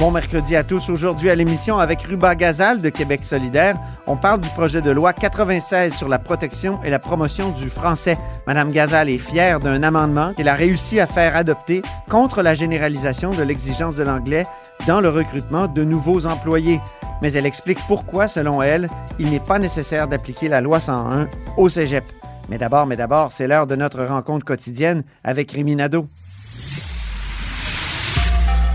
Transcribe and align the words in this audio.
Bon 0.00 0.10
mercredi 0.10 0.56
à 0.56 0.64
tous. 0.64 0.88
Aujourd'hui 0.88 1.28
à 1.28 1.34
l'émission 1.34 1.76
avec 1.76 2.00
Ruba 2.00 2.34
Gazal 2.34 2.80
de 2.80 2.88
Québec 2.88 3.22
solidaire, 3.22 3.76
on 4.06 4.16
parle 4.16 4.40
du 4.40 4.48
projet 4.48 4.80
de 4.80 4.90
loi 4.90 5.12
96 5.12 5.94
sur 5.94 6.08
la 6.08 6.18
protection 6.18 6.82
et 6.82 6.88
la 6.88 6.98
promotion 6.98 7.50
du 7.50 7.68
français. 7.68 8.16
Madame 8.46 8.72
Gazal 8.72 9.10
est 9.10 9.18
fière 9.18 9.60
d'un 9.60 9.82
amendement 9.82 10.32
qu'elle 10.32 10.48
a 10.48 10.54
réussi 10.54 11.00
à 11.00 11.06
faire 11.06 11.36
adopter 11.36 11.82
contre 12.08 12.40
la 12.40 12.54
généralisation 12.54 13.32
de 13.32 13.42
l'exigence 13.42 13.94
de 13.94 14.02
l'anglais 14.02 14.46
dans 14.86 15.02
le 15.02 15.10
recrutement 15.10 15.68
de 15.68 15.84
nouveaux 15.84 16.24
employés. 16.24 16.80
Mais 17.20 17.34
elle 17.34 17.44
explique 17.44 17.80
pourquoi, 17.86 18.26
selon 18.26 18.62
elle, 18.62 18.88
il 19.18 19.28
n'est 19.28 19.38
pas 19.38 19.58
nécessaire 19.58 20.08
d'appliquer 20.08 20.48
la 20.48 20.62
loi 20.62 20.80
101 20.80 21.28
au 21.58 21.68
cégep. 21.68 22.04
Mais 22.48 22.56
d'abord, 22.56 22.86
mais 22.86 22.96
d'abord, 22.96 23.32
c'est 23.32 23.46
l'heure 23.46 23.66
de 23.66 23.76
notre 23.76 24.02
rencontre 24.02 24.46
quotidienne 24.46 25.02
avec 25.24 25.52
Rémi 25.52 25.76
Nadeau. 25.76 26.06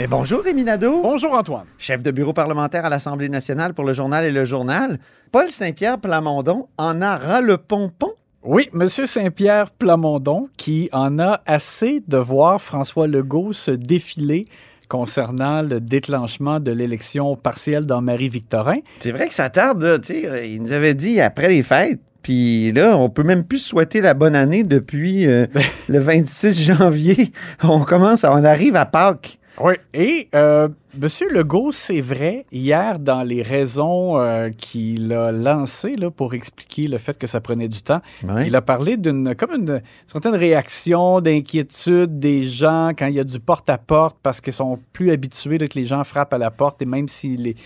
Mais 0.00 0.06
bonjour 0.06 0.42
Rémi 0.42 0.64
Nadeau. 0.64 1.02
Bonjour, 1.02 1.34
Antoine. 1.34 1.66
Chef 1.76 2.02
de 2.02 2.10
bureau 2.10 2.32
parlementaire 2.32 2.86
à 2.86 2.88
l'Assemblée 2.88 3.28
nationale 3.28 3.74
pour 3.74 3.84
le 3.84 3.92
journal 3.92 4.24
et 4.24 4.30
le 4.30 4.46
journal. 4.46 4.98
Paul 5.30 5.50
Saint-Pierre 5.50 5.98
Plamondon 5.98 6.68
en 6.78 7.02
a 7.02 7.18
ras 7.18 7.42
le 7.42 7.58
pompon. 7.58 8.12
Oui, 8.42 8.70
Monsieur 8.72 9.04
Saint-Pierre 9.04 9.70
Plamondon, 9.72 10.48
qui 10.56 10.88
en 10.92 11.18
a 11.18 11.42
assez 11.44 12.02
de 12.08 12.16
voir 12.16 12.62
François 12.62 13.08
Legault 13.08 13.52
se 13.52 13.72
défiler 13.72 14.46
concernant 14.88 15.60
le 15.60 15.80
déclenchement 15.80 16.60
de 16.60 16.70
l'élection 16.70 17.36
partielle 17.36 17.84
dans 17.84 18.00
Marie-Victorin. 18.00 18.76
C'est 19.00 19.12
vrai 19.12 19.28
que 19.28 19.34
ça 19.34 19.50
tarde, 19.50 20.00
tu 20.02 20.14
sais. 20.14 20.50
Il 20.50 20.62
nous 20.62 20.72
avait 20.72 20.94
dit 20.94 21.20
après 21.20 21.48
les 21.48 21.60
fêtes. 21.60 22.00
Puis 22.22 22.72
là, 22.72 22.96
on 22.96 23.10
peut 23.10 23.22
même 23.22 23.44
plus 23.44 23.58
souhaiter 23.58 24.00
la 24.00 24.14
bonne 24.14 24.34
année 24.34 24.62
depuis 24.62 25.26
euh, 25.26 25.46
le 25.90 25.98
26 25.98 26.58
janvier. 26.58 27.32
On 27.62 27.80
commence, 27.80 28.24
on 28.24 28.44
arrive 28.44 28.76
à 28.76 28.86
Pâques. 28.86 29.39
Oui, 29.58 29.74
et 29.92 30.28
euh, 30.34 30.68
M. 30.94 31.08
Legault, 31.30 31.72
c'est 31.72 32.00
vrai, 32.00 32.46
hier, 32.50 32.98
dans 32.98 33.22
les 33.22 33.42
raisons 33.42 34.18
euh, 34.18 34.48
qu'il 34.50 35.12
a 35.12 35.32
lancées 35.32 35.94
là, 35.94 36.10
pour 36.10 36.34
expliquer 36.34 36.88
le 36.88 36.98
fait 36.98 37.18
que 37.18 37.26
ça 37.26 37.40
prenait 37.40 37.68
du 37.68 37.82
temps, 37.82 38.00
il 38.44 38.54
a 38.56 38.62
parlé 38.62 38.96
d'une 38.96 39.34
comme 39.34 39.52
une 39.52 39.82
certaine 40.06 40.34
réaction 40.34 41.20
d'inquiétude 41.20 42.18
des 42.18 42.42
gens 42.42 42.90
quand 42.96 43.06
il 43.06 43.14
y 43.14 43.20
a 43.20 43.24
du 43.24 43.40
porte-à-porte 43.40 44.16
parce 44.22 44.40
qu'ils 44.40 44.52
sont 44.52 44.78
plus 44.92 45.10
habitués 45.10 45.58
là, 45.58 45.68
que 45.68 45.78
les 45.78 45.84
gens 45.84 46.04
frappent 46.04 46.34
à 46.34 46.38
la 46.38 46.50
porte 46.50 46.80
et 46.80 46.86
même 46.86 47.08
si 47.08 47.36
les, 47.36 47.56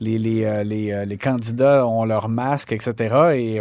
les, 0.00 0.18
les, 0.18 0.44
euh, 0.44 1.04
les, 1.04 1.16
candidats 1.18 1.86
ont 1.86 2.04
leur 2.04 2.28
masque, 2.28 2.72
etc. 2.72 3.14
Et 3.36 3.60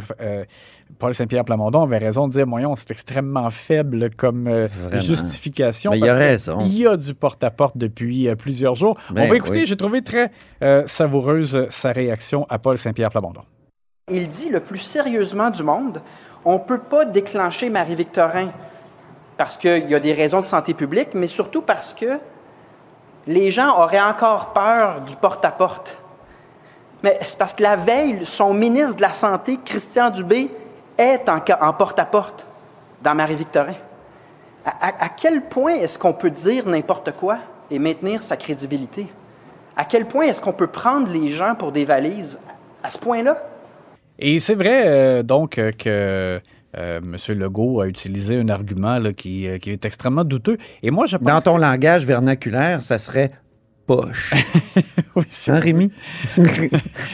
Paul 0.99 1.15
Saint-Pierre 1.15 1.45
Plamondon 1.45 1.83
avait 1.83 1.97
raison 1.97 2.27
de 2.27 2.33
dire, 2.33 2.47
moyen, 2.47 2.75
c'est 2.75 2.91
extrêmement 2.91 3.49
faible 3.49 4.09
comme 4.15 4.47
euh, 4.47 4.67
justification. 4.93 5.91
Mais 5.91 5.99
il 5.99 6.03
a 6.03 6.07
parce 6.07 6.17
que 6.17 6.23
raison. 6.23 6.59
Il 6.61 6.77
y 6.77 6.87
a 6.87 6.97
du 6.97 7.13
porte-à-porte 7.13 7.77
depuis 7.77 8.27
euh, 8.27 8.35
plusieurs 8.35 8.75
jours. 8.75 8.97
Ben 9.11 9.23
On 9.23 9.29
va 9.29 9.35
écouter, 9.35 9.59
oui. 9.59 9.65
j'ai 9.65 9.77
trouvé 9.77 10.01
très 10.01 10.31
euh, 10.61 10.83
savoureuse 10.85 11.67
sa 11.69 11.91
réaction 11.91 12.45
à 12.49 12.59
Paul 12.59 12.77
Saint-Pierre 12.77 13.09
Plamondon. 13.09 13.41
Il 14.11 14.29
dit 14.29 14.49
le 14.49 14.59
plus 14.59 14.79
sérieusement 14.79 15.49
du 15.49 15.63
monde, 15.63 16.01
on 16.45 16.53
ne 16.53 16.59
peut 16.59 16.81
pas 16.81 17.05
déclencher 17.05 17.69
Marie-Victorin 17.69 18.51
parce 19.37 19.57
qu'il 19.57 19.89
y 19.89 19.95
a 19.95 19.99
des 19.99 20.13
raisons 20.13 20.41
de 20.41 20.45
santé 20.45 20.73
publique, 20.73 21.09
mais 21.13 21.27
surtout 21.27 21.61
parce 21.61 21.93
que 21.93 22.19
les 23.27 23.51
gens 23.51 23.79
auraient 23.79 24.01
encore 24.01 24.53
peur 24.53 25.01
du 25.01 25.15
porte-à-porte. 25.15 25.97
Mais 27.03 27.17
c'est 27.21 27.37
parce 27.37 27.53
que 27.53 27.63
la 27.63 27.75
veille, 27.75 28.25
son 28.25 28.53
ministre 28.53 28.95
de 28.95 29.01
la 29.01 29.13
Santé, 29.13 29.59
Christian 29.63 30.09
Dubé, 30.09 30.49
est 30.97 31.29
en, 31.29 31.73
porte-à-porte 31.73 32.45
dans 33.01 33.15
Marie-Victorin? 33.15 33.75
À, 34.65 34.87
à- 34.87 35.05
à 35.05 35.09
quel 35.09 35.41
point 35.41 35.73
est-ce 35.73 35.99
qu'on 35.99 36.13
peut 36.13 36.29
dire 36.29 36.67
n'importe 36.67 37.11
quoi 37.11 37.37
et 37.69 37.79
maintenir 37.79 38.23
sa 38.23 38.37
crédibilité? 38.37 39.07
À 39.75 39.85
quel 39.85 40.05
point 40.05 40.25
est-ce 40.25 40.39
qu'on 40.39 40.53
peut 40.53 40.67
prendre 40.67 41.11
les 41.11 41.29
gens 41.29 41.55
pour 41.55 41.71
des 41.71 41.85
valises 41.85 42.37
à 42.83 42.91
ce 42.91 42.99
point-là? 42.99 43.35
Et 44.19 44.39
c'est 44.39 44.55
vrai, 44.55 44.87
euh, 44.87 45.23
donc, 45.23 45.57
euh, 45.57 45.71
que 45.71 46.39
euh, 46.77 46.97
M. 46.99 47.15
Legault 47.29 47.81
a 47.81 47.87
utilisé 47.87 48.39
un 48.39 48.49
argument 48.49 48.97
là, 48.99 49.11
qui, 49.11 49.47
euh, 49.47 49.57
qui 49.57 49.71
est 49.71 49.83
extrêmement 49.85 50.23
douteux. 50.23 50.57
Et 50.83 50.91
moi, 50.91 51.07
je 51.07 51.17
pense... 51.17 51.27
Dans 51.27 51.41
ton 51.41 51.57
langage 51.57 52.05
vernaculaire, 52.05 52.83
ça 52.83 52.97
serait 52.97 53.31
poche. 53.85 54.33
Oui, 55.15 55.25
c'est 55.29 55.51
Hein, 55.51 55.59
Rémi? 55.59 55.91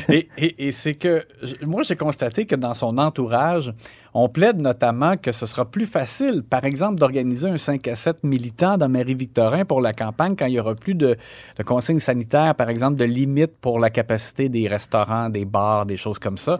et, 0.10 0.30
et- 0.38 0.68
et 0.68 0.72
c'est 0.72 0.94
que 0.96 1.26
moi, 1.66 1.84
j'ai 1.84 1.96
constaté 1.98 2.46
que 2.46 2.56
dans 2.56 2.74
son 2.74 2.98
entourage, 2.98 3.74
on 4.14 4.28
plaide 4.30 4.62
notamment 4.62 5.18
que 5.18 5.32
ce 5.32 5.46
sera 5.46 5.66
plus 5.66 5.86
facile, 5.86 6.44
par 6.48 6.66
exemple, 6.66 6.96
d'organiser 7.00 7.48
un 7.50 7.58
5 7.58 7.88
à 7.88 7.96
7 7.96 8.24
militant 8.24 8.78
dans 8.78 8.90
Marie-Victorin 8.90 9.66
pour 9.66 9.82
la 9.82 9.94
campagne 9.94 10.36
quand 10.38 10.46
il 10.48 10.54
n'y 10.54 10.60
aura 10.60 10.76
plus 10.76 10.96
de, 10.96 11.16
de 11.58 11.64
consignes 11.64 12.00
sanitaires, 12.00 12.56
par 12.56 12.70
exemple, 12.70 12.98
de 12.98 13.06
limites 13.06 13.58
pour 13.62 13.80
la 13.80 13.90
capacité 13.90 14.50
des 14.50 14.68
restaurants, 14.68 15.30
des 15.30 15.46
bars, 15.46 15.86
des 15.86 15.98
choses 15.98 16.20
comme 16.20 16.38
ça. 16.38 16.60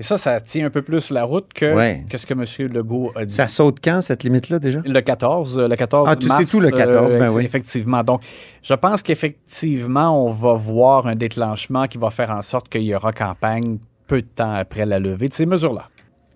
Et 0.00 0.02
ça, 0.02 0.16
ça 0.16 0.40
tient 0.40 0.66
un 0.66 0.70
peu 0.70 0.82
plus 0.82 1.10
la 1.10 1.24
route 1.24 1.52
que, 1.52 1.66
Mm-hmm. 1.66 1.76
Ouais. 1.76 2.04
que 2.08 2.16
ce 2.18 2.26
que 2.26 2.34
M. 2.34 2.68
Legault 2.72 3.12
a 3.16 3.24
dit. 3.24 3.34
Ça 3.34 3.46
saute 3.48 3.78
quand, 3.82 4.00
cette 4.00 4.22
limite-là, 4.22 4.58
déjà? 4.58 4.80
Le 4.84 5.00
14, 5.00 5.58
euh, 5.58 5.68
le 5.68 5.76
14 5.76 6.08
Ah, 6.10 6.16
tu 6.16 6.28
sais 6.28 6.44
tout 6.44 6.60
le 6.60 6.70
14, 6.70 7.12
ben 7.12 7.24
ex- 7.26 7.34
oui. 7.34 7.44
Effectivement. 7.44 8.02
Donc, 8.04 8.22
je 8.62 8.74
pense 8.74 9.02
qu'effectivement, 9.02 10.24
on 10.26 10.30
va 10.30 10.54
voir 10.54 11.06
un 11.06 11.14
déclenchement 11.14 11.86
qui 11.86 11.98
va 11.98 12.10
faire 12.10 12.30
en 12.30 12.42
sorte 12.42 12.68
qu'il 12.68 12.82
y 12.82 12.94
aura 12.94 13.12
campagne 13.12 13.78
peu 14.06 14.22
de 14.22 14.26
temps 14.26 14.54
après 14.54 14.86
la 14.86 14.98
levée 14.98 15.28
de 15.28 15.34
ces 15.34 15.46
mesures-là. 15.46 15.88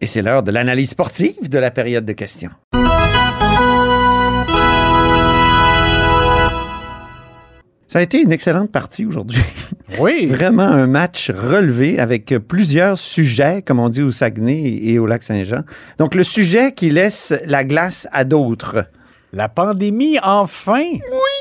Et 0.02 0.08
c'est 0.08 0.20
l'heure 0.20 0.42
de 0.42 0.50
l'analyse 0.50 0.90
sportive 0.90 1.48
de 1.48 1.58
la 1.60 1.70
période 1.70 2.04
de 2.04 2.12
questions. 2.12 2.50
Ça 7.86 8.00
a 8.00 8.02
été 8.02 8.20
une 8.20 8.32
excellente 8.32 8.70
partie 8.72 9.06
aujourd'hui. 9.06 9.40
Oui. 10.00 10.24
Vraiment 10.24 10.62
un 10.62 10.86
match 10.86 11.30
relevé 11.30 11.98
avec 11.98 12.34
plusieurs 12.48 12.98
sujets, 12.98 13.60
comme 13.60 13.78
on 13.78 13.90
dit 13.90 14.00
au 14.00 14.10
Saguenay 14.10 14.78
et 14.82 14.98
au 14.98 15.04
Lac-Saint-Jean. 15.04 15.64
Donc, 15.98 16.14
le 16.14 16.22
sujet 16.24 16.72
qui 16.72 16.88
laisse 16.88 17.34
la 17.44 17.62
glace 17.62 18.08
à 18.10 18.24
d'autres. 18.24 18.86
La 19.34 19.50
pandémie, 19.50 20.18
enfin! 20.22 20.80
Oui! 20.82 21.31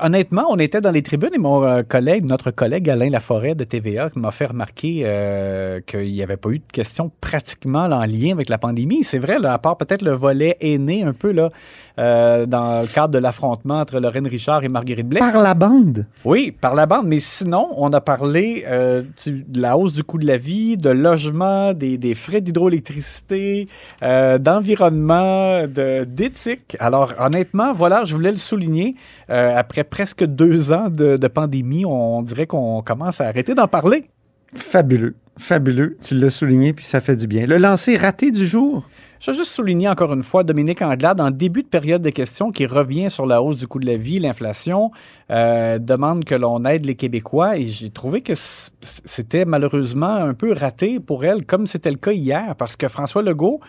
Honnêtement, 0.00 0.46
on 0.48 0.58
était 0.58 0.80
dans 0.80 0.90
les 0.90 1.02
tribunes 1.02 1.34
et 1.34 1.38
mon 1.38 1.64
euh, 1.64 1.82
collègue, 1.82 2.24
notre 2.24 2.50
collègue 2.50 2.88
Alain 2.88 3.10
Laforêt 3.10 3.54
de 3.54 3.64
TVA 3.64 4.10
m'a 4.14 4.30
fait 4.30 4.46
remarquer 4.46 5.02
euh, 5.04 5.80
qu'il 5.80 6.12
n'y 6.12 6.22
avait 6.22 6.36
pas 6.36 6.50
eu 6.50 6.58
de 6.58 6.72
questions 6.72 7.10
pratiquement 7.20 7.84
en 7.84 8.04
lien 8.04 8.32
avec 8.32 8.48
la 8.48 8.58
pandémie. 8.58 9.02
C'est 9.02 9.18
vrai, 9.18 9.38
là, 9.38 9.52
à 9.52 9.58
part 9.58 9.76
peut-être 9.76 10.02
le 10.02 10.12
volet 10.12 10.56
aîné 10.60 11.02
un 11.02 11.12
peu 11.12 11.32
là, 11.32 11.50
euh, 11.98 12.46
dans 12.46 12.82
le 12.82 12.86
cadre 12.86 13.14
de 13.14 13.18
l'affrontement 13.18 13.80
entre 13.80 14.00
Lorraine 14.00 14.26
Richard 14.26 14.64
et 14.64 14.68
Marguerite 14.68 15.08
Blais. 15.08 15.20
Par 15.20 15.42
la 15.42 15.54
bande? 15.54 16.06
Oui, 16.24 16.52
par 16.52 16.74
la 16.74 16.86
bande, 16.86 17.06
mais 17.06 17.18
sinon, 17.18 17.68
on 17.76 17.92
a 17.92 18.00
parlé 18.00 18.64
euh, 18.66 19.02
de 19.26 19.60
la 19.60 19.76
hausse 19.76 19.92
du 19.94 20.04
coût 20.04 20.18
de 20.18 20.26
la 20.26 20.36
vie, 20.36 20.76
de 20.76 20.90
logement, 20.90 21.72
des, 21.74 21.98
des 21.98 22.14
frais 22.14 22.40
d'hydroélectricité, 22.40 23.68
euh, 24.02 24.38
d'environnement, 24.38 25.66
de- 25.66 26.04
d'éthique. 26.04 26.76
Alors, 26.80 27.14
honnêtement, 27.18 27.72
voilà, 27.72 28.04
je 28.04 28.14
voulais 28.14 28.30
le 28.30 28.36
souligner. 28.36 28.94
Après 29.28 29.84
presque 29.84 30.24
deux 30.24 30.72
ans 30.72 30.88
de, 30.90 31.16
de 31.16 31.28
pandémie, 31.28 31.84
on 31.86 32.22
dirait 32.22 32.46
qu'on 32.46 32.82
commence 32.82 33.20
à 33.20 33.26
arrêter 33.28 33.54
d'en 33.54 33.66
parler. 33.68 34.04
Fabuleux. 34.54 35.14
Fabuleux. 35.38 35.96
Tu 36.02 36.14
l'as 36.14 36.28
souligné, 36.30 36.72
puis 36.74 36.84
ça 36.84 37.00
fait 37.00 37.16
du 37.16 37.26
bien. 37.26 37.46
Le 37.46 37.56
lancer 37.56 37.96
raté 37.96 38.30
du 38.30 38.44
jour? 38.44 38.84
Je 39.22 39.30
veux 39.30 39.36
juste 39.36 39.52
souligner 39.52 39.88
encore 39.88 40.12
une 40.12 40.24
fois 40.24 40.42
Dominique 40.42 40.82
Anglade, 40.82 41.20
en 41.20 41.30
début 41.30 41.62
de 41.62 41.68
période 41.68 42.02
de 42.02 42.10
questions, 42.10 42.50
qui 42.50 42.66
revient 42.66 43.08
sur 43.08 43.24
la 43.24 43.40
hausse 43.40 43.58
du 43.58 43.68
coût 43.68 43.78
de 43.78 43.86
la 43.86 43.96
vie, 43.96 44.18
l'inflation, 44.18 44.90
euh, 45.30 45.78
demande 45.78 46.24
que 46.24 46.34
l'on 46.34 46.64
aide 46.64 46.84
les 46.84 46.96
Québécois. 46.96 47.56
Et 47.56 47.66
j'ai 47.66 47.90
trouvé 47.90 48.22
que 48.22 48.32
c'était 48.34 49.44
malheureusement 49.44 50.12
un 50.12 50.34
peu 50.34 50.52
raté 50.52 50.98
pour 50.98 51.24
elle, 51.24 51.46
comme 51.46 51.68
c'était 51.68 51.92
le 51.92 51.98
cas 51.98 52.10
hier, 52.10 52.56
parce 52.56 52.74
que 52.74 52.88
François 52.88 53.22
Legault 53.22 53.60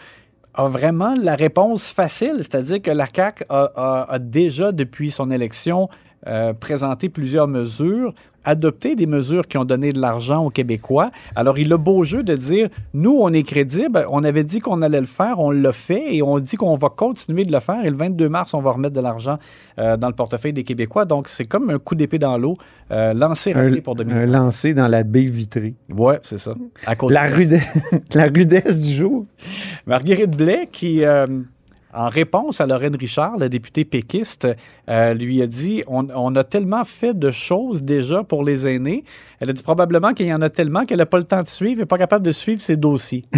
a 0.56 0.68
vraiment 0.70 1.14
la 1.22 1.36
réponse 1.36 1.88
facile, 1.88 2.38
c'est-à-dire 2.38 2.82
que 2.82 2.90
la 2.90 3.06
CAQ 3.06 3.44
a 3.50 4.18
déjà, 4.20 4.72
depuis 4.72 5.12
son 5.12 5.30
élection, 5.30 5.88
euh, 6.28 6.54
présenté 6.54 7.10
plusieurs 7.10 7.48
mesures 7.48 8.14
adopté 8.46 8.96
des 8.96 9.06
mesures 9.06 9.48
qui 9.48 9.58
ont 9.58 9.64
donné 9.64 9.92
de 9.92 10.00
l'argent 10.00 10.46
aux 10.46 10.50
Québécois. 10.50 11.12
Alors, 11.36 11.58
il 11.58 11.72
a 11.74 11.78
beau 11.78 12.04
jeu 12.04 12.24
de 12.24 12.36
dire, 12.36 12.68
nous, 12.94 13.18
on 13.20 13.32
est 13.32 13.44
crédible, 13.44 14.06
on 14.10 14.24
avait 14.24 14.44
dit 14.44 14.60
qu'on 14.60 14.82
allait 14.82 15.00
le 15.00 15.08
faire, 15.08 15.40
on 15.40 15.52
l'a 15.52 15.72
fait 15.72 16.16
et 16.16 16.22
on 16.22 16.40
dit 16.40 16.56
qu'on 16.56 16.76
va 16.76 16.90
continuer 16.90 17.46
de 17.46 17.52
le 17.52 17.60
faire. 17.60 17.86
Et 17.86 17.90
le 17.90 17.96
22 17.96 18.30
mars, 18.30 18.54
on 18.54 18.62
va 18.62 18.72
remettre 18.72 18.96
de 18.96 19.02
l'argent 19.02 19.38
euh, 19.80 19.98
dans 19.98 20.08
le 20.08 20.14
portefeuille 20.14 20.54
des 20.54 20.64
Québécois. 20.64 21.06
Donc, 21.06 21.28
c'est 21.28 21.46
comme 21.46 21.70
un 21.70 21.80
coup 21.80 21.96
d'épée 21.96 22.20
dans 22.20 22.38
l'eau, 22.38 22.58
euh, 22.92 23.14
lancé 23.14 23.54
Un, 23.54 23.74
pour 23.82 23.96
2020. 23.96 24.22
un 24.22 24.26
lancé 24.26 24.74
dans 24.74 24.88
la 24.88 25.04
baie 25.04 25.26
vitrée. 25.26 25.76
Ouais, 25.96 26.20
c'est 26.22 26.40
ça. 26.40 26.54
À 26.86 26.96
la 27.10 28.26
rudesse 28.28 28.82
du 28.82 28.92
jour. 28.92 29.26
Marguerite 29.86 30.36
Blais, 30.36 30.68
qui, 30.72 31.06
euh, 31.06 31.28
en 31.96 32.10
réponse 32.10 32.62
à 32.62 32.66
Lorraine 32.66 32.96
Richard, 32.96 33.38
la 33.38 33.50
députée 33.50 33.86
péquiste, 33.86 34.48
euh, 34.90 35.14
lui 35.14 35.42
a 35.42 35.48
dit 35.48 35.84
on, 35.88 36.08
on 36.16 36.36
a 36.36 36.44
tellement 36.44 36.84
fait 36.84 37.18
de 37.18 37.32
choses 37.32 37.82
déjà 37.82 38.24
pour 38.24 38.44
les 38.44 38.68
aînés. 38.68 39.04
Elle 39.40 39.50
a 39.50 39.54
dit 39.54 39.64
probablement 39.64 40.14
qu'il 40.14 40.28
y 40.30 40.34
en 40.34 40.42
a 40.42 40.50
tellement 40.50 40.86
qu'elle 40.86 40.98
n'a 41.00 41.06
pas 41.06 41.18
le 41.18 41.24
temps 41.26 41.42
de 41.42 41.48
suivre 41.48 41.82
et 41.82 41.86
pas 41.86 41.98
capable 41.98 42.26
de 42.26 42.32
suivre 42.32 42.62
ses 42.62 42.78
dossiers. 42.78 43.26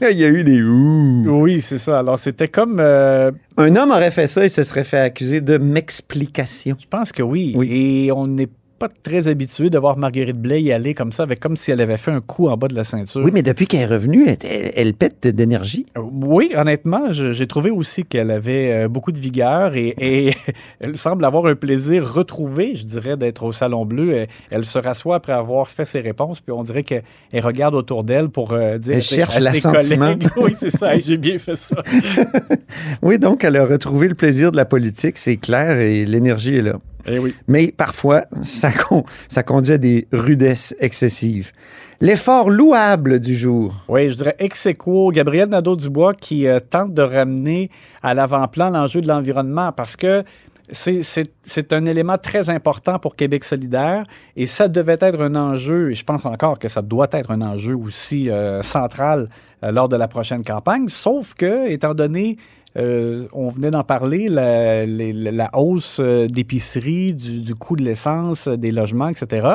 Là, 0.00 0.10
il 0.12 0.18
y 0.18 0.24
a 0.24 0.28
eu 0.28 0.44
des 0.44 0.62
ouh. 0.62 1.24
oui, 1.42 1.60
c'est 1.60 1.78
ça. 1.78 1.98
Alors, 1.98 2.18
c'était 2.20 2.46
comme. 2.46 2.78
euh, 2.78 3.32
Un 3.56 3.74
homme 3.74 3.90
aurait 3.90 4.12
fait 4.12 4.28
ça 4.28 4.44
et 4.44 4.48
se 4.48 4.62
serait 4.62 4.84
fait 4.84 4.98
accuser 4.98 5.40
de 5.40 5.58
m'explication. 5.58 6.76
je 6.78 6.86
pense 6.86 7.10
que 7.10 7.22
oui. 7.22 7.52
Oui. 7.56 7.68
Et 8.06 8.12
on 8.12 8.28
n'est 8.28 8.48
pas 8.80 8.88
très 8.88 9.28
habitué 9.28 9.70
de 9.70 9.78
voir 9.78 9.96
Marguerite 9.98 10.38
Blais 10.38 10.60
y 10.62 10.72
aller 10.72 10.94
comme 10.94 11.12
ça, 11.12 11.22
avec 11.22 11.38
comme 11.38 11.56
si 11.56 11.70
elle 11.70 11.80
avait 11.82 11.98
fait 11.98 12.10
un 12.10 12.20
coup 12.20 12.48
en 12.48 12.56
bas 12.56 12.66
de 12.66 12.74
la 12.74 12.82
ceinture. 12.82 13.20
Oui, 13.22 13.30
mais 13.32 13.42
depuis 13.42 13.66
qu'elle 13.66 13.82
est 13.82 13.86
revenue, 13.86 14.26
elle, 14.26 14.38
elle- 14.42 14.72
elle 14.74 14.94
pète 14.94 15.26
d'énergie. 15.28 15.86
Euh, 15.98 16.02
Oui, 16.02 16.50
honnêtement, 16.56 17.12
j'ai 17.12 17.46
trouvé 17.46 17.70
aussi 17.70 18.04
qu'elle 18.04 18.30
avait 18.30 18.72
euh, 18.72 18.88
beaucoup 18.88 19.12
de 19.12 19.18
vigueur 19.20 19.76
et, 19.76 19.94
et 19.98 20.34
elle 20.80 20.96
semble 20.96 21.24
avoir 21.26 21.46
un 21.46 21.54
plaisir 21.54 22.10
retrouvé, 22.12 22.74
je 22.74 22.86
dirais, 22.86 23.16
d'être 23.16 23.44
au 23.44 23.52
Salon 23.52 23.84
Bleu. 23.84 24.12
Elle, 24.14 24.28
elle 24.50 24.64
se 24.64 24.78
rassoit 24.78 25.16
après 25.16 25.34
avoir 25.34 25.68
fait 25.68 25.84
ses 25.84 26.00
réponses, 26.00 26.40
puis 26.40 26.52
on 26.52 26.62
dirait 26.62 26.82
qu'elle 26.82 27.02
elle 27.32 27.44
regarde 27.44 27.74
autour 27.74 28.02
d'elle 28.02 28.30
pour 28.30 28.52
euh, 28.52 28.78
dire 28.78 28.94
Elle 28.96 29.02
cherche 29.02 29.38
l'assentiment. 29.40 30.14
Oui, 30.38 30.52
c'est 30.58 30.70
ça, 30.70 30.98
j'ai 30.98 31.18
bien 31.18 31.36
fait 31.38 31.56
ça. 31.56 31.76
Oui, 33.02 33.18
donc 33.18 33.44
elle 33.44 33.56
a 33.56 33.64
retrouvé 33.66 34.08
le 34.08 34.14
plaisir 34.14 34.52
de 34.52 34.56
la 34.56 34.64
politique, 34.64 35.18
c'est 35.18 35.36
clair, 35.36 35.78
et 35.78 36.06
l'énergie 36.06 36.56
est 36.56 36.62
là. 36.62 36.76
Eh 37.06 37.18
oui. 37.18 37.34
Mais 37.48 37.72
parfois, 37.76 38.24
ça, 38.42 38.70
con- 38.72 39.04
ça 39.28 39.42
conduit 39.42 39.74
à 39.74 39.78
des 39.78 40.06
rudesses 40.12 40.74
excessives. 40.80 41.52
L'effort 42.00 42.48
louable 42.48 43.20
du 43.20 43.34
jour. 43.34 43.74
Oui, 43.88 44.08
je 44.08 44.14
dirais 44.16 44.34
ex 44.38 44.66
aequo, 44.66 45.10
Gabriel 45.10 45.48
Nadeau-Dubois 45.48 46.14
qui 46.14 46.46
euh, 46.46 46.58
tente 46.58 46.94
de 46.94 47.02
ramener 47.02 47.70
à 48.02 48.14
l'avant-plan 48.14 48.70
l'enjeu 48.70 49.02
de 49.02 49.08
l'environnement 49.08 49.72
parce 49.72 49.96
que 49.96 50.24
c'est 50.72 51.72
un 51.72 51.84
élément 51.84 52.16
très 52.16 52.48
important 52.48 53.00
pour 53.00 53.16
Québec 53.16 53.42
solidaire 53.42 54.04
et 54.36 54.46
ça 54.46 54.68
devait 54.68 54.98
être 55.00 55.20
un 55.20 55.34
enjeu, 55.34 55.90
et 55.90 55.94
je 55.96 56.04
pense 56.04 56.24
encore 56.26 56.60
que 56.60 56.68
ça 56.68 56.80
doit 56.80 57.08
être 57.10 57.32
un 57.32 57.42
enjeu 57.42 57.74
aussi 57.76 58.30
euh, 58.30 58.62
central 58.62 59.28
euh, 59.64 59.72
lors 59.72 59.88
de 59.88 59.96
la 59.96 60.06
prochaine 60.06 60.44
campagne, 60.44 60.86
sauf 60.86 61.34
que, 61.34 61.68
étant 61.68 61.92
donné 61.92 62.36
euh, 62.76 63.26
on 63.32 63.48
venait 63.48 63.70
d'en 63.70 63.82
parler, 63.84 64.28
la, 64.28 64.86
les- 64.86 65.12
la 65.12 65.50
hausse 65.54 65.98
euh, 66.00 66.26
d'épicerie, 66.28 67.14
du, 67.14 67.40
du 67.40 67.54
coût 67.54 67.74
de 67.76 67.82
l'essence, 67.82 68.46
euh, 68.46 68.56
des 68.56 68.70
logements, 68.70 69.08
etc. 69.08 69.48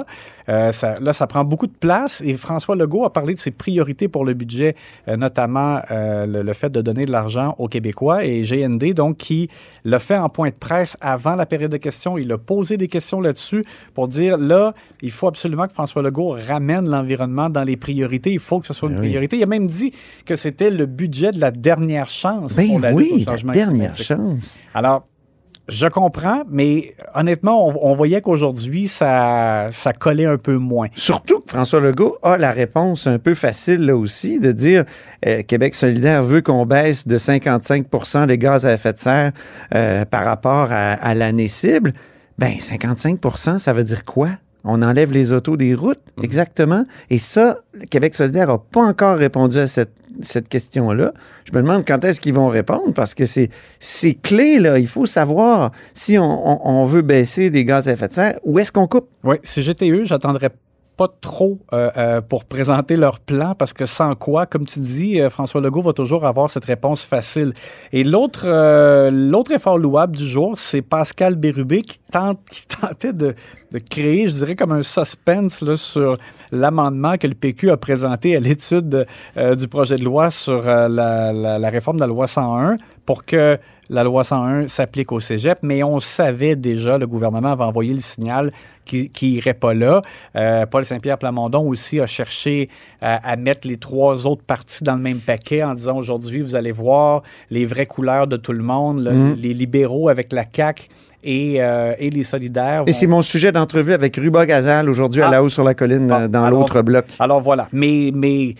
Euh, 0.49 0.71
ça- 0.71 0.95
là, 1.01 1.13
ça 1.13 1.25
prend 1.27 1.43
beaucoup 1.45 1.67
de 1.67 1.73
place 1.79 2.21
et 2.25 2.33
François 2.33 2.75
Legault 2.75 3.05
a 3.05 3.13
parlé 3.13 3.33
de 3.33 3.39
ses 3.39 3.51
priorités 3.51 4.07
pour 4.07 4.25
le 4.25 4.33
budget, 4.33 4.75
euh, 5.07 5.15
notamment 5.15 5.79
le, 5.89 6.41
le 6.43 6.53
fait 6.53 6.69
de 6.69 6.81
donner 6.81 7.05
de 7.05 7.11
l'argent 7.11 7.55
aux 7.57 7.67
Québécois 7.67 8.25
et 8.25 8.41
GND, 8.43 8.93
donc, 8.93 9.17
qui 9.17 9.49
l'a 9.85 9.99
fait 9.99 10.17
en 10.17 10.27
point 10.29 10.49
de 10.49 10.55
presse 10.55 10.97
avant 11.01 11.35
la 11.35 11.45
période 11.45 11.71
de 11.71 11.77
questions. 11.77 12.17
Il 12.17 12.31
a 12.31 12.37
posé 12.37 12.77
des 12.77 12.87
questions 12.87 13.21
là-dessus 13.21 13.63
pour 13.93 14.07
dire, 14.07 14.37
là, 14.37 14.73
il 15.01 15.11
faut 15.11 15.27
absolument 15.27 15.67
que 15.67 15.73
François 15.73 16.01
Legault 16.01 16.35
ramène 16.47 16.89
l'environnement 16.89 17.49
dans 17.49 17.63
les 17.63 17.77
priorités. 17.77 18.31
Il 18.31 18.39
faut 18.39 18.59
que 18.59 18.67
ce 18.67 18.73
soit 18.73 18.89
une 18.89 18.95
Ben 18.95 19.01
oui. 19.01 19.07
priorité. 19.09 19.37
Il 19.37 19.43
a 19.43 19.47
même 19.47 19.67
dit 19.67 19.91
que 20.25 20.35
c'était 20.35 20.69
le 20.69 20.85
budget 20.85 21.31
de 21.31 21.39
la 21.39 21.51
dernière 21.51 22.09
chance 22.09 22.53
pour 22.53 22.79
Ben 22.79 22.81
la 22.81 22.93
au 23.13 23.17
la 23.17 23.53
dernière 23.53 23.93
climatique. 23.93 24.05
chance. 24.05 24.59
Alors, 24.73 25.05
je 25.67 25.87
comprends, 25.87 26.43
mais 26.49 26.93
honnêtement, 27.15 27.67
on, 27.67 27.89
on 27.89 27.93
voyait 27.93 28.21
qu'aujourd'hui, 28.21 28.87
ça, 28.87 29.69
ça 29.71 29.93
collait 29.93 30.25
un 30.25 30.37
peu 30.37 30.57
moins. 30.57 30.89
Surtout 30.93 31.39
que 31.39 31.49
François 31.49 31.79
Legault 31.79 32.17
a 32.21 32.37
la 32.37 32.51
réponse 32.51 33.07
un 33.07 33.17
peu 33.17 33.33
facile 33.33 33.85
là 33.85 33.95
aussi 33.95 34.39
de 34.39 34.51
dire 34.51 34.83
euh, 35.25 35.41
Québec 35.41 35.73
solidaire 35.73 36.21
veut 36.23 36.41
qu'on 36.41 36.65
baisse 36.65 37.07
de 37.07 37.17
55% 37.17 38.27
les 38.27 38.37
gaz 38.37 38.65
à 38.65 38.73
effet 38.73 38.93
de 38.93 38.97
serre 38.99 39.31
euh, 39.73 40.05
par 40.05 40.23
rapport 40.23 40.67
à, 40.71 40.93
à 40.93 41.15
l'année 41.15 41.47
cible. 41.47 41.93
Ben 42.37 42.53
55% 42.59 43.59
ça 43.59 43.73
veut 43.73 43.83
dire 43.83 44.05
quoi? 44.05 44.29
On 44.65 44.81
enlève 44.81 45.11
les 45.13 45.31
autos 45.31 45.57
des 45.57 45.75
routes, 45.75 46.01
exactement. 46.23 46.85
Et 47.09 47.19
ça, 47.19 47.59
le 47.73 47.85
Québec 47.85 48.15
solidaire 48.15 48.47
n'a 48.47 48.57
pas 48.57 48.81
encore 48.81 49.17
répondu 49.17 49.57
à 49.59 49.67
cette, 49.67 49.93
cette 50.21 50.49
question-là. 50.49 51.13
Je 51.45 51.51
me 51.53 51.61
demande 51.61 51.83
quand 51.85 52.03
est-ce 52.03 52.19
qu'ils 52.19 52.33
vont 52.33 52.47
répondre 52.47 52.93
parce 52.95 53.13
que 53.13 53.25
c'est 53.25 53.49
c'est 53.79 54.13
clé, 54.15 54.59
là. 54.59 54.79
Il 54.79 54.87
faut 54.87 55.05
savoir 55.05 55.71
si 55.93 56.17
on, 56.17 56.23
on- 56.23 56.81
on 56.81 56.85
veut 56.85 57.03
baisser 57.03 57.49
les 57.49 57.63
gaz 57.63 57.87
à 57.87 57.91
effet 57.93 58.07
de 58.07 58.13
serre, 58.13 58.39
où 58.43 58.57
est-ce 58.59 58.71
qu'on 58.71 58.87
coupe? 58.87 59.07
Oui, 59.23 59.35
si 59.43 59.61
j'étais 59.61 59.89
eux, 59.89 60.03
j'attendrais 60.05 60.49
pas 60.95 61.07
trop 61.21 61.59
euh, 61.73 61.89
euh, 61.97 62.21
pour 62.21 62.45
présenter 62.45 62.95
leur 62.95 63.19
plan 63.19 63.53
parce 63.53 63.73
que 63.73 63.85
sans 63.85 64.15
quoi, 64.15 64.45
comme 64.45 64.65
tu 64.65 64.79
dis, 64.79 65.19
euh, 65.19 65.29
François 65.29 65.61
Legault 65.61 65.81
va 65.81 65.93
toujours 65.93 66.25
avoir 66.25 66.49
cette 66.49 66.65
réponse 66.65 67.03
facile. 67.03 67.53
Et 67.91 68.03
l'autre 68.03 68.45
l'autre 69.09 69.51
effort 69.51 69.77
louable 69.77 70.15
du 70.15 70.27
jour, 70.27 70.57
c'est 70.57 70.81
Pascal 70.81 71.35
Bérubé 71.35 71.81
qui 71.81 71.99
tente 72.11 72.39
qui 72.49 72.65
tentait 72.67 73.13
de, 73.13 73.35
créer, 73.89 74.27
je 74.27 74.33
dirais 74.33 74.55
comme 74.55 74.71
un 74.71 74.83
suspense 74.83 75.61
là, 75.61 75.75
sur 75.75 76.17
l'amendement 76.51 77.17
que 77.17 77.27
le 77.27 77.33
PQ 77.33 77.71
a 77.71 77.77
présenté 77.77 78.35
à 78.35 78.39
l'étude 78.39 79.05
du 79.35 79.67
projet 79.67 79.97
de 79.97 80.03
loi 80.03 80.31
sur 80.31 80.63
la 80.63 81.69
réforme 81.69 81.97
de 81.97 82.01
la 82.01 82.07
loi 82.07 82.27
101 82.27 82.77
pour 83.05 83.25
que 83.25 83.57
la 83.89 84.03
loi 84.03 84.23
101 84.23 84.67
s'applique 84.67 85.11
au 85.11 85.19
cégep, 85.19 85.59
mais 85.61 85.83
on 85.83 85.99
savait 85.99 86.55
déjà, 86.55 86.97
le 86.97 87.05
gouvernement 87.05 87.51
avait 87.51 87.63
envoyé 87.63 87.93
le 87.93 87.99
signal 87.99 88.51
qui 88.83 89.11
n'irait 89.21 89.53
pas 89.53 89.73
là. 89.75 90.01
Euh, 90.35 90.65
Paul 90.65 90.85
Saint-Pierre 90.85 91.17
Plamondon 91.19 91.67
aussi 91.67 91.99
a 91.99 92.07
cherché 92.07 92.69
à, 93.01 93.15
à 93.31 93.35
mettre 93.35 93.67
les 93.67 93.77
trois 93.77 94.25
autres 94.27 94.43
partis 94.43 94.83
dans 94.83 94.95
le 94.95 95.01
même 95.01 95.19
paquet 95.19 95.63
en 95.63 95.73
disant 95.75 95.97
aujourd'hui, 95.97 96.41
vous 96.41 96.55
allez 96.55 96.71
voir 96.71 97.21
les 97.51 97.65
vraies 97.65 97.85
couleurs 97.85 98.25
de 98.27 98.37
tout 98.37 98.53
le 98.53 98.63
monde, 98.63 99.09
Mm. 99.11 99.33
les 99.41 99.53
libéraux 99.53 100.09
avec 100.09 100.31
la 100.33 100.43
CAQ 100.51 100.87
et, 101.23 101.57
euh, 101.59 101.93
et 101.99 102.09
les 102.09 102.23
solidaires. 102.23 102.83
Et 102.87 102.93
c'est 102.93 103.07
mon 103.07 103.21
sujet 103.23 103.51
d'entrevue 103.51 103.93
avec 103.93 104.15
Ruba 104.15 104.45
Gazal 104.45 104.89
aujourd'hui 104.89 105.21
à 105.21 105.27
Ah. 105.27 105.31
la 105.31 105.43
haut 105.43 105.49
sur 105.49 105.63
la 105.63 105.73
colline 105.75 106.11
euh, 106.11 106.27
dans 106.27 106.49
l'autre 106.49 106.81
bloc. 106.81 107.05
Alors 107.19 107.39
voilà. 107.39 107.67
Mais, 107.71 108.11
mais 108.13 108.55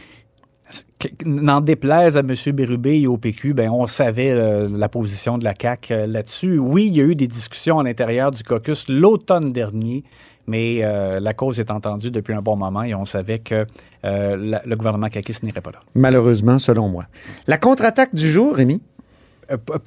n'en 1.26 1.62
déplaise 1.62 2.18
à 2.18 2.22
M. 2.22 2.34
Bérubé 2.54 3.00
et 3.02 3.08
au 3.08 3.18
PQ, 3.18 3.54
ben, 3.54 3.70
on 3.70 3.86
savait 3.88 4.32
euh, 4.32 4.68
la 4.72 4.90
position 4.90 5.38
de 5.38 5.44
la 5.44 5.54
CAQ 5.60 5.94
euh, 5.94 6.08
là-dessus. 6.08 6.58
Oui, 6.58 6.88
il 6.88 6.96
y 6.96 7.02
a 7.02 7.04
eu 7.04 7.16
des 7.16 7.28
discussions 7.28 7.80
à 7.80 7.84
l'intérieur 7.84 8.32
du 8.32 8.44
caucus 8.44 8.88
l'automne 8.90 9.52
dernier, 9.54 10.04
mais 10.48 10.80
euh, 10.84 11.20
la 11.20 11.34
cause 11.34 11.60
est 11.60 11.72
entendue 11.72 12.12
depuis 12.12 12.34
un 12.34 12.42
bon 12.42 12.56
moment 12.56 12.84
et 12.84 12.96
on 12.96 13.06
savait 13.06 13.40
que 13.40 13.66
la- 14.04 14.62
le 14.66 14.76
gouvernement 14.76 15.10
caquiste 15.10 15.42
n'irait 15.44 15.62
pas 15.62 15.72
là. 15.72 15.80
Malheureusement, 15.96 16.60
selon 16.60 16.90
moi. 16.90 17.06
La 17.48 17.58
contre-attaque 17.58 18.14
du 18.14 18.30
jour, 18.30 18.56
Rémi? 18.56 18.82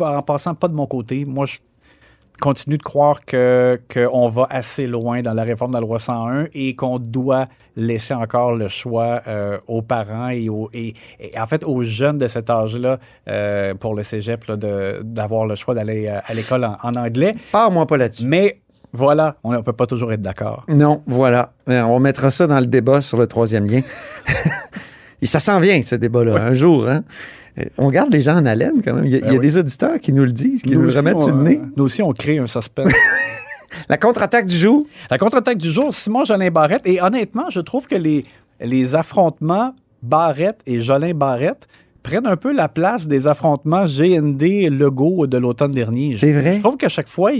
En 0.01 0.23
passant, 0.23 0.55
pas 0.55 0.69
de 0.69 0.75
mon 0.75 0.87
côté, 0.87 1.25
moi, 1.25 1.47
je 1.47 1.59
continue 2.41 2.79
de 2.79 2.83
croire 2.83 3.25
que 3.25 3.81
qu'on 3.93 4.29
va 4.29 4.47
assez 4.51 4.87
loin 4.87 5.23
dans 5.23 5.35
la 5.35 5.43
réforme 5.45 5.73
de 5.73 5.77
la 5.77 5.81
loi 5.81 5.99
101 5.99 6.47
et 6.55 6.75
qu'on 6.75 6.99
doit 6.99 7.47
laisser 7.77 8.15
encore 8.15 8.55
le 8.55 8.69
choix 8.69 9.23
euh, 9.27 9.59
aux 9.67 9.83
parents 9.83 10.29
et, 10.29 10.49
aux, 10.49 10.69
et, 10.73 10.95
et 11.21 11.39
en 11.39 11.47
fait 11.47 11.65
aux 11.65 11.83
jeunes 11.83 12.19
de 12.19 12.27
cet 12.29 12.51
âge-là 12.51 12.99
euh, 13.29 13.75
pour 13.75 13.95
le 13.95 14.03
cégep 14.03 14.45
là, 14.45 14.57
de- 14.57 15.01
d'avoir 15.05 15.47
le 15.47 15.55
choix 15.55 15.75
d'aller 15.75 16.07
euh, 16.09 16.21
à 16.27 16.35
l'école 16.35 16.65
en, 16.65 16.77
en 16.83 16.95
anglais. 16.95 17.35
Pars-moi 17.53 17.87
pas 17.87 17.97
là-dessus. 17.97 18.25
Mais 18.27 18.61
voilà, 18.93 19.37
on 19.45 19.53
ne 19.53 19.61
peut 19.61 19.73
pas 19.75 19.87
toujours 19.87 20.13
être 20.13 20.23
d'accord. 20.23 20.65
Non, 20.69 21.03
voilà. 21.07 21.53
On 21.67 22.01
mettra 22.01 22.31
ça 22.31 22.47
dans 22.47 22.59
le 22.59 22.67
débat 22.67 23.01
sur 23.03 23.19
le 23.19 23.27
troisième 23.27 23.67
lien. 23.67 23.81
Et 25.21 25.27
ça 25.27 25.41
s'en 25.41 25.59
vient, 25.59 25.83
ce 25.83 25.97
débat-là, 25.97 26.37
un 26.43 26.55
jour. 26.55 26.89
Hein? 26.89 27.03
Euh, 27.59 27.65
On 27.79 27.91
garde 27.91 28.13
les 28.13 28.21
gens 28.21 28.37
en 28.37 28.47
haleine 28.47 28.83
quand 28.85 28.95
même. 28.95 29.05
Il 29.07 29.11
y 29.11 29.15
a, 29.17 29.19
il 29.19 29.25
y 29.27 29.29
a 29.29 29.33
oui. 29.33 29.39
des 29.41 29.57
auditeurs 29.57 29.99
qui 29.99 30.13
nous 30.13 30.25
le 30.25 30.33
disent, 30.33 30.63
qui 30.63 30.71
nous, 30.77 30.83
le 30.83 30.91
remettent 30.91 31.17
on, 31.17 31.25
sur 31.25 31.35
le 31.35 31.43
nez. 31.43 31.61
nous 31.77 31.85
aussi, 31.85 32.03
on 32.03 32.13
crée 32.13 32.39
un 32.39 32.47
suspense. 32.47 32.93
La 33.89 33.97
contre-attaque 33.97 34.47
du 34.47 34.57
jour? 34.57 34.85
La 35.11 35.19
contre-attaque 35.19 35.59
du 35.59 35.71
jour, 35.71 35.93
Simon 35.93 36.25
Jolin 36.25 36.51
Barrette. 36.51 36.83
Et 36.85 37.01
honnêtement, 37.03 37.51
je 37.51 37.61
trouve 37.61 37.87
que 37.87 37.95
les, 37.95 38.25
les 38.61 38.95
affrontements 38.95 39.75
Barrette 40.03 40.61
et 40.67 40.81
Jolin 40.81 41.13
Barrette 41.15 41.67
prennent 42.03 42.27
un 42.27 42.37
peu 42.37 42.53
la 42.53 42.69
place 42.69 43.07
des 43.07 43.27
affrontements 43.27 43.85
GND 43.85 44.71
Legault 44.71 45.27
de 45.27 45.37
l'automne 45.37 45.73
dernier. 45.73 46.17
C'est 46.19 46.33
vrai? 46.33 46.57
Je 46.57 46.61
trouve 46.61 46.77
qu'à 46.77 46.89
chaque 46.89 47.09
fois, 47.09 47.33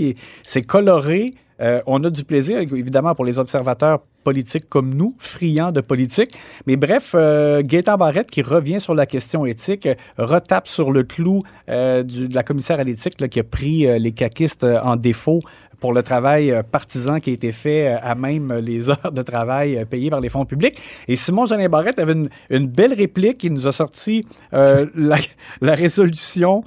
c'est 0.43 0.61
coloré 0.61 1.33
Euh, 1.61 1.81
on 1.87 2.01
a 2.05 2.09
du 2.09 2.23
plaisir, 2.23 2.59
évidemment, 2.59 3.13
pour 3.15 3.25
les 3.25 3.37
observateurs 3.37 3.99
politiques 4.23 4.69
comme 4.69 4.93
nous, 4.93 5.15
friands 5.19 5.71
de 5.71 5.81
politique. 5.81 6.37
Mais 6.67 6.75
bref, 6.75 7.11
euh, 7.15 7.61
Gaétan 7.63 7.97
Barrette, 7.97 8.31
qui 8.31 8.41
revient 8.41 8.79
sur 8.79 8.93
la 8.93 9.05
question 9.05 9.45
éthique, 9.45 9.87
euh, 9.87 9.95
retape 10.17 10.67
sur 10.67 10.91
le 10.91 11.03
clou 11.03 11.43
euh, 11.69 12.03
de 12.03 12.33
la 12.33 12.43
commissaire 12.43 12.79
à 12.79 12.83
l'éthique 12.83 13.17
qui 13.29 13.39
a 13.39 13.43
pris 13.43 13.87
euh, 13.87 13.97
les 13.97 14.11
caquistes 14.11 14.63
en 14.63 14.95
défaut 14.95 15.39
pour 15.79 15.93
le 15.93 16.03
travail 16.03 16.53
partisan 16.69 17.19
qui 17.19 17.29
a 17.29 17.33
été 17.33 17.53
fait 17.53 17.87
à 17.87 18.13
même 18.13 18.53
les 18.55 18.89
heures 18.89 19.13
de 19.13 19.21
travail 19.21 19.85
payées 19.89 20.09
par 20.09 20.19
les 20.19 20.27
fonds 20.27 20.43
publics. 20.43 20.77
Et 21.07 21.15
Simon 21.15 21.45
Jeanin 21.45 21.69
Barrette 21.69 21.99
avait 21.99 22.15
une, 22.49 22.67
belle 22.67 22.93
réplique. 22.93 23.45
Il 23.45 23.53
nous 23.53 23.65
a 23.65 23.71
sorti 23.71 24.25
la, 24.51 25.17
résolution 25.61 26.65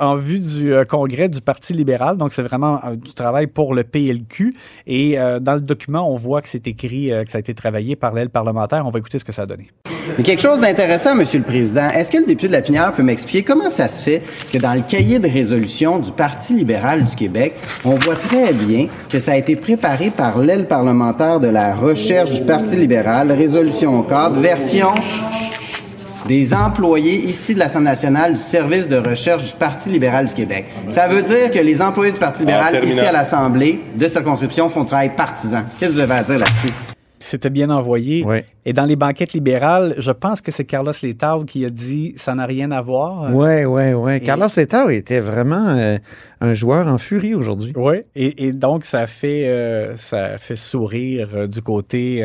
en 0.00 0.14
vue 0.14 0.40
du 0.40 0.74
congrès 0.88 1.28
du 1.28 1.42
Parti 1.42 1.74
libéral. 1.74 2.16
Donc, 2.16 2.32
c'est 2.32 2.42
vraiment 2.42 2.80
du 2.96 3.12
travail 3.12 3.48
pour 3.48 3.74
le 3.74 3.84
PLQ. 3.84 4.54
Et 4.86 5.18
dans 5.42 5.54
le 5.56 5.60
document, 5.60 6.10
on 6.10 6.16
voit 6.16 6.40
que 6.40 6.48
c'est 6.48 6.66
écrit, 6.66 6.93
euh, 7.12 7.24
que 7.24 7.30
ça 7.30 7.38
a 7.38 7.40
été 7.40 7.54
travaillé 7.54 7.96
par 7.96 8.14
l'aile 8.14 8.30
parlementaire. 8.30 8.84
On 8.86 8.90
va 8.90 8.98
écouter 8.98 9.18
ce 9.18 9.24
que 9.24 9.32
ça 9.32 9.42
a 9.42 9.46
donné. 9.46 9.68
Mais 10.18 10.22
quelque 10.22 10.42
chose 10.42 10.60
d'intéressant, 10.60 11.14
Monsieur 11.14 11.38
le 11.38 11.44
Président. 11.44 11.88
Est-ce 11.88 12.10
que 12.10 12.18
le 12.18 12.26
député 12.26 12.48
de 12.48 12.52
la 12.52 12.62
Pinière 12.62 12.92
peut 12.92 13.02
m'expliquer 13.02 13.42
comment 13.42 13.70
ça 13.70 13.88
se 13.88 14.02
fait 14.02 14.22
que 14.52 14.58
dans 14.58 14.74
le 14.74 14.82
cahier 14.82 15.18
de 15.18 15.28
résolution 15.28 15.98
du 15.98 16.12
Parti 16.12 16.54
libéral 16.54 17.04
du 17.04 17.14
Québec, 17.16 17.54
on 17.84 17.94
voit 17.94 18.16
très 18.16 18.52
bien 18.52 18.88
que 19.08 19.18
ça 19.18 19.32
a 19.32 19.36
été 19.36 19.56
préparé 19.56 20.10
par 20.10 20.38
l'aile 20.38 20.68
parlementaire 20.68 21.40
de 21.40 21.48
la 21.48 21.74
recherche 21.74 22.30
du 22.30 22.42
Parti 22.42 22.76
libéral, 22.76 23.32
résolution 23.32 24.02
cadre, 24.02 24.40
version 24.40 24.88
des 26.26 26.54
employés 26.54 27.16
ici 27.26 27.54
de 27.54 27.58
l'Assemblée 27.58 27.90
nationale 27.90 28.34
du 28.34 28.40
service 28.40 28.88
de 28.88 28.96
recherche 28.96 29.44
du 29.44 29.52
Parti 29.52 29.90
libéral 29.90 30.26
du 30.26 30.34
Québec. 30.34 30.66
Ça 30.88 31.08
veut 31.08 31.22
dire 31.22 31.50
que 31.50 31.58
les 31.58 31.82
employés 31.82 32.12
du 32.12 32.18
Parti 32.18 32.40
libéral 32.40 32.84
ici 32.84 33.00
à 33.00 33.12
l'Assemblée 33.12 33.80
de 33.94 34.08
circonscription 34.08 34.68
font 34.68 34.82
du 34.82 34.88
travail 34.88 35.10
partisan. 35.14 35.64
Qu'est-ce 35.78 35.90
que 35.90 35.96
vous 35.96 36.00
avez 36.00 36.14
à 36.14 36.22
dire 36.22 36.38
là-dessus? 36.38 36.93
C'était 37.24 37.50
bien 37.50 37.70
envoyé. 37.70 38.24
Oui. 38.26 38.38
Et 38.66 38.72
dans 38.72 38.84
les 38.84 38.96
banquettes 38.96 39.32
libérales, 39.32 39.94
je 39.98 40.10
pense 40.10 40.40
que 40.40 40.50
c'est 40.50 40.64
Carlos 40.64 40.92
Letao 41.02 41.44
qui 41.44 41.64
a 41.64 41.68
dit 41.68 42.14
ça 42.16 42.34
n'a 42.34 42.46
rien 42.46 42.70
à 42.70 42.80
voir. 42.80 43.34
Ouais, 43.34 43.64
ouais. 43.64 44.16
Et- 44.16 44.20
Carlos 44.20 44.46
Letao 44.56 44.88
était 44.90 45.20
vraiment 45.20 45.68
euh, 45.68 45.98
un 46.40 46.54
joueur 46.54 46.86
en 46.86 46.98
furie 46.98 47.34
aujourd'hui. 47.34 47.72
Oui, 47.76 47.96
et, 48.14 48.46
et 48.46 48.52
donc 48.52 48.84
ça 48.84 49.06
fait, 49.06 49.40
euh, 49.42 49.96
ça 49.96 50.38
fait 50.38 50.56
sourire 50.56 51.28
euh, 51.34 51.46
du 51.46 51.60
côté 51.62 52.24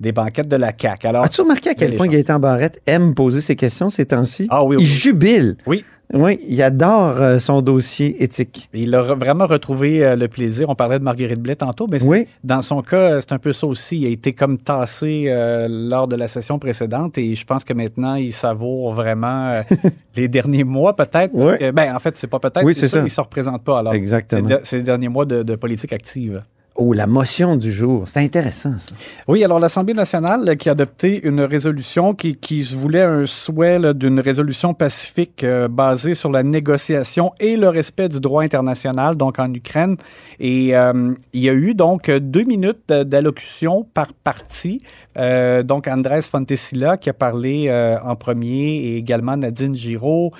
des 0.00 0.12
banquettes 0.12 0.48
de 0.48 0.56
la 0.56 0.72
CAQ. 0.78 1.06
Alors, 1.06 1.24
As-tu 1.24 1.40
remarqué 1.40 1.70
à 1.70 1.74
quel 1.74 1.96
point. 1.96 2.06
Gaëtan 2.06 2.38
Barrette 2.38 2.80
aime 2.86 3.14
poser 3.14 3.40
ses 3.40 3.56
questions 3.56 3.90
ces 3.90 4.06
temps-ci? 4.06 4.46
Ah 4.50 4.64
oui, 4.64 4.76
Il 4.78 4.80
oui. 4.80 4.86
jubile. 4.86 5.56
Oui. 5.66 5.84
Oui, 6.14 6.38
il 6.46 6.62
adore 6.62 7.20
euh, 7.20 7.38
son 7.38 7.60
dossier 7.60 8.22
éthique. 8.22 8.68
Il 8.72 8.94
a 8.94 9.02
vraiment 9.02 9.46
retrouvé 9.46 10.04
euh, 10.04 10.14
le 10.16 10.28
plaisir. 10.28 10.68
On 10.68 10.74
parlait 10.76 10.98
de 11.00 11.04
Marguerite 11.04 11.40
Blais 11.40 11.56
tantôt, 11.56 11.86
mais 11.90 12.00
Oui. 12.04 12.28
dans 12.44 12.62
son 12.62 12.82
cas, 12.82 13.20
c'est 13.20 13.32
un 13.32 13.38
peu 13.38 13.52
ça 13.52 13.66
aussi. 13.66 14.00
Il 14.02 14.06
a 14.08 14.10
été 14.10 14.32
comme 14.32 14.56
tassé 14.58 15.24
euh, 15.26 15.66
lors 15.68 16.06
de 16.06 16.14
la 16.16 16.28
session 16.28 16.58
précédente 16.58 17.18
et 17.18 17.34
je 17.34 17.44
pense 17.44 17.64
que 17.64 17.72
maintenant, 17.72 18.14
il 18.14 18.32
savoure 18.32 18.92
vraiment 18.92 19.50
euh, 19.50 19.62
les 20.16 20.28
derniers 20.28 20.64
mois, 20.64 20.94
peut-être. 20.94 21.32
que- 21.32 21.70
ben, 21.72 21.94
en 21.94 21.98
fait, 21.98 22.16
c'est 22.16 22.28
pas 22.28 22.38
peut-être, 22.38 22.64
Oui, 22.64 22.74
c'est 22.74 22.86
ça. 22.88 22.98
ça. 22.98 23.02
Il 23.04 23.10
se 23.10 23.20
représente 23.20 23.64
pas 23.64 23.80
alors. 23.80 23.94
Exactement. 23.94 24.48
Ces, 24.48 24.54
de- 24.54 24.60
ces 24.62 24.82
derniers 24.82 25.08
mois 25.08 25.24
de, 25.24 25.42
de 25.42 25.54
politique 25.56 25.92
active. 25.92 26.42
Oh, 26.76 26.92
la 26.92 27.06
motion 27.06 27.56
du 27.56 27.70
jour. 27.70 28.02
C'est 28.06 28.18
intéressant, 28.18 28.76
ça. 28.78 28.96
Oui, 29.28 29.44
alors 29.44 29.60
l'Assemblée 29.60 29.94
nationale 29.94 30.56
qui 30.56 30.68
a 30.68 30.72
adopté 30.72 31.24
une 31.24 31.40
résolution 31.40 32.14
qui, 32.14 32.34
qui 32.34 32.64
se 32.64 32.74
voulait 32.74 33.04
un 33.04 33.26
souhait 33.26 33.94
d'une 33.94 34.18
résolution 34.18 34.74
pacifique 34.74 35.44
euh, 35.44 35.68
basée 35.68 36.14
sur 36.14 36.32
la 36.32 36.42
négociation 36.42 37.32
et 37.38 37.56
le 37.56 37.68
respect 37.68 38.08
du 38.08 38.18
droit 38.18 38.42
international, 38.42 39.16
donc 39.16 39.38
en 39.38 39.54
Ukraine. 39.54 39.96
Et 40.40 40.76
euh, 40.76 41.14
il 41.32 41.42
y 41.42 41.48
a 41.48 41.52
eu 41.52 41.74
donc 41.74 42.10
deux 42.10 42.42
minutes 42.42 42.88
d'allocution 42.88 43.86
par 43.94 44.12
parti. 44.12 44.80
Euh, 45.16 45.62
donc 45.62 45.86
Andrés 45.86 46.22
Fontesilla 46.22 46.96
qui 46.96 47.08
a 47.08 47.14
parlé 47.14 47.70
en 48.04 48.16
premier 48.16 48.78
et 48.78 48.96
également 48.96 49.36
Nadine 49.36 49.76
Giraud, 49.76 50.32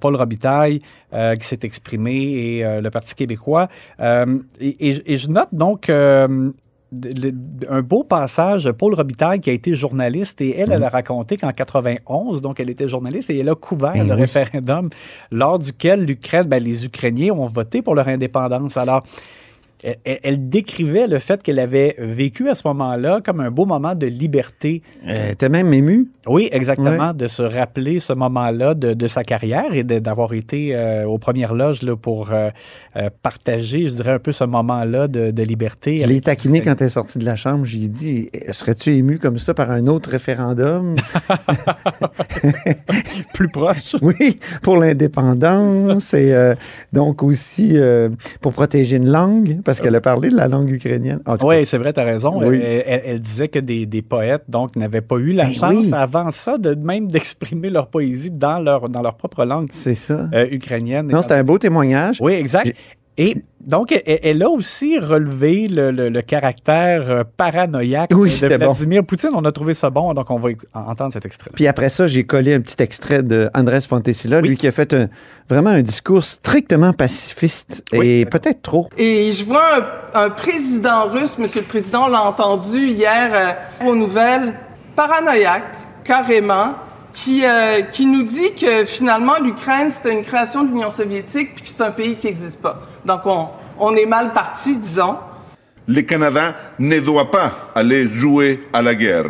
Paul 0.00 0.14
Robitaille 0.14 0.80
qui 1.10 1.46
s'est 1.46 1.58
exprimé 1.62 2.12
et 2.12 2.80
le 2.80 2.90
Parti 2.90 3.14
québécois. 3.14 3.68
Et 4.00 5.16
je 5.16 5.28
note 5.28 5.48
donc 5.52 5.71
euh, 5.88 6.50
de- 6.92 7.28
le- 7.28 7.34
un 7.70 7.80
beau 7.82 8.04
passage, 8.04 8.70
Paul 8.72 8.94
Robitaille, 8.94 9.40
qui 9.40 9.48
a 9.50 9.52
été 9.54 9.74
journaliste, 9.74 10.40
et 10.42 10.58
elle, 10.58 10.72
elle 10.72 10.84
a 10.84 10.88
raconté 10.90 11.36
qu'en 11.38 11.50
91, 11.50 12.42
donc 12.42 12.60
elle 12.60 12.68
était 12.70 12.86
journaliste, 12.88 13.30
et 13.30 13.38
elle 13.38 13.48
a 13.48 13.54
couvert 13.54 13.92
Ben 13.92 14.06
le 14.06 14.14
référendum 14.14 14.90
lors 15.30 15.58
duquel 15.58 16.04
l'Ukraine, 16.04 16.44
ben, 16.46 16.62
les 16.62 16.84
Ukrainiens 16.84 17.32
ont 17.32 17.46
voté 17.46 17.80
pour 17.82 17.94
leur 17.94 18.08
indépendance. 18.08 18.76
Alors, 18.76 19.02
elle, 19.82 19.96
elle- 20.04 20.18
elle 20.22 20.48
décrivait 20.48 21.06
le 21.06 21.18
fait 21.18 21.42
qu'elle 21.42 21.58
avait 21.58 21.94
vécu 21.98 22.48
à 22.48 22.54
ce 22.54 22.66
moment-là 22.68 23.20
comme 23.24 23.40
un 23.40 23.50
beau 23.50 23.66
moment 23.66 23.94
de 23.94 24.06
liberté. 24.06 24.82
Euh, 25.06 25.32
T'es 25.36 25.48
même 25.48 25.72
ému? 25.72 26.08
Oui, 26.26 26.48
exactement, 26.52 27.12
de 27.14 27.26
se 27.26 27.42
rappeler 27.42 27.98
ce 27.98 28.12
moment-là 28.12 28.74
de, 28.74 28.94
de 28.94 29.06
sa 29.08 29.22
carrière 29.24 29.72
et 29.72 29.82
d'avoir 29.84 30.32
été 30.34 30.74
euh, 30.74 31.04
aux 31.06 31.18
premières 31.18 31.54
loges 31.54 31.82
là, 31.82 31.96
pour 31.96 32.30
euh, 32.32 32.50
euh, 32.96 33.10
partager, 33.22 33.86
je 33.86 33.94
dirais, 33.94 34.12
un 34.12 34.18
peu 34.18 34.30
ce 34.32 34.44
moment-là 34.44 35.08
de, 35.08 35.30
de 35.32 35.42
liberté. 35.42 36.00
Je 36.02 36.06
l'ai 36.06 36.20
taquiné 36.20 36.60
quand 36.60 36.80
elle 36.80 36.86
est 36.86 36.90
sortie 36.90 37.18
de 37.18 37.24
la 37.24 37.34
chambre. 37.36 37.64
J'ai 37.64 37.88
dit, 37.88 38.30
serais-tu 38.50 38.92
ému 38.94 39.18
comme 39.18 39.38
ça 39.38 39.54
par 39.54 39.70
un 39.70 39.86
autre 39.88 40.10
référendum? 40.10 40.94
plus 43.34 43.48
proche. 43.48 43.96
oui, 44.02 44.38
pour 44.62 44.76
l'indépendance 44.76 46.14
et 46.14 46.32
euh, 46.32 46.54
donc 46.92 47.22
aussi 47.22 47.76
pour 48.40 48.52
protéger 48.52 48.96
une 48.96 49.10
langue, 49.10 49.60
parce 49.64 49.71
qu'elle 49.80 49.94
a 49.96 50.00
parlé 50.00 50.28
de 50.30 50.36
la 50.36 50.48
langue 50.48 50.70
ukrainienne. 50.70 51.20
Oui, 51.42 51.64
c'est 51.66 51.78
vrai, 51.78 51.92
tu 51.92 52.00
as 52.00 52.04
raison. 52.04 52.38
Oui. 52.42 52.56
Elle, 52.62 52.82
elle- 52.86 53.02
elle 53.06 53.20
disait 53.20 53.48
que 53.48 53.58
des, 53.58 53.86
des 53.86 54.02
poètes 54.02 54.44
donc 54.48 54.76
n'avaient 54.76 55.00
pas 55.00 55.16
eu 55.16 55.32
la 55.32 55.44
Ben 55.44 55.52
chance 55.54 55.72
oui. 55.74 55.90
avant 55.92 56.30
ça 56.30 56.58
de 56.58 56.74
même 56.74 57.06
d'exprimer 57.08 57.70
leur 57.70 57.88
poésie 57.88 58.30
dans 58.30 58.58
leur, 58.58 58.88
dans 58.88 59.02
leur 59.02 59.16
propre 59.16 59.44
langue 59.44 59.68
c'est 59.72 59.94
ça. 59.94 60.28
euh, 60.34 60.46
ukrainienne. 60.50 61.08
Non, 61.08 61.22
c'est 61.22 61.32
un 61.32 61.44
beau 61.44 61.58
témoignage. 61.58 62.18
Oui, 62.20 62.32
exact. 62.32 62.72
Et 63.18 63.36
donc, 63.60 63.92
elle, 63.92 64.18
elle 64.22 64.42
a 64.42 64.48
aussi 64.48 64.98
relevé 64.98 65.66
le, 65.68 65.90
le- 65.90 66.08
le 66.08 66.22
caractère 66.22 67.10
euh, 67.10 67.24
paranoïaque 67.36 68.10
Oui, 68.14 68.30
de 68.40 68.48
bon. 68.56 68.72
Vladimir 68.72 69.04
Poutine. 69.04 69.28
On 69.34 69.44
a 69.44 69.52
trouvé 69.52 69.74
ça 69.74 69.90
bon, 69.90 70.14
donc 70.14 70.30
on 70.30 70.36
va 70.36 70.48
entendre 70.72 71.12
cet 71.12 71.26
extrait. 71.26 71.50
Puis 71.54 71.66
après 71.66 71.90
ça, 71.90 72.06
j'ai 72.06 72.24
collé 72.24 72.54
un 72.54 72.60
petit 72.60 72.82
extrait 72.82 73.22
de 73.22 73.50
Andrés 73.54 73.82
Fontesilla, 73.82 74.40
Oui. 74.40 74.48
lui 74.48 74.56
qui 74.56 74.66
a 74.66 74.72
fait 74.72 74.94
un- 74.94 75.08
vraiment 75.48 75.70
un 75.70 75.82
discours 75.82 76.24
strictement 76.24 76.92
pacifiste 76.94 77.84
Oui. 77.92 78.20
et 78.20 78.24
peut-être 78.26 78.62
trop. 78.62 78.88
Et 78.96 79.30
je 79.30 79.44
vois 79.44 79.62
un, 80.14 80.24
un 80.24 80.30
président 80.30 81.08
russe, 81.10 81.36
Monsieur 81.38 81.60
le 81.60 81.66
Président, 81.66 82.06
on 82.06 82.08
l'a 82.08 82.22
entendu 82.24 82.78
hier 82.88 83.30
euh, 83.82 83.86
aux 83.90 83.94
nouvelles, 83.94 84.54
paranoïaque, 84.96 85.64
carrément, 86.04 86.74
qui, 87.12 87.44
euh, 87.44 87.82
qui 87.90 88.06
nous 88.06 88.22
dit 88.22 88.54
que 88.58 88.86
finalement 88.86 89.34
l'Ukraine, 89.42 89.90
c'était 89.92 90.12
une 90.14 90.24
création 90.24 90.64
de 90.64 90.68
l'Union 90.70 90.90
soviétique, 90.90 91.54
puis 91.54 91.62
que 91.64 91.68
c'est 91.68 91.82
un 91.82 91.90
pays 91.90 92.16
qui 92.16 92.26
n'existe 92.26 92.60
pas. 92.62 92.80
Donc 93.04 93.20
on, 93.26 93.48
on 93.78 93.94
est 93.96 94.06
mal 94.06 94.32
parti, 94.32 94.78
disons. 94.78 95.16
Le 95.88 96.02
Canada 96.02 96.54
ne 96.78 97.00
doit 97.00 97.30
pas 97.30 97.72
aller 97.74 98.06
jouer 98.06 98.60
à 98.72 98.82
la 98.82 98.94
guerre. 98.94 99.26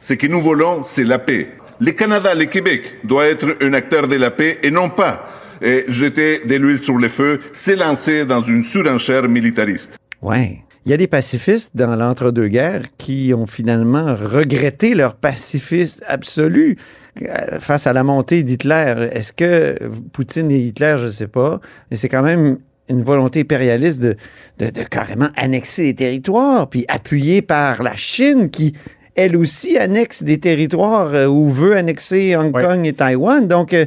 Ce 0.00 0.14
que 0.14 0.26
nous 0.26 0.42
voulons, 0.42 0.82
c'est 0.84 1.04
la 1.04 1.18
paix. 1.18 1.52
Le 1.80 1.92
Canada, 1.92 2.34
le 2.34 2.46
Québec, 2.46 2.98
doit 3.04 3.26
être 3.26 3.56
un 3.60 3.72
acteur 3.72 4.08
de 4.08 4.16
la 4.16 4.30
paix 4.30 4.58
et 4.62 4.70
non 4.70 4.90
pas 4.90 5.24
eh, 5.62 5.84
jeter 5.88 6.40
de 6.44 6.56
l'huile 6.56 6.82
sur 6.82 6.96
le 6.96 7.08
feu, 7.08 7.38
s'élancer 7.52 8.24
dans 8.24 8.42
une 8.42 8.64
surenchère 8.64 9.28
militariste. 9.28 9.96
Ouais. 10.20 10.64
Il 10.84 10.90
y 10.90 10.94
a 10.94 10.96
des 10.96 11.06
pacifistes 11.06 11.76
dans 11.76 11.94
l'entre-deux-guerres 11.94 12.86
qui 12.98 13.32
ont 13.36 13.46
finalement 13.46 14.16
regretté 14.16 14.94
leur 14.94 15.14
pacifisme 15.14 16.02
absolu 16.08 16.76
euh, 17.22 17.60
face 17.60 17.86
à 17.86 17.92
la 17.92 18.02
montée 18.02 18.42
d'Hitler. 18.42 19.08
Est-ce 19.12 19.32
que 19.32 19.76
Poutine 20.12 20.50
et 20.50 20.58
Hitler, 20.58 20.96
je 20.98 21.04
ne 21.04 21.10
sais 21.10 21.28
pas, 21.28 21.60
mais 21.90 21.96
c'est 21.96 22.08
quand 22.08 22.22
même 22.22 22.58
une 22.88 23.02
volonté 23.02 23.40
impérialiste 23.40 24.00
de, 24.02 24.16
de, 24.58 24.70
de 24.70 24.82
carrément 24.82 25.28
annexer 25.36 25.84
des 25.84 25.94
territoires, 25.94 26.68
puis 26.68 26.84
appuyée 26.88 27.42
par 27.42 27.82
la 27.82 27.96
Chine 27.96 28.50
qui, 28.50 28.74
elle 29.14 29.36
aussi, 29.36 29.76
annexe 29.78 30.22
des 30.22 30.38
territoires 30.38 31.14
euh, 31.14 31.26
ou 31.26 31.48
veut 31.48 31.76
annexer 31.76 32.36
Hong 32.36 32.54
Ouais. 32.54 32.62
Kong 32.62 32.86
et 32.86 32.92
Taïwan. 32.92 33.46
Donc, 33.46 33.72
euh, 33.74 33.86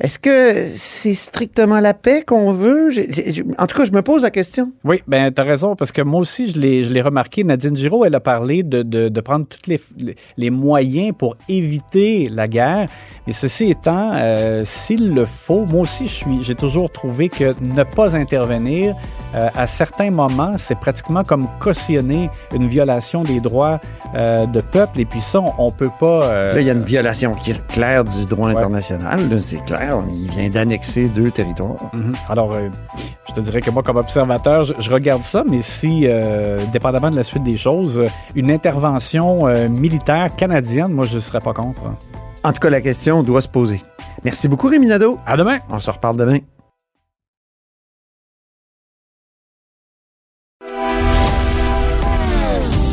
est-ce 0.00 0.18
que 0.18 0.64
c'est 0.66 1.14
strictement 1.14 1.80
la 1.80 1.94
paix 1.94 2.22
qu'on 2.26 2.52
veut? 2.52 2.90
En 3.58 3.66
tout 3.66 3.76
cas, 3.76 3.84
je 3.84 3.92
me 3.92 4.02
pose 4.02 4.22
la 4.22 4.30
question. 4.30 4.72
Oui, 4.84 5.02
ben 5.06 5.30
tu 5.32 5.40
as 5.40 5.44
raison, 5.44 5.76
parce 5.76 5.92
que 5.92 6.02
moi 6.02 6.20
aussi, 6.20 6.50
je 6.50 6.58
l'ai 6.60 6.84
je 6.84 6.92
l'ai 6.92 7.02
remarqué. 7.02 7.44
Nadine 7.44 7.76
Giraud, 7.76 8.04
elle 8.04 8.14
a 8.14 8.20
parlé 8.20 8.62
de, 8.62 8.82
de, 8.82 9.08
de 9.08 9.20
prendre 9.20 9.46
tous 9.46 9.68
les, 9.68 9.80
les 10.36 10.50
moyens 10.50 11.12
pour 11.16 11.36
éviter 11.48 12.28
la 12.30 12.48
guerre. 12.48 12.88
Mais 13.26 13.32
ceci 13.32 13.70
étant, 13.70 14.12
euh, 14.14 14.62
s'il 14.64 15.10
le 15.14 15.24
faut, 15.24 15.64
moi 15.66 15.82
aussi, 15.82 16.06
je 16.06 16.12
suis, 16.12 16.42
j'ai 16.42 16.54
toujours 16.54 16.90
trouvé 16.90 17.28
que 17.28 17.54
ne 17.60 17.82
pas 17.84 18.16
intervenir 18.16 18.94
euh, 19.34 19.48
à 19.56 19.66
certains 19.66 20.10
moments, 20.10 20.56
c'est 20.58 20.78
pratiquement 20.78 21.24
comme 21.24 21.48
cautionner 21.60 22.30
une 22.54 22.66
violation 22.66 23.22
des 23.22 23.40
droits 23.40 23.80
euh, 24.14 24.46
de 24.46 24.60
peuple. 24.60 25.00
Et 25.00 25.04
puis 25.04 25.20
ça, 25.20 25.40
on, 25.40 25.52
on 25.58 25.70
peut 25.70 25.90
pas. 25.98 26.24
euh, 26.24 26.54
Là, 26.54 26.60
il 26.60 26.66
y 26.66 26.70
a 26.70 26.74
une 26.74 26.82
violation 26.82 27.34
qui 27.34 27.52
est 27.52 27.66
claire 27.68 28.04
du 28.04 28.26
droit 28.26 28.48
international, 28.50 29.28
là, 29.30 29.36
c'est 29.40 29.64
clair. 29.64 29.83
Il 30.14 30.30
vient 30.30 30.48
d'annexer 30.48 31.08
deux 31.08 31.30
territoires. 31.30 31.90
Mhm. 31.92 32.12
Alors, 32.28 32.52
euh, 32.52 32.68
je 33.28 33.34
te 33.34 33.40
dirais 33.40 33.60
que 33.60 33.70
moi, 33.70 33.82
comme 33.82 33.96
observateur, 33.96 34.64
je, 34.64 34.74
je 34.78 34.90
regarde 34.90 35.22
ça, 35.22 35.44
mais 35.48 35.60
si, 35.60 36.04
euh, 36.06 36.58
dépendamment 36.72 37.10
de 37.10 37.16
la 37.16 37.22
suite 37.22 37.42
des 37.42 37.56
choses, 37.56 38.02
une 38.34 38.50
intervention 38.50 39.46
euh, 39.46 39.68
militaire 39.68 40.34
canadienne, 40.36 40.92
moi, 40.92 41.06
je 41.06 41.16
ne 41.16 41.20
serais 41.20 41.40
pas 41.40 41.52
contre. 41.52 41.82
En 42.42 42.52
tout 42.52 42.60
cas, 42.60 42.70
la 42.70 42.80
question 42.80 43.22
doit 43.22 43.40
se 43.40 43.48
poser. 43.48 43.80
Merci 44.24 44.48
beaucoup, 44.48 44.68
Rémi 44.68 44.86
Nadeau. 44.86 45.18
À 45.26 45.36
demain. 45.36 45.58
On 45.70 45.78
se 45.78 45.90
reparle 45.90 46.16
demain. 46.16 46.38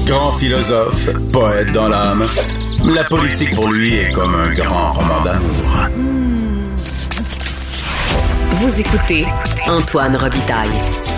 Grand 0.06 0.32
philosophe, 0.34 1.10
poète 1.32 1.72
dans 1.72 1.88
l'âme, 1.88 2.28
la 2.94 3.04
politique 3.06 3.56
pour 3.56 3.72
lui 3.72 3.94
est 3.96 4.12
comme 4.12 4.36
un 4.36 4.54
grand 4.54 4.92
roman 4.92 5.22
d'amour. 5.22 6.31
Vous 8.63 8.80
écoutez 8.80 9.24
Antoine 9.68 10.15
Robitaille, 10.15 10.70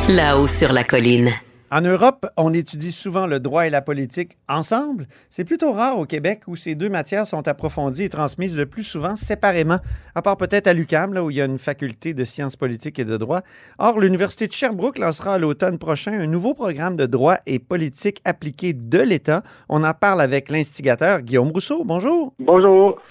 là-haut 0.08 0.48
sur 0.48 0.72
la 0.72 0.86
colline. 0.86 1.30
En 1.72 1.82
Europe, 1.82 2.26
on 2.38 2.54
étudie 2.54 2.94
souvent 2.94 3.28
le 3.28 3.42
droit 3.42 3.68
et 3.68 3.70
la 3.70 3.82
politique 3.82 4.38
ensemble. 4.48 5.10
C'est 5.30 5.44
plutôt 5.44 5.74
rare 5.74 6.00
au 6.00 6.06
Québec 6.06 6.44
où 6.48 6.56
ces 6.56 6.76
deux 6.76 6.88
matières 6.88 7.28
sont 7.28 7.46
approfondies 7.50 8.04
et 8.04 8.10
transmises 8.10 8.58
le 8.58 8.66
plus 8.66 8.84
souvent 8.84 9.18
séparément, 9.18 9.80
à 10.16 10.22
part 10.22 10.38
peut-être 10.38 10.68
à 10.68 10.74
l'UQAM, 10.74 11.14
là 11.14 11.22
où 11.22 11.32
il 11.32 11.36
y 11.36 11.42
a 11.42 11.46
une 11.46 11.58
faculté 11.58 12.14
de 12.14 12.24
sciences 12.24 12.56
politiques 12.56 12.98
et 12.98 13.06
de 13.06 13.18
droit. 13.18 13.42
Or, 13.78 14.00
l'Université 14.00 14.48
de 14.48 14.54
Sherbrooke 14.54 14.98
lancera 14.98 15.34
à 15.34 15.38
l'automne 15.38 15.78
prochain 15.78 16.14
un 16.14 16.28
nouveau 16.28 16.54
programme 16.54 16.96
de 16.96 17.08
droit 17.08 17.40
et 17.46 17.60
politique 17.60 18.22
appliqué 18.24 18.72
de 18.72 19.00
l'État. 19.00 19.44
On 19.68 19.84
en 19.84 19.94
parle 19.94 20.22
avec 20.22 20.50
l'instigateur 20.50 21.20
Guillaume 21.20 21.52
Rousseau. 21.52 21.84
Bonjour. 21.84 22.34
Bonjour. 22.40 23.02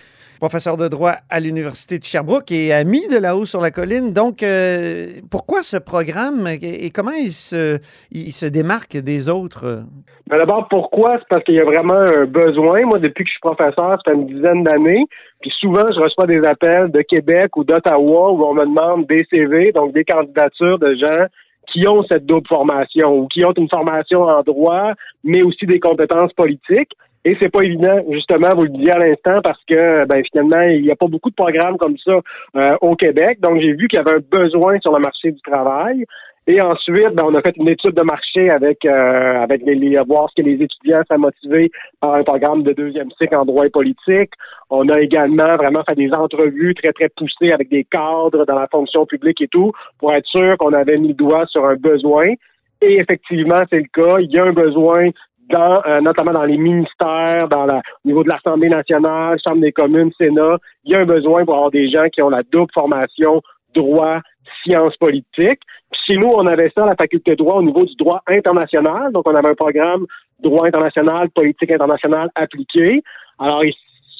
Professeur 0.42 0.76
de 0.76 0.88
droit 0.88 1.12
à 1.30 1.38
l'Université 1.38 2.00
de 2.00 2.04
Sherbrooke 2.04 2.50
et 2.50 2.72
ami 2.72 3.06
de 3.06 3.16
là-haut 3.16 3.44
sur 3.44 3.60
la 3.60 3.70
colline. 3.70 4.12
Donc, 4.12 4.42
euh, 4.42 5.06
pourquoi 5.30 5.62
ce 5.62 5.76
programme 5.76 6.48
et 6.48 6.90
comment 6.90 7.12
il 7.12 7.30
se, 7.30 8.48
démarque 8.48 8.96
des 8.96 9.28
autres? 9.28 9.84
Ben 10.26 10.38
D'abord, 10.38 10.66
pourquoi? 10.68 11.18
C'est 11.20 11.28
parce 11.28 11.44
qu'il 11.44 11.54
y 11.54 11.60
a 11.60 11.64
vraiment 11.64 11.94
un 11.94 12.24
besoin. 12.24 12.84
Moi, 12.84 12.98
depuis 12.98 13.22
que 13.22 13.28
je 13.28 13.34
suis 13.34 13.40
professeur, 13.40 13.96
fait 14.04 14.14
une 14.14 14.26
dizaine 14.26 14.64
d'années. 14.64 15.06
Puis 15.42 15.52
souvent, 15.60 15.86
je 15.94 16.00
reçois 16.00 16.26
des 16.26 16.44
appels 16.44 16.90
de 16.90 17.02
Québec 17.02 17.56
ou 17.56 17.62
d'Ottawa 17.62 18.32
où 18.32 18.42
on 18.44 18.54
me 18.54 18.64
demande 18.64 19.06
des 19.06 19.24
CV, 19.30 19.70
donc 19.70 19.92
des 19.92 20.04
candidatures 20.04 20.80
de 20.80 20.96
gens 20.96 21.26
qui 21.72 21.86
ont 21.86 22.02
cette 22.08 22.26
double 22.26 22.48
formation 22.48 23.16
ou 23.16 23.28
qui 23.28 23.44
ont 23.44 23.52
une 23.52 23.68
formation 23.68 24.24
en 24.24 24.42
droit, 24.42 24.94
mais 25.22 25.42
aussi 25.42 25.66
des 25.66 25.78
compétences 25.78 26.32
politiques. 26.32 26.96
Et 27.24 27.36
c'est 27.38 27.50
pas 27.50 27.62
évident, 27.62 28.00
justement, 28.10 28.48
vous 28.54 28.64
le 28.64 28.68
disiez 28.70 28.90
à 28.90 28.98
l'instant, 28.98 29.40
parce 29.42 29.62
que 29.68 30.04
ben 30.06 30.22
finalement, 30.24 30.62
il 30.62 30.82
n'y 30.82 30.90
a 30.90 30.96
pas 30.96 31.06
beaucoup 31.06 31.30
de 31.30 31.36
programmes 31.36 31.76
comme 31.76 31.96
ça 31.98 32.20
euh, 32.56 32.76
au 32.80 32.96
Québec. 32.96 33.38
Donc, 33.40 33.60
j'ai 33.60 33.72
vu 33.74 33.86
qu'il 33.86 33.98
y 33.98 34.00
avait 34.00 34.16
un 34.16 34.24
besoin 34.30 34.80
sur 34.80 34.92
le 34.92 34.98
marché 34.98 35.30
du 35.30 35.40
travail. 35.40 36.04
Et 36.48 36.60
ensuite, 36.60 37.14
ben, 37.14 37.22
on 37.24 37.34
a 37.36 37.40
fait 37.40 37.56
une 37.56 37.68
étude 37.68 37.94
de 37.94 38.02
marché 38.02 38.50
avec 38.50 38.84
euh, 38.84 39.40
avec 39.40 39.62
les, 39.62 39.76
les 39.76 39.96
voir 40.00 40.28
ce 40.30 40.42
que 40.42 40.46
les 40.48 40.60
étudiants 40.60 41.02
sont 41.08 41.18
motivés 41.18 41.70
par 42.00 42.14
un 42.14 42.24
programme 42.24 42.64
de 42.64 42.72
deuxième 42.72 43.12
cycle 43.12 43.36
en 43.36 43.44
droit 43.44 43.66
et 43.66 43.70
politique. 43.70 44.32
On 44.68 44.88
a 44.88 45.00
également 45.00 45.56
vraiment 45.56 45.84
fait 45.84 45.94
des 45.94 46.12
entrevues 46.12 46.74
très 46.74 46.92
très 46.92 47.08
poussées 47.10 47.52
avec 47.52 47.68
des 47.68 47.84
cadres 47.84 48.44
dans 48.44 48.58
la 48.58 48.66
fonction 48.66 49.06
publique 49.06 49.40
et 49.40 49.46
tout 49.46 49.70
pour 50.00 50.12
être 50.12 50.26
sûr 50.26 50.56
qu'on 50.58 50.72
avait 50.72 50.98
mis 50.98 51.08
le 51.08 51.14
doigt 51.14 51.46
sur 51.46 51.64
un 51.64 51.76
besoin. 51.76 52.32
Et 52.80 52.98
effectivement, 52.98 53.62
c'est 53.70 53.78
le 53.78 53.92
cas. 53.92 54.18
Il 54.18 54.32
y 54.32 54.38
a 54.38 54.44
un 54.44 54.52
besoin 54.52 55.10
dans, 55.52 55.82
euh, 55.86 56.00
notamment 56.00 56.32
dans 56.32 56.44
les 56.44 56.56
ministères, 56.56 57.46
dans 57.48 57.66
la, 57.66 57.76
au 58.04 58.08
niveau 58.08 58.24
de 58.24 58.30
l'Assemblée 58.30 58.70
nationale, 58.70 59.38
Chambre 59.46 59.60
des 59.60 59.72
communes, 59.72 60.10
Sénat, 60.18 60.56
il 60.84 60.92
y 60.92 60.96
a 60.96 61.00
un 61.00 61.04
besoin 61.04 61.44
pour 61.44 61.54
avoir 61.54 61.70
des 61.70 61.90
gens 61.90 62.08
qui 62.12 62.22
ont 62.22 62.30
la 62.30 62.42
double 62.50 62.72
formation 62.72 63.42
droit, 63.74 64.20
sciences 64.62 64.96
politiques. 64.96 65.60
Chez 66.06 66.16
nous, 66.16 66.28
on 66.28 66.46
avait 66.46 66.72
ça 66.74 66.84
à 66.84 66.86
la 66.86 66.96
faculté 66.96 67.32
de 67.32 67.36
droit 67.36 67.56
au 67.56 67.62
niveau 67.62 67.84
du 67.84 67.94
droit 67.96 68.22
international. 68.26 69.12
Donc, 69.12 69.28
on 69.28 69.34
avait 69.34 69.50
un 69.50 69.54
programme 69.54 70.06
droit 70.40 70.66
international, 70.66 71.30
politique 71.30 71.70
internationale 71.70 72.30
appliquée. 72.34 73.02
Alors, 73.38 73.64
il 73.64 73.74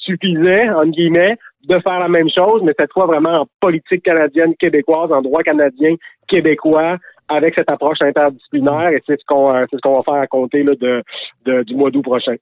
suffisait, 0.05 0.69
entre 0.69 0.91
guillemets, 0.91 1.37
de 1.67 1.79
faire 1.79 1.99
la 1.99 2.09
même 2.09 2.29
chose, 2.29 2.61
mais 2.63 2.73
cette 2.77 2.91
fois 2.91 3.05
vraiment 3.05 3.41
en 3.41 3.47
politique 3.59 4.03
canadienne 4.03 4.55
québécoise, 4.55 5.11
en 5.11 5.21
droit 5.21 5.43
canadien 5.43 5.95
québécois, 6.27 6.97
avec 7.29 7.53
cette 7.55 7.69
approche 7.69 8.01
interdisciplinaire 8.01 8.89
et 8.89 9.01
c'est 9.07 9.19
ce 9.19 9.25
qu'on 9.25 9.53
c'est 9.69 9.77
ce 9.77 9.81
qu'on 9.81 9.97
va 9.97 10.03
faire 10.03 10.21
à 10.21 10.27
compter 10.27 10.63
là, 10.63 10.73
de, 10.75 11.03
de, 11.45 11.63
du 11.63 11.75
mois 11.75 11.89
d'août 11.89 12.01
prochain. 12.01 12.35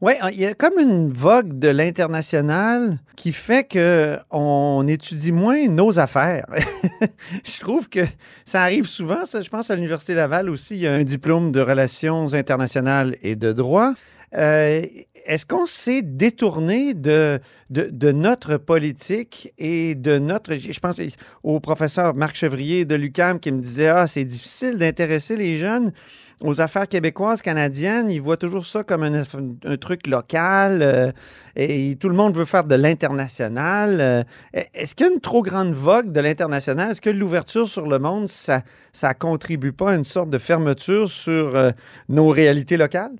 Oui, 0.00 0.12
il 0.32 0.40
y 0.40 0.46
a 0.46 0.54
comme 0.54 0.78
une 0.78 1.08
vogue 1.08 1.58
de 1.58 1.68
l'international 1.68 2.98
qui 3.16 3.32
fait 3.32 3.64
que 3.64 4.16
on 4.30 4.86
étudie 4.86 5.32
moins 5.32 5.68
nos 5.68 5.98
affaires. 5.98 6.46
je 7.44 7.60
trouve 7.60 7.88
que 7.88 8.00
ça 8.44 8.62
arrive 8.62 8.86
souvent. 8.86 9.24
Ça, 9.24 9.40
je 9.40 9.50
pense 9.50 9.70
à 9.70 9.74
l'Université 9.74 10.14
Laval 10.14 10.48
aussi, 10.50 10.76
il 10.76 10.82
y 10.82 10.86
a 10.86 10.92
un 10.92 11.04
diplôme 11.04 11.52
de 11.52 11.60
relations 11.60 12.32
internationales 12.34 13.16
et 13.22 13.36
de 13.36 13.52
droit. 13.52 13.92
Euh, 14.36 14.82
est-ce 15.28 15.44
qu'on 15.44 15.66
s'est 15.66 16.00
détourné 16.00 16.94
de, 16.94 17.38
notre 17.70 18.56
politique 18.56 19.52
et 19.58 19.94
de 19.94 20.18
notre... 20.18 20.56
Je 20.56 20.80
pense 20.80 20.98
au 21.42 21.60
professeur 21.60 22.14
Marc 22.14 22.34
Chevrier 22.34 22.86
de 22.86 22.94
l'UCAM 22.94 23.38
qui 23.38 23.52
me 23.52 23.60
disait, 23.60 23.88
ah, 23.88 24.06
c'est 24.06 24.24
difficile 24.24 24.78
d'intéresser 24.78 25.36
les 25.36 25.58
jeunes 25.58 25.92
aux 26.42 26.62
affaires 26.62 26.88
québécoises, 26.88 27.42
canadiennes. 27.42 28.08
Ils 28.08 28.22
voient 28.22 28.38
toujours 28.38 28.64
ça 28.64 28.84
comme 28.84 29.02
un, 29.02 29.76
truc 29.76 30.06
local 30.06 30.80
euh, 30.80 31.12
et 31.56 31.96
tout 31.96 32.08
le 32.08 32.14
monde 32.14 32.34
veut 32.34 32.46
faire 32.46 32.64
de 32.64 32.74
l'international. 32.74 33.98
Euh, 34.00 34.22
Est-ce 34.72 34.94
qu'il 34.94 35.06
y 35.06 35.10
a 35.10 35.12
une 35.12 35.20
trop 35.20 35.42
grande 35.42 35.74
vogue 35.74 36.10
de 36.10 36.20
l'international? 36.20 36.92
Est-ce 36.92 37.02
que 37.02 37.10
l'ouverture 37.10 37.68
sur 37.68 37.86
le 37.86 37.98
monde, 37.98 38.28
ça 38.28 38.62
ça 38.92 39.12
contribue 39.12 39.72
pas 39.72 39.90
à 39.90 39.96
une 39.96 40.04
sorte 40.04 40.30
de 40.30 40.38
fermeture 40.38 41.10
sur 41.10 41.54
euh, 41.54 41.70
nos 42.08 42.28
réalités 42.28 42.78
locales? 42.78 43.12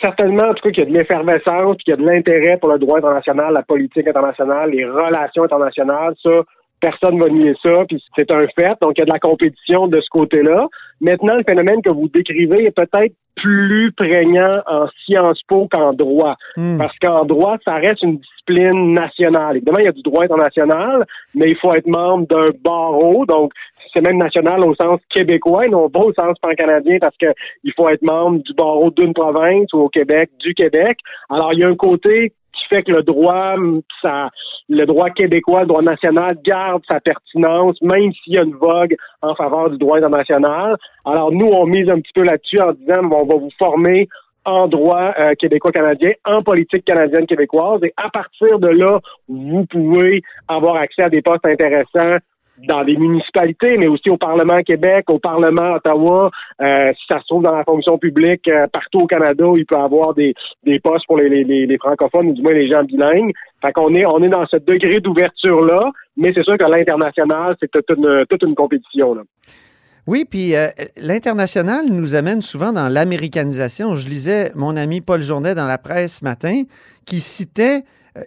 Certainement, 0.00 0.44
en 0.44 0.54
tout 0.54 0.62
cas, 0.62 0.70
qu'il 0.70 0.84
y 0.84 0.86
a 0.86 0.90
de 0.90 0.96
l'effervescence, 0.96 1.76
qu'il 1.78 1.90
y 1.90 1.94
a 1.94 1.96
de 1.96 2.04
l'intérêt 2.04 2.56
pour 2.58 2.70
le 2.70 2.78
droit 2.78 2.98
international, 2.98 3.52
la 3.54 3.62
politique 3.62 4.06
internationale, 4.06 4.70
les 4.70 4.84
relations 4.84 5.44
internationales. 5.44 6.14
Ça, 6.22 6.42
personne 6.80 7.16
ne 7.16 7.24
va 7.24 7.28
nier 7.28 7.54
ça, 7.62 7.84
puis 7.88 8.02
c'est 8.16 8.30
un 8.30 8.46
fait. 8.54 8.74
Donc, 8.80 8.92
il 8.96 9.00
y 9.00 9.02
a 9.02 9.06
de 9.06 9.12
la 9.12 9.18
compétition 9.18 9.88
de 9.88 10.00
ce 10.00 10.08
côté-là. 10.10 10.66
Maintenant, 11.00 11.36
le 11.36 11.44
phénomène 11.44 11.82
que 11.82 11.90
vous 11.90 12.08
décrivez 12.08 12.66
est 12.66 12.74
peut-être 12.74 13.14
plus 13.36 13.92
prégnant 13.92 14.60
en 14.66 14.86
Sciences 15.04 15.40
Po 15.46 15.68
qu'en 15.70 15.92
droit. 15.92 16.36
Mm. 16.56 16.78
Parce 16.78 16.98
qu'en 16.98 17.24
droit, 17.24 17.56
ça 17.64 17.74
reste 17.74 18.02
une 18.02 18.18
discipline 18.18 18.94
nationale. 18.94 19.56
Évidemment, 19.56 19.78
il 19.78 19.84
y 19.84 19.88
a 19.88 19.92
du 19.92 20.02
droit 20.02 20.24
international, 20.24 21.06
mais 21.34 21.50
il 21.50 21.56
faut 21.56 21.72
être 21.72 21.86
membre 21.86 22.26
d'un 22.26 22.50
barreau. 22.64 23.26
Donc, 23.26 23.52
c'est 23.92 24.00
même 24.00 24.18
national 24.18 24.64
au 24.64 24.74
sens 24.74 25.00
québécois 25.10 25.68
non 25.68 25.88
pas 25.88 26.00
au 26.00 26.12
sens 26.12 26.38
pan-canadien 26.40 26.98
parce 27.00 27.16
que 27.16 27.26
il 27.64 27.72
faut 27.72 27.88
être 27.88 28.02
membre 28.02 28.42
du 28.42 28.54
barreau 28.54 28.90
d'une 28.90 29.14
province 29.14 29.72
ou 29.72 29.80
au 29.80 29.88
Québec, 29.88 30.30
du 30.40 30.54
Québec. 30.54 30.98
Alors, 31.30 31.52
il 31.52 31.60
y 31.60 31.64
a 31.64 31.68
un 31.68 31.76
côté 31.76 32.32
qui 32.52 32.64
fait 32.68 32.82
que 32.82 32.92
le 32.92 33.02
droit, 33.02 33.54
ça, 34.02 34.30
le 34.68 34.84
droit 34.84 35.10
québécois, 35.10 35.60
le 35.60 35.66
droit 35.66 35.82
national 35.82 36.36
garde 36.44 36.82
sa 36.88 37.00
pertinence, 37.00 37.80
même 37.82 38.12
s'il 38.12 38.34
y 38.34 38.38
a 38.38 38.42
une 38.42 38.54
vogue 38.54 38.96
en 39.22 39.34
faveur 39.34 39.70
du 39.70 39.78
droit 39.78 39.98
international. 39.98 40.76
Alors, 41.04 41.32
nous, 41.32 41.46
on 41.46 41.66
mise 41.66 41.88
un 41.88 42.00
petit 42.00 42.12
peu 42.14 42.22
là-dessus 42.22 42.60
en 42.60 42.72
disant, 42.72 43.00
on 43.02 43.24
va 43.24 43.34
vous 43.36 43.50
former 43.58 44.08
en 44.44 44.66
droit 44.66 45.12
euh, 45.18 45.34
québécois-canadien, 45.34 46.12
en 46.24 46.42
politique 46.42 46.84
canadienne-québécoise, 46.84 47.82
et 47.84 47.92
à 47.96 48.08
partir 48.08 48.58
de 48.58 48.68
là, 48.68 48.98
vous 49.28 49.66
pouvez 49.66 50.22
avoir 50.48 50.76
accès 50.76 51.02
à 51.02 51.10
des 51.10 51.22
postes 51.22 51.44
intéressants 51.44 52.16
dans 52.66 52.82
les 52.82 52.96
municipalités, 52.96 53.76
mais 53.78 53.86
aussi 53.86 54.10
au 54.10 54.16
Parlement 54.16 54.62
Québec, 54.62 55.04
au 55.08 55.18
Parlement 55.18 55.74
Ottawa. 55.74 56.30
Euh, 56.60 56.92
si 56.98 57.06
ça 57.08 57.20
se 57.20 57.26
trouve 57.26 57.42
dans 57.42 57.54
la 57.54 57.64
fonction 57.64 57.98
publique 57.98 58.48
euh, 58.48 58.66
partout 58.72 59.00
au 59.00 59.06
Canada, 59.06 59.44
il 59.56 59.64
peut 59.64 59.76
y 59.76 59.78
avoir 59.78 60.14
des, 60.14 60.34
des 60.64 60.80
postes 60.80 61.06
pour 61.06 61.18
les, 61.18 61.44
les, 61.44 61.78
francophones 61.78 62.28
ou 62.28 62.32
du 62.32 62.42
moins 62.42 62.52
les 62.52 62.68
gens 62.68 62.82
bilingues. 62.82 63.32
Fait 63.62 63.72
qu'on 63.72 63.94
est, 63.94 64.04
on 64.06 64.22
est 64.22 64.28
dans 64.28 64.46
ce 64.46 64.56
degré 64.56 65.00
d'ouverture-là, 65.00 65.92
mais 66.16 66.32
c'est 66.34 66.42
sûr 66.42 66.58
que 66.58 66.64
l'international, 66.64 67.56
c'est 67.60 67.70
toute 67.70 67.88
une, 67.96 68.24
toute 68.28 68.42
une 68.42 68.54
compétition. 68.54 69.14
Là. 69.14 69.22
Oui, 70.06 70.24
puis 70.28 70.56
euh, 70.56 70.68
l'international 70.96 71.86
nous 71.90 72.14
amène 72.14 72.40
souvent 72.40 72.72
dans 72.72 72.88
l'américanisation. 72.88 73.94
Je 73.94 74.08
lisais 74.08 74.52
mon 74.54 74.76
ami 74.76 75.00
Paul 75.00 75.22
Journet 75.22 75.54
dans 75.54 75.66
la 75.66 75.78
presse 75.78 76.18
ce 76.20 76.24
matin 76.24 76.62
qui 77.04 77.20
citait 77.20 77.82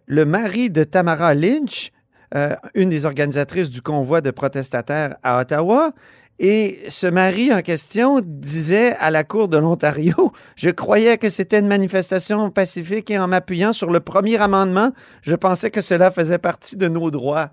le 0.05 0.25
mari 0.25 0.69
de 0.69 0.83
Tamara 0.83 1.33
Lynch, 1.33 1.91
euh, 2.35 2.55
une 2.75 2.89
des 2.89 3.05
organisatrices 3.05 3.69
du 3.69 3.81
convoi 3.81 4.21
de 4.21 4.31
protestataires 4.31 5.15
à 5.23 5.39
Ottawa. 5.39 5.93
Et 6.39 6.79
ce 6.87 7.05
mari 7.05 7.53
en 7.53 7.61
question 7.61 8.19
disait 8.23 8.95
à 8.99 9.11
la 9.11 9.23
Cour 9.23 9.47
de 9.47 9.57
l'Ontario, 9.57 10.31
je 10.55 10.69
croyais 10.69 11.17
que 11.17 11.29
c'était 11.29 11.59
une 11.59 11.67
manifestation 11.67 12.49
pacifique 12.49 13.11
et 13.11 13.19
en 13.19 13.27
m'appuyant 13.27 13.73
sur 13.73 13.91
le 13.91 13.99
premier 13.99 14.41
amendement, 14.41 14.91
je 15.21 15.35
pensais 15.35 15.69
que 15.69 15.81
cela 15.81 16.09
faisait 16.09 16.39
partie 16.39 16.77
de 16.77 16.87
nos 16.87 17.11
droits. 17.11 17.51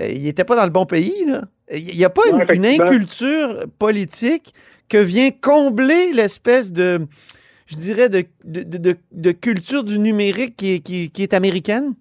Euh, 0.00 0.08
il 0.08 0.22
n'était 0.22 0.44
pas 0.44 0.56
dans 0.56 0.64
le 0.64 0.70
bon 0.70 0.86
pays, 0.86 1.24
là. 1.26 1.42
Il 1.72 1.94
n'y 1.94 2.04
a 2.04 2.10
pas 2.10 2.22
une, 2.30 2.44
une, 2.52 2.66
inculture 2.66 3.64
politique 3.78 4.52
que 4.88 4.98
vient 4.98 5.30
combler 5.30 6.12
l'espèce 6.12 6.72
de, 6.72 7.06
je 7.66 7.76
dirais, 7.76 8.08
de, 8.08 8.24
de, 8.44 8.62
de, 8.62 8.96
de, 9.12 9.32
culture 9.32 9.82
du 9.82 9.98
numérique 9.98 10.56
qui 10.56 10.74
est, 10.74 10.80
qui, 10.80 11.10
qui 11.10 11.22
est 11.22 11.32
américaine? 11.32 11.94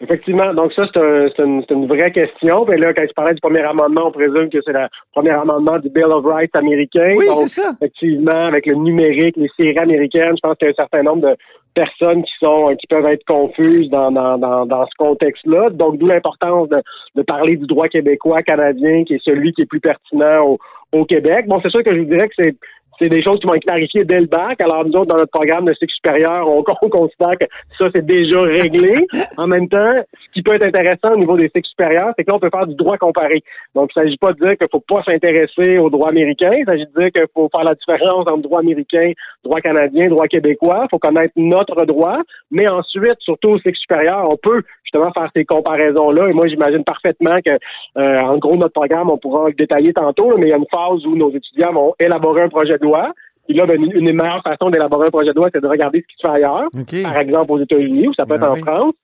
Effectivement. 0.00 0.54
Donc 0.54 0.72
ça, 0.74 0.86
c'est 0.92 1.00
un, 1.00 1.28
une, 1.44 1.64
une 1.68 1.86
vraie 1.88 2.12
question. 2.12 2.64
Puis 2.64 2.78
là, 2.78 2.94
quand 2.94 3.04
tu 3.04 3.14
parlais 3.14 3.34
du 3.34 3.40
premier 3.40 3.62
amendement, 3.62 4.06
on 4.06 4.12
présume 4.12 4.48
que 4.48 4.58
c'est 4.64 4.72
le 4.72 4.86
premier 5.12 5.30
amendement 5.30 5.78
du 5.78 5.88
Bill 5.90 6.04
of 6.04 6.24
Rights 6.24 6.54
américain. 6.54 7.14
Oui, 7.16 7.26
c'est 7.32 7.60
ça. 7.60 7.72
Effectivement, 7.80 8.44
avec 8.46 8.66
le 8.66 8.74
numérique, 8.74 9.36
les 9.36 9.50
séries 9.56 9.78
américaines, 9.78 10.36
je 10.36 10.40
pense 10.40 10.56
qu'il 10.56 10.66
y 10.66 10.68
a 10.68 10.72
un 10.72 10.74
certain 10.74 11.02
nombre 11.02 11.28
de 11.28 11.36
personnes 11.74 12.22
qui 12.22 12.32
sont 12.40 12.74
qui 12.76 12.86
peuvent 12.86 13.06
être 13.06 13.24
confuses 13.26 13.90
dans, 13.90 14.12
dans, 14.12 14.38
dans, 14.38 14.66
dans 14.66 14.86
ce 14.86 14.94
contexte-là. 14.98 15.70
Donc, 15.70 15.98
d'où 15.98 16.06
l'importance 16.06 16.68
de, 16.68 16.80
de 17.16 17.22
parler 17.22 17.56
du 17.56 17.66
droit 17.66 17.88
québécois, 17.88 18.42
canadien, 18.42 19.02
qui 19.04 19.14
est 19.14 19.24
celui 19.24 19.52
qui 19.52 19.62
est 19.62 19.66
plus 19.66 19.80
pertinent 19.80 20.44
au, 20.44 20.58
au 20.92 21.04
Québec. 21.04 21.46
Bon, 21.48 21.60
c'est 21.60 21.70
sûr 21.70 21.82
que 21.82 21.92
je 21.92 21.98
vous 21.98 22.06
dirais 22.06 22.28
que 22.28 22.34
c'est 22.36 22.54
c'est 22.98 23.08
des 23.08 23.22
choses 23.22 23.38
qui 23.40 23.46
vont 23.46 23.54
être 23.54 23.62
clarifiées 23.62 24.04
dès 24.04 24.20
le 24.20 24.26
bac. 24.26 24.60
Alors, 24.60 24.84
nous 24.84 24.92
autres, 24.92 25.06
dans 25.06 25.16
notre 25.16 25.30
programme 25.30 25.64
de 25.64 25.74
cycle 25.74 25.92
supérieur, 25.94 26.48
on, 26.48 26.64
on 26.82 26.88
considère 26.88 27.38
que 27.38 27.46
ça, 27.78 27.86
c'est 27.94 28.04
déjà 28.04 28.40
réglé. 28.40 29.06
En 29.36 29.46
même 29.46 29.68
temps, 29.68 29.94
ce 30.12 30.32
qui 30.32 30.42
peut 30.42 30.54
être 30.54 30.62
intéressant 30.62 31.12
au 31.12 31.16
niveau 31.18 31.36
des 31.36 31.48
cycles 31.54 31.68
supérieurs, 31.68 32.12
c'est 32.16 32.24
que 32.24 32.30
là, 32.30 32.36
on 32.36 32.40
peut 32.40 32.50
faire 32.50 32.66
du 32.66 32.74
droit 32.74 32.98
comparé. 32.98 33.42
Donc, 33.74 33.90
il 33.94 33.98
ne 33.98 34.04
s'agit 34.04 34.16
pas 34.16 34.32
de 34.32 34.38
dire 34.38 34.56
qu'il 34.56 34.68
faut 34.70 34.80
pas 34.80 35.02
s'intéresser 35.04 35.78
au 35.78 35.90
droit 35.90 36.08
américain. 36.08 36.52
Il 36.52 36.64
s'agit 36.64 36.86
de 36.86 37.00
dire 37.00 37.12
qu'il 37.12 37.26
faut 37.34 37.48
faire 37.50 37.64
la 37.64 37.74
différence 37.74 38.26
entre 38.26 38.42
droit 38.42 38.60
américain, 38.60 39.12
droit 39.44 39.60
canadien, 39.60 40.08
droit 40.08 40.26
québécois. 40.26 40.82
Il 40.84 40.90
faut 40.90 40.98
connaître 40.98 41.32
notre 41.36 41.84
droit. 41.84 42.18
Mais 42.50 42.68
ensuite, 42.68 43.16
surtout 43.20 43.50
au 43.50 43.58
cycle 43.58 43.78
supérieur, 43.78 44.24
on 44.28 44.36
peut 44.36 44.62
justement 44.88 45.12
faire 45.12 45.30
ces 45.34 45.44
comparaisons-là. 45.44 46.28
Et 46.28 46.32
moi, 46.32 46.48
j'imagine 46.48 46.84
parfaitement 46.84 47.38
que, 47.44 47.50
euh, 47.98 48.20
en 48.20 48.38
gros, 48.38 48.56
notre 48.56 48.72
programme, 48.72 49.10
on 49.10 49.18
pourra 49.18 49.48
le 49.48 49.54
détailler 49.54 49.92
tantôt, 49.92 50.36
mais 50.38 50.46
il 50.46 50.50
y 50.50 50.52
a 50.52 50.56
une 50.56 50.66
phase 50.70 51.04
où 51.06 51.16
nos 51.16 51.30
étudiants 51.30 51.72
vont 51.72 51.94
élaborer 51.98 52.42
un 52.42 52.48
projet 52.48 52.78
de 52.78 52.84
loi. 52.84 53.12
Puis 53.46 53.56
là, 53.56 53.66
ben, 53.66 53.82
une, 53.82 54.12
meilleures 54.12 54.42
façons 54.42 54.70
d'élaborer 54.70 55.08
un 55.08 55.10
projet 55.10 55.30
de 55.30 55.36
loi, 55.36 55.48
c'est 55.52 55.62
de 55.62 55.68
regarder 55.68 56.02
ce 56.02 56.06
qui 56.06 56.16
se 56.20 56.26
fait 56.26 56.34
ailleurs. 56.34 56.68
Par 57.02 57.18
exemple, 57.18 57.52
aux 57.52 57.60
États-Unis, 57.60 58.08
ou 58.08 58.14
ça 58.14 58.26
peut 58.26 58.34
être 58.34 58.40
Ben 58.40 58.50
en 58.50 58.54
oui. 58.54 58.60
France. 58.60 58.94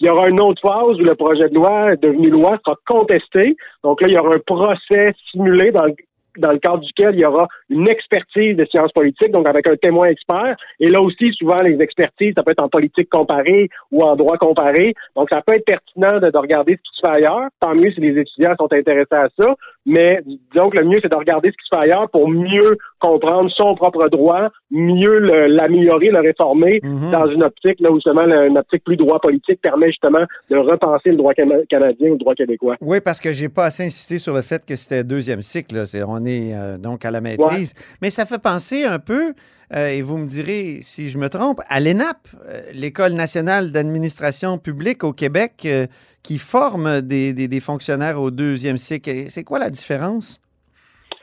Il 0.00 0.06
y 0.06 0.10
aura 0.10 0.28
une 0.28 0.40
autre 0.40 0.60
phase 0.60 1.00
où 1.00 1.04
le 1.04 1.14
projet 1.14 1.48
de 1.48 1.54
loi 1.54 1.94
devenu 1.96 2.28
loi 2.28 2.58
sera 2.64 2.76
contesté. 2.86 3.56
Donc 3.84 4.00
là, 4.00 4.08
il 4.08 4.14
y 4.14 4.18
aura 4.18 4.34
un 4.34 4.40
procès 4.44 5.14
simulé 5.30 5.70
dans 5.70 5.84
le, 5.84 5.94
dans 6.38 6.52
le 6.52 6.58
cadre 6.58 6.80
duquel 6.80 7.14
il 7.14 7.20
y 7.20 7.24
aura 7.24 7.48
une 7.68 7.88
expertise 7.88 8.56
de 8.56 8.64
sciences 8.66 8.92
politiques, 8.92 9.30
donc 9.30 9.46
avec 9.46 9.66
un 9.66 9.76
témoin 9.76 10.08
expert. 10.08 10.56
Et 10.80 10.88
là 10.88 11.00
aussi, 11.00 11.32
souvent, 11.34 11.56
les 11.62 11.80
expertises, 11.80 12.34
ça 12.34 12.42
peut 12.42 12.52
être 12.52 12.62
en 12.62 12.68
politique 12.68 13.08
comparée 13.10 13.68
ou 13.90 14.02
en 14.02 14.16
droit 14.16 14.36
comparé. 14.38 14.94
Donc, 15.16 15.30
ça 15.30 15.42
peut 15.42 15.54
être 15.54 15.64
pertinent 15.64 16.18
de, 16.20 16.30
de 16.30 16.38
regarder 16.38 16.76
ce 16.76 16.90
qui 16.90 16.96
se 16.96 17.00
fait 17.00 17.14
ailleurs. 17.14 17.48
Tant 17.60 17.74
mieux 17.74 17.90
si 17.92 18.00
les 18.00 18.18
étudiants 18.20 18.54
sont 18.58 18.72
intéressés 18.72 19.14
à 19.14 19.28
ça. 19.38 19.54
Mais 19.86 20.20
disons 20.24 20.70
que 20.70 20.78
le 20.78 20.84
mieux, 20.84 20.98
c'est 21.02 21.10
de 21.12 21.16
regarder 21.16 21.48
ce 21.50 21.52
qui 21.56 21.64
se 21.68 21.76
fait 21.76 21.82
ailleurs 21.82 22.08
pour 22.10 22.28
mieux 22.28 22.78
comprendre 23.00 23.50
son 23.50 23.74
propre 23.74 24.08
droit, 24.08 24.48
mieux 24.70 25.18
l'améliorer, 25.48 26.08
le, 26.10 26.20
réformer 26.20 26.80
Mhm. 26.82 27.10
dans 27.10 27.26
une 27.26 27.42
optique, 27.42 27.80
là 27.80 27.90
où 27.90 27.96
justement 27.96 28.22
une 28.22 28.56
optique 28.56 28.82
plus 28.84 28.96
droit 28.96 29.18
politique 29.20 29.60
permet 29.60 29.88
justement 29.88 30.24
de 30.50 30.56
repenser 30.56 31.10
le 31.10 31.16
droit 31.16 31.34
cana- 31.34 31.64
canadien 31.68 32.08
ou 32.08 32.12
le 32.12 32.18
droit 32.18 32.34
québécois. 32.34 32.76
Oui, 32.80 32.98
parce 33.04 33.20
que 33.20 33.32
j'ai 33.32 33.48
pas 33.50 33.66
assez 33.66 33.84
insisté 33.84 34.18
sur 34.18 34.32
le 34.34 34.40
fait 34.42 34.64
que 34.64 34.74
c'était 34.76 35.04
deuxième 35.04 35.42
cycle. 35.42 35.74
là. 35.74 35.84
On 36.08 36.24
est 36.24 36.54
euh, 36.54 36.78
donc 36.78 37.04
à 37.04 37.10
la 37.10 37.20
maîtrise. 37.20 37.74
Mais 38.00 38.08
ça 38.10 38.24
fait 38.24 38.40
penser 38.42 38.84
un 38.84 38.98
peu, 38.98 39.34
euh, 39.76 39.88
et 39.88 40.00
vous 40.02 40.16
me 40.16 40.26
direz 40.26 40.78
si 40.80 41.10
je 41.10 41.18
me 41.18 41.28
trompe, 41.28 41.60
à 41.68 41.80
l'ENAP, 41.80 42.16
euh, 42.48 42.60
l'École 42.72 43.12
nationale 43.12 43.70
d'administration 43.70 44.56
publique 44.58 45.04
au 45.04 45.12
Québec, 45.12 45.52
euh, 45.66 45.86
qui 46.24 46.38
forme 46.38 47.02
des, 47.02 47.32
des- 47.32 47.46
des 47.48 47.60
fonctionnaires 47.60 48.20
au 48.20 48.30
deuxième 48.32 48.78
cycle. 48.78 49.10
C'est 49.28 49.44
quoi 49.44 49.58
la 49.60 49.70
différence? 49.70 50.40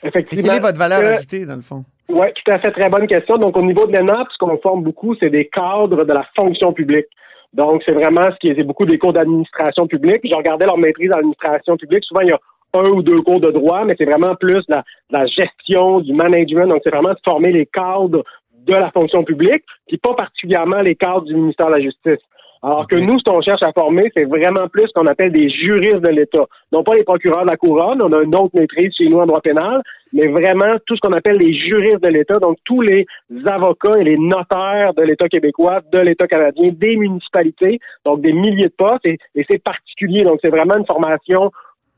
Et 0.03 0.07
Effectivement. 0.07 0.47
quelle 0.47 0.57
est 0.57 0.61
votre 0.61 0.77
valeur 0.79 1.01
Euh, 1.01 1.13
ajoutée, 1.15 1.45
dans 1.45 1.55
le 1.55 1.61
fond? 1.61 1.83
Oui, 2.07 2.27
tout 2.35 2.51
à 2.51 2.59
fait, 2.59 2.71
très 2.71 2.89
bonne 2.89 3.07
question. 3.07 3.37
Donc, 3.37 3.57
au 3.57 3.61
niveau 3.63 3.85
de 3.87 3.93
l'ENAP, 3.93 4.27
ce 4.31 4.37
qu'on 4.37 4.57
forme 4.59 4.83
beaucoup, 4.83 5.15
c'est 5.19 5.29
des 5.29 5.47
cadres 5.47 6.05
de 6.05 6.13
la 6.13 6.25
fonction 6.35 6.71
publique. 6.73 7.07
Donc, 7.53 7.81
c'est 7.85 7.93
vraiment 7.93 8.23
ce 8.31 8.37
qui 8.39 8.49
est 8.49 8.63
beaucoup 8.63 8.85
des 8.85 8.97
cours 8.97 9.13
d'administration 9.13 9.87
publique. 9.87 10.21
Je 10.23 10.35
regardais 10.35 10.65
leur 10.65 10.77
maîtrise 10.77 11.09
d'administration 11.09 11.77
publique. 11.77 12.03
Souvent, 12.05 12.21
il 12.21 12.29
y 12.29 12.31
a 12.31 12.39
un 12.73 12.89
ou 12.89 13.01
deux 13.01 13.21
cours 13.21 13.41
de 13.41 13.51
droit, 13.51 13.83
mais 13.85 13.95
c'est 13.97 14.05
vraiment 14.05 14.35
plus 14.35 14.63
la, 14.69 14.83
la 15.09 15.25
gestion, 15.25 15.99
du 15.99 16.13
management. 16.13 16.67
Donc, 16.67 16.81
c'est 16.83 16.89
vraiment 16.91 17.13
de 17.13 17.19
former 17.25 17.51
les 17.51 17.65
cadres 17.65 18.23
de 18.67 18.73
la 18.73 18.91
fonction 18.91 19.23
publique, 19.23 19.63
puis 19.87 19.97
pas 19.97 20.13
particulièrement 20.13 20.81
les 20.81 20.95
cadres 20.95 21.23
du 21.25 21.33
ministère 21.35 21.67
de 21.67 21.71
la 21.73 21.81
Justice. 21.81 22.19
Alors 22.63 22.85
que 22.85 22.95
nous, 22.95 23.17
ce 23.17 23.23
qu'on 23.23 23.41
cherche 23.41 23.63
à 23.63 23.71
former, 23.71 24.11
c'est 24.13 24.25
vraiment 24.25 24.67
plus 24.67 24.87
ce 24.87 24.93
qu'on 24.93 25.07
appelle 25.07 25.31
des 25.31 25.49
juristes 25.49 26.01
de 26.01 26.09
l'État. 26.09 26.45
Non 26.71 26.83
pas 26.83 26.93
les 26.93 27.03
procureurs 27.03 27.43
de 27.43 27.49
la 27.49 27.57
couronne, 27.57 28.01
on 28.03 28.13
a 28.13 28.21
une 28.21 28.35
autre 28.35 28.55
maîtrise 28.55 28.93
chez 28.95 29.09
nous 29.09 29.17
en 29.17 29.25
droit 29.25 29.41
pénal, 29.41 29.81
mais 30.13 30.27
vraiment 30.27 30.75
tout 30.85 30.95
ce 30.95 31.01
qu'on 31.01 31.13
appelle 31.13 31.37
les 31.37 31.55
juristes 31.55 32.03
de 32.03 32.09
l'État, 32.09 32.37
donc 32.37 32.57
tous 32.63 32.81
les 32.81 33.07
avocats 33.45 33.97
et 33.97 34.03
les 34.03 34.17
notaires 34.17 34.93
de 34.93 35.01
l'État 35.01 35.27
québécois, 35.27 35.79
de 35.91 35.99
l'État 35.99 36.27
canadien, 36.27 36.69
des 36.71 36.97
municipalités, 36.97 37.79
donc 38.05 38.21
des 38.21 38.33
milliers 38.33 38.69
de 38.69 38.75
postes, 38.77 39.05
et, 39.05 39.17
et 39.33 39.45
c'est 39.49 39.63
particulier. 39.63 40.23
Donc 40.23 40.37
c'est 40.43 40.49
vraiment 40.49 40.77
une 40.77 40.85
formation 40.85 41.51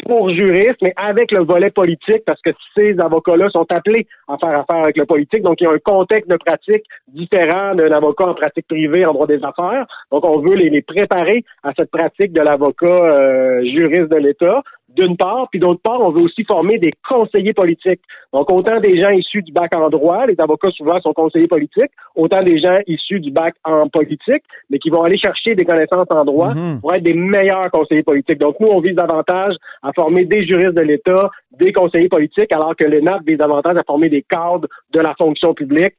pour 0.06 0.30
juristes, 0.30 0.82
mais 0.82 0.94
avec 0.98 1.32
le 1.32 1.44
volet 1.44 1.70
politique, 1.70 2.24
parce 2.26 2.42
que 2.42 2.52
ces 2.76 3.00
avocats-là 3.00 3.50
sont 3.50 3.66
appelés 3.70 4.08
à 4.28 4.38
faire 4.38 4.60
affaire 4.60 4.84
avec 4.84 4.98
le 4.98 5.06
politique. 5.06 5.44
Donc, 5.44 5.62
il 5.62 5.64
y 5.64 5.68
a 5.68 5.72
un 5.72 5.80
contexte 5.80 6.30
de 6.30 6.38
pratique 6.38 6.84
différent 7.08 7.76
d'un 7.76 7.92
avocat 7.92 8.28
en 8.28 8.34
pratique 8.34 8.68
privée 8.68 9.06
en 9.06 9.14
droit 9.14 9.28
des 9.28 9.44
affaires. 9.44 9.86
Donc, 10.12 10.26
on 10.26 10.40
veut 10.40 10.56
les, 10.56 10.70
les 10.70 10.82
préparer 10.82 11.44
à 11.64 11.72
cette 11.78 11.92
pratique 11.92 12.34
de 12.34 12.42
l'avocat 12.42 12.86
euh, 12.86 13.64
juriste 13.64 14.10
de 14.10 14.18
l'État, 14.18 14.62
d'une 14.96 15.18
part, 15.18 15.48
puis 15.50 15.60
d'autre 15.60 15.82
part, 15.82 16.02
on 16.02 16.12
veut 16.12 16.22
aussi 16.22 16.44
former 16.44 16.78
des 16.78 16.92
conseillers 17.08 17.54
politiques. 17.54 18.02
Donc, 18.32 18.52
autant 18.52 18.80
des 18.80 19.00
gens 19.00 19.10
issus 19.10 19.42
du 19.42 19.52
bac 19.52 19.74
en 19.74 19.90
droit, 19.90 20.26
les 20.26 20.40
avocats 20.40 20.72
souvent 20.72 21.00
sont 21.02 21.14
conseillers 21.14 21.48
politiques, 21.48 21.92
autant 22.16 22.44
des 22.44 22.60
gens 22.60 22.78
issus 22.88 23.20
du 23.20 23.32
bac 23.32 23.56
en 23.64 23.88
politique, 23.90 24.44
mais 24.70 24.80
qui 24.80 24.90
vont 24.90 25.04
aller 25.04 25.18
chercher 25.18 25.56
des 25.56 25.66
connaissances 25.66 26.08
en 26.10 26.26
droit 26.26 26.54
Mhm. 26.54 26.82
pour 26.82 26.94
être 26.94 27.04
des 27.04 27.14
meilleurs 27.14 27.70
conseillers 27.72 28.04
politiques. 28.04 28.40
Donc, 28.40 28.60
nous, 28.60 28.68
on 28.68 28.80
vise 28.82 28.96
davantage 28.96 29.56
à 29.82 29.92
former 29.94 30.26
des 30.26 30.46
juristes 30.46 30.76
de 30.76 30.82
l'État, 30.82 31.30
des 31.60 31.74
conseillers 31.74 32.10
politiques, 32.10 32.52
alors 32.52 32.76
que 32.76 32.84
l'ENAP 32.84 33.24
vise 33.26 33.38
davantage 33.38 33.78
à 33.78 33.84
former 33.84 34.10
des 34.10 34.24
cadres 34.24 34.68
de 34.92 35.00
la 35.00 35.14
fonction 35.16 35.54
publique, 35.54 35.96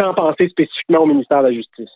sans 0.00 0.14
penser 0.14 0.48
spécifiquement 0.48 1.00
au 1.00 1.06
ministère 1.06 1.42
de 1.42 1.48
la 1.48 1.52
Justice. 1.52 1.90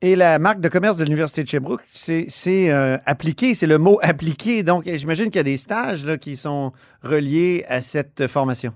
Et 0.00 0.14
la 0.14 0.38
marque 0.38 0.60
de 0.60 0.68
commerce 0.68 0.96
de 0.96 1.04
l'Université 1.04 1.42
de 1.42 1.48
Sherbrooke, 1.48 1.82
c'est 1.88 2.70
euh, 2.70 2.98
appliqué, 3.04 3.54
c'est 3.54 3.66
le 3.66 3.78
mot 3.78 3.98
appliqué. 4.02 4.62
Donc, 4.62 4.84
j'imagine 4.84 5.26
qu'il 5.26 5.36
y 5.36 5.40
a 5.40 5.42
des 5.42 5.56
stages 5.56 6.04
qui 6.18 6.36
sont 6.36 6.72
reliés 7.02 7.64
à 7.68 7.80
cette 7.80 8.28
formation. 8.28 8.70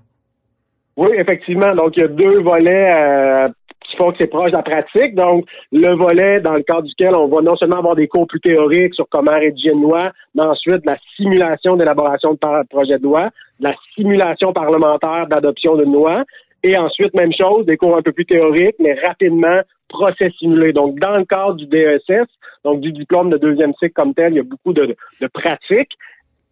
Oui, 0.97 1.09
effectivement. 1.17 1.73
Donc, 1.75 1.95
il 1.95 2.01
y 2.01 2.03
a 2.03 2.09
deux 2.09 2.41
volets 2.41 2.91
euh, 2.91 3.47
qui 3.89 3.95
font 3.95 4.11
que 4.11 4.17
c'est 4.17 4.27
proche 4.27 4.51
de 4.51 4.57
la 4.57 4.63
pratique. 4.63 5.15
Donc, 5.15 5.45
le 5.71 5.95
volet 5.95 6.41
dans 6.41 6.51
le 6.51 6.61
cadre 6.61 6.83
duquel 6.83 7.15
on 7.15 7.27
va 7.27 7.41
non 7.41 7.55
seulement 7.55 7.77
avoir 7.77 7.95
des 7.95 8.09
cours 8.09 8.27
plus 8.27 8.41
théoriques 8.41 8.93
sur 8.93 9.07
comment 9.09 9.31
rédiger 9.31 9.71
une 9.71 9.81
loi, 9.81 10.01
mais 10.35 10.43
ensuite 10.43 10.85
la 10.85 10.97
simulation 11.15 11.77
d'élaboration 11.77 12.33
de 12.33 12.67
projet 12.67 12.97
de 12.97 13.03
loi, 13.03 13.29
la 13.61 13.71
simulation 13.95 14.51
parlementaire 14.51 15.27
d'adoption 15.27 15.77
d'une 15.77 15.93
loi, 15.93 16.25
et 16.63 16.77
ensuite, 16.77 17.13
même 17.13 17.33
chose, 17.33 17.65
des 17.65 17.77
cours 17.77 17.97
un 17.97 18.01
peu 18.01 18.13
plus 18.13 18.25
théoriques, 18.25 18.75
mais 18.79 18.93
rapidement, 18.93 19.61
procès 19.97 20.29
simulé. 20.39 20.73
Donc, 20.73 20.99
dans 21.05 21.15
le 21.19 21.25
cadre 21.25 21.55
du 21.61 21.67
DESS, 21.73 22.29
donc 22.65 22.81
du 22.81 22.91
diplôme 22.91 23.29
de 23.29 23.37
deuxième 23.37 23.73
cycle 23.79 23.93
comme 23.99 24.13
tel, 24.13 24.33
il 24.33 24.37
y 24.37 24.45
a 24.45 24.49
beaucoup 24.53 24.73
de, 24.73 24.85
de 25.23 25.27
pratiques. 25.39 25.95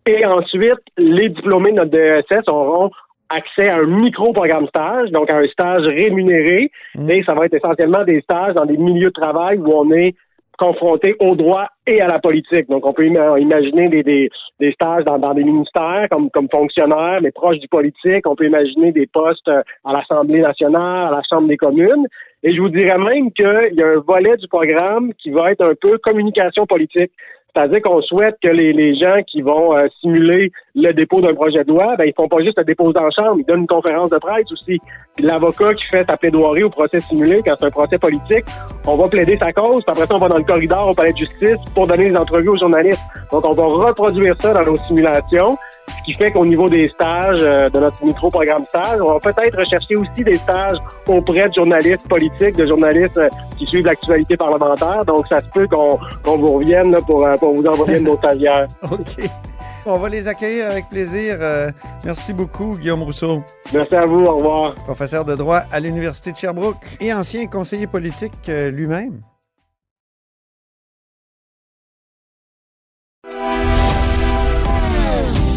Et 0.06 0.26
ensuite, 0.26 0.84
les 0.98 1.30
diplômés 1.30 1.72
de 1.74 1.80
notre 1.82 1.92
DESS 1.92 2.48
auront 2.48 2.90
accès 3.30 3.70
à 3.70 3.78
un 3.84 3.90
micro-programme 4.04 4.68
stage, 4.68 5.10
donc 5.12 5.30
à 5.30 5.40
un 5.40 5.48
stage 5.48 5.86
rémunéré. 6.02 6.72
Et 7.10 7.24
ça 7.24 7.34
va 7.34 7.46
être 7.46 7.54
essentiellement 7.54 8.04
des 8.04 8.22
stages 8.22 8.56
dans 8.56 8.66
des 8.66 8.78
milieux 8.78 9.12
de 9.14 9.22
travail 9.26 9.58
où 9.58 9.72
on 9.84 9.90
est 9.92 10.14
confronté 10.58 11.16
au 11.20 11.34
droit 11.36 11.68
et 11.88 12.02
à 12.02 12.08
la 12.08 12.20
politique. 12.20 12.68
Donc, 12.70 12.86
on 12.86 12.94
peut 12.94 13.08
ima- 13.12 13.40
imaginer 13.40 13.90
des, 13.90 14.04
des, 14.04 14.30
des 14.60 14.72
stages 14.74 15.06
dans, 15.06 15.18
dans 15.18 15.34
des 15.34 15.44
ministères 15.44 16.08
comme, 16.12 16.30
comme 16.30 16.50
fonctionnaire, 16.50 17.20
mais 17.24 17.32
proche 17.32 17.58
du 17.58 17.68
politique. 17.68 18.28
On 18.28 18.36
peut 18.36 18.46
imaginer 18.46 18.92
des 18.92 19.08
postes 19.08 19.48
euh, 19.48 19.64
à 19.86 19.94
l'Assemblée 19.94 20.42
nationale, 20.42 21.08
à 21.08 21.12
la 21.18 21.22
Chambre 21.28 21.48
des 21.48 21.58
communes. 21.58 22.06
Et 22.44 22.56
je 22.56 22.62
vous 22.62 22.70
dirais 22.70 22.98
même 22.98 23.32
qu'il 23.32 23.74
y 23.74 23.84
a 23.84 23.88
un 23.88 24.00
volet 24.00 24.36
du 24.38 24.48
programme 24.48 25.14
qui 25.16 25.30
va 25.30 25.52
être 25.52 25.64
un 25.64 25.76
peu 25.80 25.98
communication 26.00 26.66
politique. 26.66 27.12
C'est-à-dire 27.54 27.82
qu'on 27.82 28.02
souhaite 28.02 28.38
que 28.42 28.48
les, 28.48 28.74
les 28.74 28.96
gens 28.96 29.22
qui 29.28 29.42
vont 29.42 29.76
euh, 29.76 29.88
simuler 30.00 30.52
le 30.76 30.94
dépôt 30.94 31.22
d'un 31.22 31.34
projet 31.34 31.64
de 31.64 31.70
loi, 31.70 31.96
ben, 31.98 32.06
ils 32.06 32.14
font 32.16 32.28
pas 32.28 32.42
juste 32.42 32.58
le 32.58 32.64
déposer 32.64 32.98
en 32.98 33.10
chambre, 33.12 33.38
ils 33.40 33.46
donnent 33.46 33.62
une 33.62 33.68
conférence 33.68 34.10
de 34.10 34.18
presse 34.18 34.52
aussi. 34.52 34.78
Puis 35.16 35.26
l'avocat 35.26 35.74
qui 35.74 35.86
fait 35.88 36.06
sa 36.08 36.16
plaidoirie 36.16 36.64
au 36.64 36.70
procès 36.70 37.00
simulé, 37.00 37.42
quand 37.46 37.54
c'est 37.58 37.66
un 37.66 37.72
procès 37.72 37.98
politique, 37.98 38.46
on 38.88 38.96
va 38.96 39.10
plaider 39.10 39.38
sa 39.40 39.52
cause, 39.52 39.84
puis 39.84 39.92
après 39.92 40.06
ça, 40.06 40.16
on 40.16 40.20
va 40.20 40.30
dans 40.30 40.38
le 40.38 40.44
corridor 40.44 40.90
au 40.90 40.94
palais 40.94 41.12
de 41.12 41.18
justice 41.18 41.58
pour 41.76 41.88
donner 41.88 42.10
des 42.10 42.18
entrevues 42.18 42.50
aux 42.50 42.56
journalistes. 42.56 43.02
Donc, 43.32 43.46
on 43.46 43.52
va 43.52 43.66
reproduire 43.66 44.36
ça 44.40 44.54
dans 44.54 44.72
nos 44.72 44.78
simulations, 44.78 45.52
ce 45.88 46.04
qui 46.06 46.14
fait 46.14 46.32
qu'au 46.32 46.46
niveau 46.46 46.70
des 46.70 46.88
stages, 46.90 47.42
euh, 47.42 47.70
de 47.70 47.80
notre 47.80 48.04
micro-programme 48.04 48.66
stage, 48.70 49.00
on 49.02 49.14
va 49.14 49.20
peut-être 49.20 49.58
rechercher 49.58 49.96
aussi 49.96 50.24
des 50.24 50.38
stages 50.38 50.78
auprès 51.08 51.50
de 51.50 51.54
journalistes 51.54 52.08
politiques, 52.08 52.56
de 52.56 52.66
journalistes 52.66 53.18
euh, 53.18 53.30
qui 53.58 53.66
suivent 53.66 53.86
l'actualité 53.86 54.38
parlementaire. 54.38 55.04
Donc, 55.06 55.28
ça 55.28 55.38
se 55.38 55.50
peut 55.54 55.68
qu'on 55.68 56.00
qu'on 56.24 56.38
vous 56.38 56.54
revienne 56.54 56.92
là, 56.92 57.00
pour, 57.06 57.26
euh, 57.26 57.36
pour 57.36 57.54
vous 57.54 57.66
envoyer 57.66 58.00
nos 58.00 58.16
stagiaires. 58.18 58.68
OK. 58.84 59.30
On 59.86 59.98
va 59.98 60.10
les 60.10 60.28
accueillir 60.28 60.70
avec 60.70 60.90
plaisir. 60.90 61.38
Euh, 61.40 61.72
merci 62.06 62.34
beaucoup, 62.34 62.78
Guillaume 62.78 63.04
Rousseau. 63.04 63.44
Merci 63.74 63.96
à 63.96 64.06
vous. 64.06 64.24
Au 64.24 64.38
revoir. 64.38 64.76
Professeur 64.76 65.26
de 65.26 65.36
droit 65.36 65.64
à 65.72 65.80
l'Université 65.80 66.32
de 66.32 66.38
Sherbrooke 66.38 66.86
et 67.00 67.14
ancien 67.14 67.48
conseiller 67.48 67.88
politique 67.88 68.50
euh, 68.50 68.70
lui-même. 68.70 69.22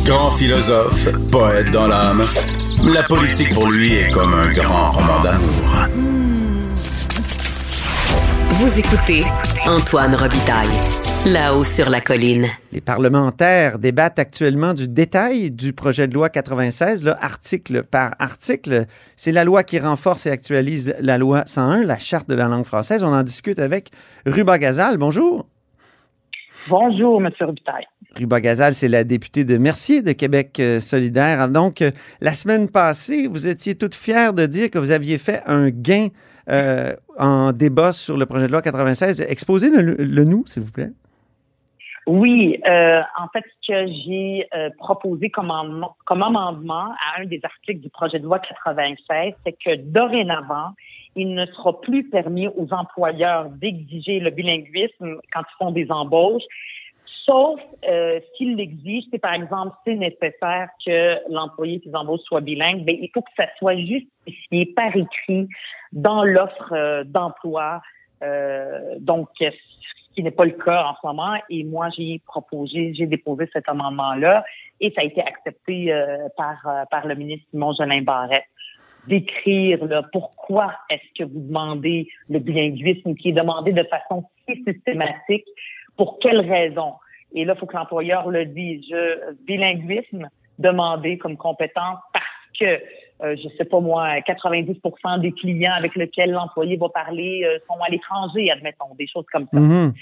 Grand 0.04 0.30
philosophe, 0.32 1.08
poète 1.30 1.70
dans 1.70 1.86
l'âme. 1.86 2.26
La 2.84 3.02
politique 3.02 3.54
pour 3.54 3.70
lui 3.70 3.94
est 3.94 4.10
comme 4.10 4.34
un 4.34 4.52
grand 4.52 4.90
roman 4.90 5.20
d'amour. 5.22 5.88
Vous 8.50 8.78
écoutez 8.78 9.24
Antoine 9.66 10.14
Robitaille 10.14 11.03
là-haut 11.26 11.64
sur 11.64 11.88
la 11.88 12.00
colline. 12.00 12.46
Les 12.72 12.82
parlementaires 12.82 13.78
débattent 13.78 14.18
actuellement 14.18 14.74
du 14.74 14.88
détail 14.88 15.50
du 15.50 15.72
projet 15.72 16.06
de 16.06 16.14
loi 16.14 16.28
96, 16.28 17.04
là, 17.04 17.16
article 17.20 17.82
par 17.82 18.14
article. 18.18 18.84
C'est 19.16 19.32
la 19.32 19.44
loi 19.44 19.62
qui 19.62 19.78
renforce 19.78 20.26
et 20.26 20.30
actualise 20.30 20.94
la 21.00 21.16
loi 21.16 21.44
101, 21.46 21.84
la 21.84 21.98
charte 21.98 22.28
de 22.28 22.34
la 22.34 22.48
langue 22.48 22.64
française. 22.64 23.02
On 23.04 23.12
en 23.12 23.22
discute 23.22 23.58
avec 23.58 23.90
Ruba 24.26 24.58
Gazal. 24.58 24.98
Bonjour. 24.98 25.46
Bonjour, 26.68 27.22
M. 27.22 27.30
Robitaille. 27.40 27.86
Ruba 28.16 28.40
Gazal, 28.40 28.74
c'est 28.74 28.88
la 28.88 29.04
députée 29.04 29.44
de 29.44 29.56
Mercier 29.56 30.02
de 30.02 30.12
Québec 30.12 30.56
euh, 30.60 30.78
solidaire. 30.78 31.48
Donc, 31.48 31.80
euh, 31.80 31.90
la 32.20 32.34
semaine 32.34 32.68
passée, 32.68 33.28
vous 33.28 33.46
étiez 33.46 33.74
toute 33.74 33.94
fière 33.94 34.34
de 34.34 34.46
dire 34.46 34.70
que 34.70 34.78
vous 34.78 34.90
aviez 34.90 35.18
fait 35.18 35.42
un 35.46 35.70
gain 35.70 36.08
euh, 36.50 36.92
en 37.18 37.52
débat 37.52 37.92
sur 37.92 38.16
le 38.16 38.26
projet 38.26 38.46
de 38.46 38.52
loi 38.52 38.62
96. 38.62 39.24
Exposez-le 39.28 40.24
nous, 40.24 40.44
s'il 40.46 40.62
vous 40.62 40.70
plaît. 40.70 40.90
Oui, 42.06 42.60
euh, 42.66 43.00
en 43.18 43.28
fait, 43.28 43.44
ce 43.62 43.72
que 43.72 43.86
j'ai 43.86 44.46
euh, 44.54 44.68
proposé 44.78 45.30
comme, 45.30 45.50
amendement 45.50 46.90
à 46.90 47.20
un 47.20 47.24
des 47.24 47.40
articles 47.42 47.80
du 47.80 47.88
projet 47.88 48.18
de 48.18 48.24
loi 48.24 48.40
96, 48.40 49.32
c'est 49.44 49.52
que 49.52 49.76
dorénavant, 49.76 50.72
il 51.16 51.34
ne 51.34 51.46
sera 51.46 51.80
plus 51.80 52.04
permis 52.10 52.48
aux 52.48 52.72
employeurs 52.72 53.48
d'exiger 53.50 54.20
le 54.20 54.30
bilinguisme 54.30 55.18
quand 55.32 55.40
ils 55.40 55.56
font 55.58 55.70
des 55.70 55.90
embauches, 55.90 56.42
sauf 57.24 57.60
euh, 57.88 58.20
s'ils 58.36 58.56
l'exigent, 58.56 59.06
c'est 59.10 59.18
par 59.18 59.34
exemple 59.34 59.74
c'est 59.84 59.94
nécessaire 59.94 60.68
que 60.84 61.16
l'employé 61.32 61.80
qui 61.80 61.90
embauche 61.94 62.20
soit 62.24 62.40
bilingue, 62.40 62.84
il 62.86 63.08
faut 63.12 63.22
que 63.22 63.30
ça 63.36 63.46
soit 63.58 63.76
justifié 63.76 64.66
par 64.76 64.94
écrit 64.94 65.48
dans 65.92 66.24
l'offre 66.24 66.72
euh, 66.72 67.04
d'emploi. 67.04 67.80
Euh, 68.22 68.96
donc, 68.98 69.28
qui 70.14 70.22
n'est 70.22 70.30
pas 70.30 70.44
le 70.44 70.52
cas 70.52 70.84
en 70.84 70.94
ce 70.94 71.06
moment. 71.06 71.34
Et 71.50 71.64
moi, 71.64 71.88
j'ai 71.96 72.20
proposé, 72.26 72.94
j'ai 72.94 73.06
déposé 73.06 73.48
cet 73.52 73.68
amendement-là 73.68 74.44
et 74.80 74.92
ça 74.92 75.02
a 75.02 75.04
été 75.04 75.20
accepté 75.20 75.92
euh, 75.92 76.28
par, 76.36 76.56
euh, 76.66 76.84
par 76.90 77.06
le 77.06 77.14
ministre 77.14 77.46
Simon 77.50 77.72
Jolin 77.72 78.02
Barrette 78.02 78.44
d'écrire 79.06 79.84
là, 79.84 80.02
pourquoi 80.12 80.74
est-ce 80.88 81.24
que 81.24 81.28
vous 81.30 81.40
demandez 81.40 82.08
le 82.28 82.38
bilinguisme 82.38 83.14
qui 83.14 83.30
est 83.30 83.32
demandé 83.32 83.72
de 83.72 83.82
façon 83.84 84.24
si 84.48 84.62
systématique, 84.64 85.44
pour 85.96 86.18
quelles 86.18 86.40
raisons. 86.40 86.94
Et 87.34 87.44
là, 87.44 87.54
il 87.54 87.58
faut 87.58 87.66
que 87.66 87.76
l'employeur 87.76 88.30
le 88.30 88.46
dise. 88.46 88.82
Je, 88.88 89.34
bilinguisme 89.44 90.28
demandé 90.58 91.18
comme 91.18 91.36
compétence 91.36 91.98
parce 92.12 92.24
que 92.58 92.80
euh, 93.22 93.36
je 93.36 93.48
sais 93.56 93.64
pas 93.64 93.80
moi, 93.80 94.20
90 94.22 94.80
des 95.20 95.32
clients 95.32 95.74
avec 95.76 95.94
lesquels 95.94 96.32
l'employé 96.32 96.76
va 96.76 96.88
parler 96.88 97.42
euh, 97.44 97.58
sont 97.66 97.80
à 97.80 97.88
l'étranger, 97.88 98.50
admettons, 98.50 98.94
des 98.98 99.06
choses 99.06 99.26
comme 99.32 99.46
ça. 99.52 99.60
Mhm. 99.60 99.92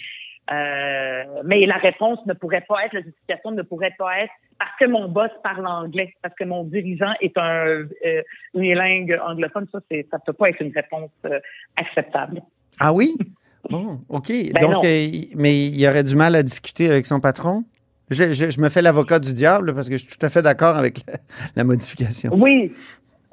Euh, 0.51 1.25
mais 1.44 1.66
la 1.66 1.77
réponse 1.77 2.18
ne 2.27 2.33
pourrait 2.33 2.64
pas 2.66 2.85
être, 2.85 2.94
la 2.94 3.03
justification 3.03 3.53
ne 3.53 3.62
pourrait 3.62 3.94
pas 3.96 4.18
être 4.20 4.33
parce 4.59 4.72
que 4.81 4.87
mon 4.87 5.09
boss 5.09 5.31
parle 5.42 5.66
anglais, 5.66 6.14
parce 6.22 6.35
que 6.35 6.44
mon 6.44 6.64
dirigeant 6.64 7.12
est 7.20 7.37
un 7.37 7.66
euh, 7.66 8.22
unilingue 8.55 9.18
anglophone. 9.25 9.66
Ça, 9.72 9.79
ça 10.11 10.18
peut 10.18 10.33
pas 10.33 10.51
être 10.51 10.61
une 10.61 10.72
réponse 10.72 11.11
acceptable. 11.77 12.42
Ah 12.81 12.92
oui? 12.92 13.16
Bon, 13.70 14.01
OK. 14.09 14.29
Ben 14.29 14.61
Donc, 14.61 14.83
mais 14.83 15.66
il 15.66 15.81
y 15.81 15.87
aurait 15.87 16.03
du 16.03 16.16
mal 16.16 16.35
à 16.35 16.42
discuter 16.42 16.90
avec 16.90 17.07
son 17.07 17.20
patron? 17.20 17.62
Je, 18.12 18.33
je, 18.35 18.61
me 18.61 18.68
fais 18.68 18.83
l'avocat 18.83 19.18
du 19.18 19.33
diable 19.33 19.75
parce 19.75 19.88
que 19.88 19.96
je 19.96 20.05
suis 20.05 20.18
tout 20.18 20.27
à 20.27 20.29
fait 20.29 20.42
d'accord 20.42 20.77
avec 20.77 21.01
la, 21.57 21.64
modification. 21.64 22.33
Oui, 22.35 22.72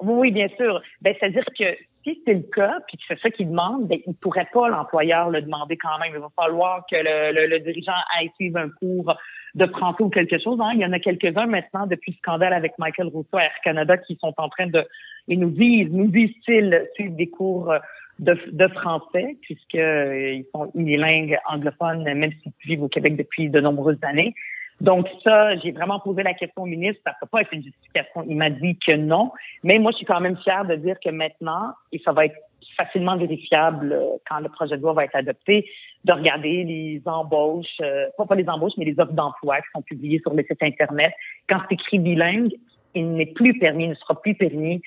oui, 0.01 0.31
bien 0.31 0.47
sûr. 0.57 0.81
Ben, 1.01 1.15
c'est-à-dire 1.19 1.45
que 1.57 1.75
si 2.03 2.21
c'est 2.25 2.33
le 2.33 2.43
cas, 2.53 2.77
puis 2.87 2.97
que 2.97 3.03
c'est 3.07 3.19
ça 3.19 3.29
qu'il 3.29 3.49
demande, 3.49 3.87
ben, 3.87 3.99
il 4.05 4.09
ne 4.09 4.15
pourrait 4.15 4.47
pas 4.53 4.69
l'employeur 4.69 5.29
le 5.29 5.41
demander 5.41 5.77
quand 5.77 5.97
même. 5.99 6.13
Il 6.13 6.19
va 6.19 6.29
falloir 6.35 6.83
que 6.89 6.95
le, 6.95 7.47
le, 7.47 7.59
dirigeant 7.59 7.93
aille 8.17 8.31
suivre 8.35 8.57
un 8.57 8.69
cours 8.69 9.13
de 9.55 9.65
français 9.65 10.03
ou 10.03 10.09
quelque 10.09 10.37
chose. 10.39 10.59
Hein. 10.61 10.71
Il 10.75 10.81
y 10.81 10.85
en 10.85 10.93
a 10.93 10.99
quelques-uns 10.99 11.47
maintenant 11.47 11.87
depuis 11.87 12.11
le 12.11 12.17
scandale 12.17 12.53
avec 12.53 12.73
Michael 12.77 13.07
Rousseau 13.07 13.37
à 13.37 13.43
Air 13.43 13.61
Canada 13.63 13.97
qui 13.97 14.17
sont 14.21 14.33
en 14.37 14.49
train 14.49 14.67
de, 14.67 14.85
ils 15.27 15.39
nous 15.39 15.49
disent, 15.49 15.89
nous 15.91 16.07
disent-ils, 16.07 16.87
suivre 16.95 17.15
des 17.15 17.29
cours 17.29 17.73
de, 18.19 18.37
de 18.51 18.67
français 18.67 19.37
puisqu'ils 19.41 19.79
euh, 19.79 20.41
sont 20.53 20.71
unilingues 20.75 21.37
anglophones, 21.47 22.03
même 22.03 22.31
s'ils 22.43 22.51
vivent 22.65 22.83
au 22.83 22.89
Québec 22.89 23.15
depuis 23.15 23.49
de 23.49 23.59
nombreuses 23.59 23.99
années. 24.03 24.33
Donc 24.81 25.07
ça, 25.23 25.57
j'ai 25.57 25.71
vraiment 25.71 25.99
posé 25.99 26.23
la 26.23 26.33
question 26.33 26.63
au 26.63 26.65
ministre. 26.65 27.01
Ça 27.03 27.11
ne 27.11 27.15
peut 27.19 27.29
pas 27.29 27.41
être 27.41 27.53
une 27.53 27.63
justification. 27.63 28.23
Il 28.27 28.37
m'a 28.37 28.49
dit 28.49 28.77
que 28.77 28.95
non. 28.95 29.31
Mais 29.63 29.77
moi, 29.77 29.91
je 29.91 29.97
suis 29.97 30.05
quand 30.05 30.21
même 30.21 30.37
fière 30.37 30.65
de 30.65 30.75
dire 30.75 30.95
que 31.03 31.09
maintenant, 31.09 31.73
et 31.91 32.01
ça 32.05 32.13
va 32.13 32.25
être 32.25 32.37
facilement 32.77 33.17
vérifiable 33.17 33.91
euh, 33.91 34.17
quand 34.27 34.39
le 34.39 34.49
projet 34.49 34.77
de 34.77 34.81
loi 34.81 34.93
va 34.93 35.03
être 35.03 35.15
adopté, 35.15 35.69
de 36.05 36.13
regarder 36.13 36.63
les 36.63 37.01
embauches, 37.05 37.65
euh, 37.81 38.07
pas, 38.17 38.35
les 38.35 38.47
embauches, 38.47 38.73
mais 38.77 38.85
les 38.85 38.97
offres 38.99 39.11
d'emploi 39.11 39.57
qui 39.57 39.67
sont 39.73 39.81
publiées 39.81 40.19
sur 40.19 40.33
le 40.33 40.43
site 40.43 40.63
Internet. 40.63 41.11
Quand 41.49 41.59
c'est 41.67 41.75
écrit 41.75 41.99
bilingue, 41.99 42.53
il 42.95 43.11
n'est 43.13 43.25
plus 43.25 43.57
permis, 43.59 43.85
il 43.85 43.89
ne 43.89 43.95
sera 43.95 44.19
plus 44.21 44.35
permis 44.35 44.81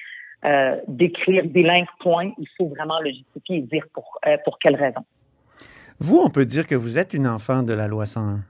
euh, 0.44 0.76
d'écrire 0.88 1.44
bilingue 1.44 1.86
point. 2.00 2.32
Il 2.38 2.48
faut 2.56 2.68
vraiment 2.68 2.98
le 3.00 3.10
justifier 3.10 3.58
et 3.58 3.60
dire 3.60 3.84
pour, 3.92 4.18
pour 4.44 4.58
quelle 4.58 4.76
raison. 4.76 5.02
Vous, 6.00 6.18
on 6.18 6.30
peut 6.30 6.46
dire 6.46 6.66
que 6.66 6.74
vous 6.74 6.98
êtes 6.98 7.12
une 7.12 7.28
enfant 7.28 7.62
de 7.62 7.74
la 7.74 7.86
loi 7.86 8.06
101. 8.06 8.40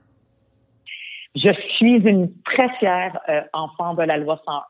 Je 1.35 1.51
suis 1.77 1.95
une 1.95 2.31
très 2.43 2.69
fière 2.77 3.19
euh, 3.29 3.41
enfant 3.53 3.95
de 3.95 4.03
la 4.03 4.17
loi 4.17 4.39
101. 4.45 4.61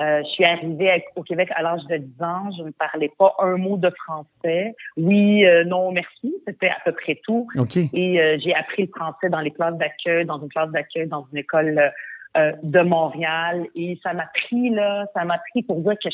Euh, 0.00 0.22
je 0.24 0.28
suis 0.28 0.44
arrivée 0.44 1.04
au 1.16 1.22
Québec 1.22 1.48
à 1.54 1.62
l'âge 1.62 1.84
de 1.88 1.96
10 1.96 2.22
ans. 2.22 2.50
Je 2.56 2.62
ne 2.62 2.70
parlais 2.70 3.10
pas 3.18 3.34
un 3.38 3.56
mot 3.56 3.76
de 3.76 3.90
français. 3.90 4.74
Oui, 4.96 5.44
euh, 5.44 5.64
non, 5.64 5.92
merci. 5.92 6.34
C'était 6.46 6.68
à 6.68 6.78
peu 6.84 6.92
près 6.92 7.20
tout. 7.24 7.48
Et 7.92 8.38
j'ai 8.42 8.54
appris 8.54 8.82
le 8.82 8.88
français 8.94 9.28
dans 9.28 9.40
les 9.40 9.50
classes 9.50 9.76
d'accueil, 9.76 10.24
dans 10.24 10.40
une 10.40 10.48
classe 10.48 10.70
d'accueil, 10.70 11.06
dans 11.06 11.26
une 11.32 11.38
école 11.38 11.92
de 12.36 12.80
Montréal. 12.80 13.66
Et 13.74 13.98
ça 14.02 14.12
m'a 14.12 14.26
pris, 14.26 14.70
là, 14.70 15.06
ça 15.14 15.24
m'a 15.24 15.38
pris 15.50 15.62
pour 15.62 15.80
dire 15.80 15.94
que 16.02 16.08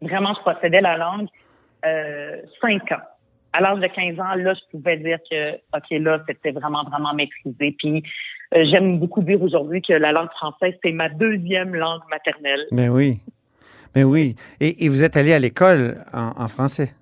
vraiment, 0.00 0.34
je 0.34 0.50
possédais 0.50 0.80
la 0.80 0.96
langue 0.96 1.28
cinq 2.60 2.92
ans 2.92 3.02
à 3.52 3.60
l'âge 3.60 3.80
de 3.80 3.86
15 3.86 4.18
ans, 4.18 4.34
là, 4.34 4.54
je 4.54 4.60
pouvais 4.70 4.96
dire 4.96 5.18
que, 5.30 5.54
OK, 5.76 5.90
là, 5.90 6.22
c'était 6.26 6.52
vraiment, 6.52 6.84
vraiment 6.84 7.12
maîtrisé. 7.14 7.74
Puis, 7.78 8.02
euh, 8.54 8.64
j'aime 8.70 8.98
beaucoup 8.98 9.22
dire 9.22 9.42
aujourd'hui 9.42 9.82
que 9.82 9.92
la 9.92 10.12
langue 10.12 10.30
française, 10.30 10.74
c'est 10.82 10.92
ma 10.92 11.08
deuxième 11.08 11.74
langue 11.74 12.02
maternelle. 12.10 12.66
Ben 12.70 12.88
oui. 12.88 13.20
Ben 13.94 14.04
oui. 14.04 14.34
Et, 14.60 14.88
vous 14.88 15.02
êtes 15.02 15.16
allé 15.16 15.32
à 15.34 15.38
l'école 15.38 16.02
en, 16.12 16.48
français? 16.48 16.94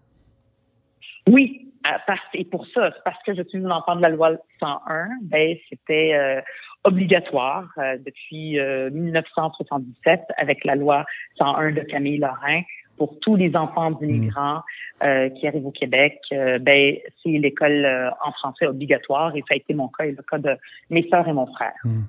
Oui. 1.29 1.67
Parce, 2.07 2.21
et 2.35 2.45
pour 2.45 2.67
ça, 2.75 2.91
parce 3.05 3.23
que 3.25 3.35
je 3.35 3.43
suis 3.43 3.59
une 3.59 3.73
enfant 3.73 3.97
de 3.97 4.03
la 4.03 4.11
loi 4.11 4.33
101, 4.61 5.09
ben, 5.23 5.57
c'était 5.71 6.13
euh, 6.15 6.41
obligatoire 6.85 7.69
euh, 7.79 7.97
depuis 8.05 8.59
1977 8.93 10.21
avec 10.37 10.65
la 10.65 10.75
loi 10.75 11.07
101 11.39 11.73
de 11.73 11.81
Camille 11.83 12.19
Lorrain 12.19 12.63
pour 13.01 13.19
tous 13.21 13.35
les 13.35 13.57
enfants 13.57 13.93
d'immigrants 13.93 14.61
euh, 15.03 15.31
qui 15.31 15.47
arrivent 15.49 15.65
au 15.65 15.71
Québec, 15.71 16.19
euh, 16.33 16.59
ben, 16.59 16.97
c'est 17.23 17.31
l'école 17.31 17.87
euh, 17.87 18.11
en 18.23 18.31
français 18.33 18.67
obligatoire 18.67 19.35
et 19.35 19.41
ça 19.49 19.55
a 19.55 19.57
été 19.57 19.73
mon 19.73 19.89
cas 19.89 20.05
et 20.05 20.11
le 20.11 20.23
cas 20.23 20.37
de 20.37 20.51
mes 20.91 21.09
sœurs 21.09 21.27
et 21.27 21.33
mon 21.33 21.47
frère. 21.47 21.73
Hmm. 21.83 22.03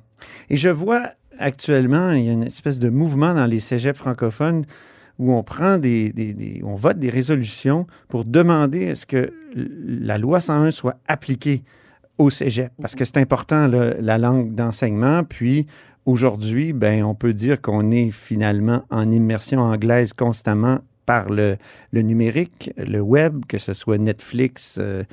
Et 0.49 0.58
je 0.58 0.67
vois 0.67 1.04
actuellement, 1.39 2.12
il 2.12 2.25
y 2.25 2.30
a 2.30 2.34
une 2.34 2.43
espèce 2.43 2.77
de 2.77 2.89
mouvement 2.89 3.34
dans 3.34 3.45
les 3.45 3.62
cégeps 3.62 3.97
francophones 3.97 4.65
où 5.17 5.32
on 5.32 5.43
prend 5.43 5.77
des, 5.77 6.12
des, 6.12 6.62
on 6.65 6.75
vote 6.75 6.99
des 6.99 7.10
résolutions 7.10 7.88
pour 8.10 8.25
demander 8.25 8.82
est-ce 8.82 9.06
que 9.06 9.32
la 9.56 10.17
loi 10.17 10.41
101 10.41 10.71
soit 10.71 10.95
appliquée 11.08 11.62
au 12.17 12.30
cégep 12.30 12.73
parce 12.82 12.95
que 12.95 13.06
c'est 13.06 13.17
important 13.17 13.67
la 13.67 14.17
langue 14.17 14.54
d'enseignement 14.54 15.23
puis 15.23 15.67
Aujourd'hui, 16.05 16.73
ben, 16.73 17.03
on 17.03 17.13
peut 17.13 17.33
dire 17.33 17.61
qu'on 17.61 17.91
est 17.91 18.09
finalement 18.09 18.83
en 18.89 19.11
immersion 19.11 19.59
anglaise 19.59 20.13
constamment 20.13 20.79
par 21.05 21.29
le, 21.29 21.57
numérique, 21.93 22.71
le 22.77 23.01
web, 23.01 23.45
que 23.47 23.59
ce 23.59 23.73
soit 23.73 23.99
Netflix, 23.99 24.79
euh, 24.81 25.03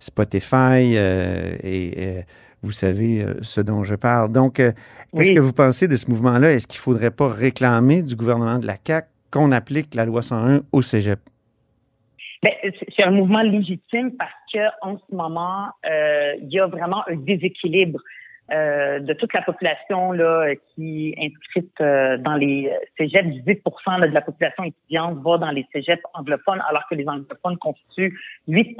Spotify 0.00 0.96
euh, 0.96 1.56
et 1.62 1.92
euh, 1.96 2.22
vous 2.62 2.72
savez 2.72 3.24
ce 3.42 3.60
dont 3.60 3.84
je 3.84 3.94
parle. 3.94 4.32
Donc, 4.32 4.54
qu'est-ce 4.54 5.32
que 5.32 5.40
vous 5.40 5.52
pensez 5.52 5.86
de 5.86 5.96
ce 5.96 6.08
mouvement-là? 6.10 6.52
Est-ce 6.52 6.66
qu'il 6.66 6.78
ne 6.78 6.82
faudrait 6.82 7.10
pas 7.10 7.28
réclamer 7.28 8.02
du 8.02 8.16
gouvernement 8.16 8.58
de 8.58 8.66
la 8.66 8.76
CAQ 8.84 9.08
qu'on 9.30 9.52
applique 9.52 9.94
la 9.94 10.04
loi 10.04 10.22
101 10.22 10.62
au 10.72 10.82
cégep? 10.82 11.20
Ben, 12.42 12.52
c'est 12.96 13.04
un 13.04 13.12
mouvement 13.12 13.42
légitime 13.42 14.12
parce 14.16 14.32
qu'en 14.52 14.98
ce 14.98 15.14
moment, 15.14 15.70
il 15.84 16.48
y 16.50 16.58
a 16.58 16.66
vraiment 16.66 17.02
un 17.08 17.16
déséquilibre 17.16 18.00
euh, 18.52 19.00
de 19.00 19.12
toute 19.14 19.32
la 19.32 19.42
population 19.42 20.12
là, 20.12 20.54
qui 20.74 21.10
est 21.10 21.26
inscrite 21.26 21.72
euh, 21.80 22.18
dans 22.18 22.34
les 22.34 22.70
cégeps, 22.98 23.26
18 23.28 23.62
de 24.00 24.14
la 24.14 24.20
population 24.20 24.64
étudiante 24.64 25.18
va 25.22 25.38
dans 25.38 25.50
les 25.50 25.66
cégeps 25.72 26.02
anglophones, 26.14 26.62
alors 26.68 26.82
que 26.90 26.94
les 26.94 27.08
anglophones 27.08 27.56
constituent 27.58 28.18
8 28.48 28.76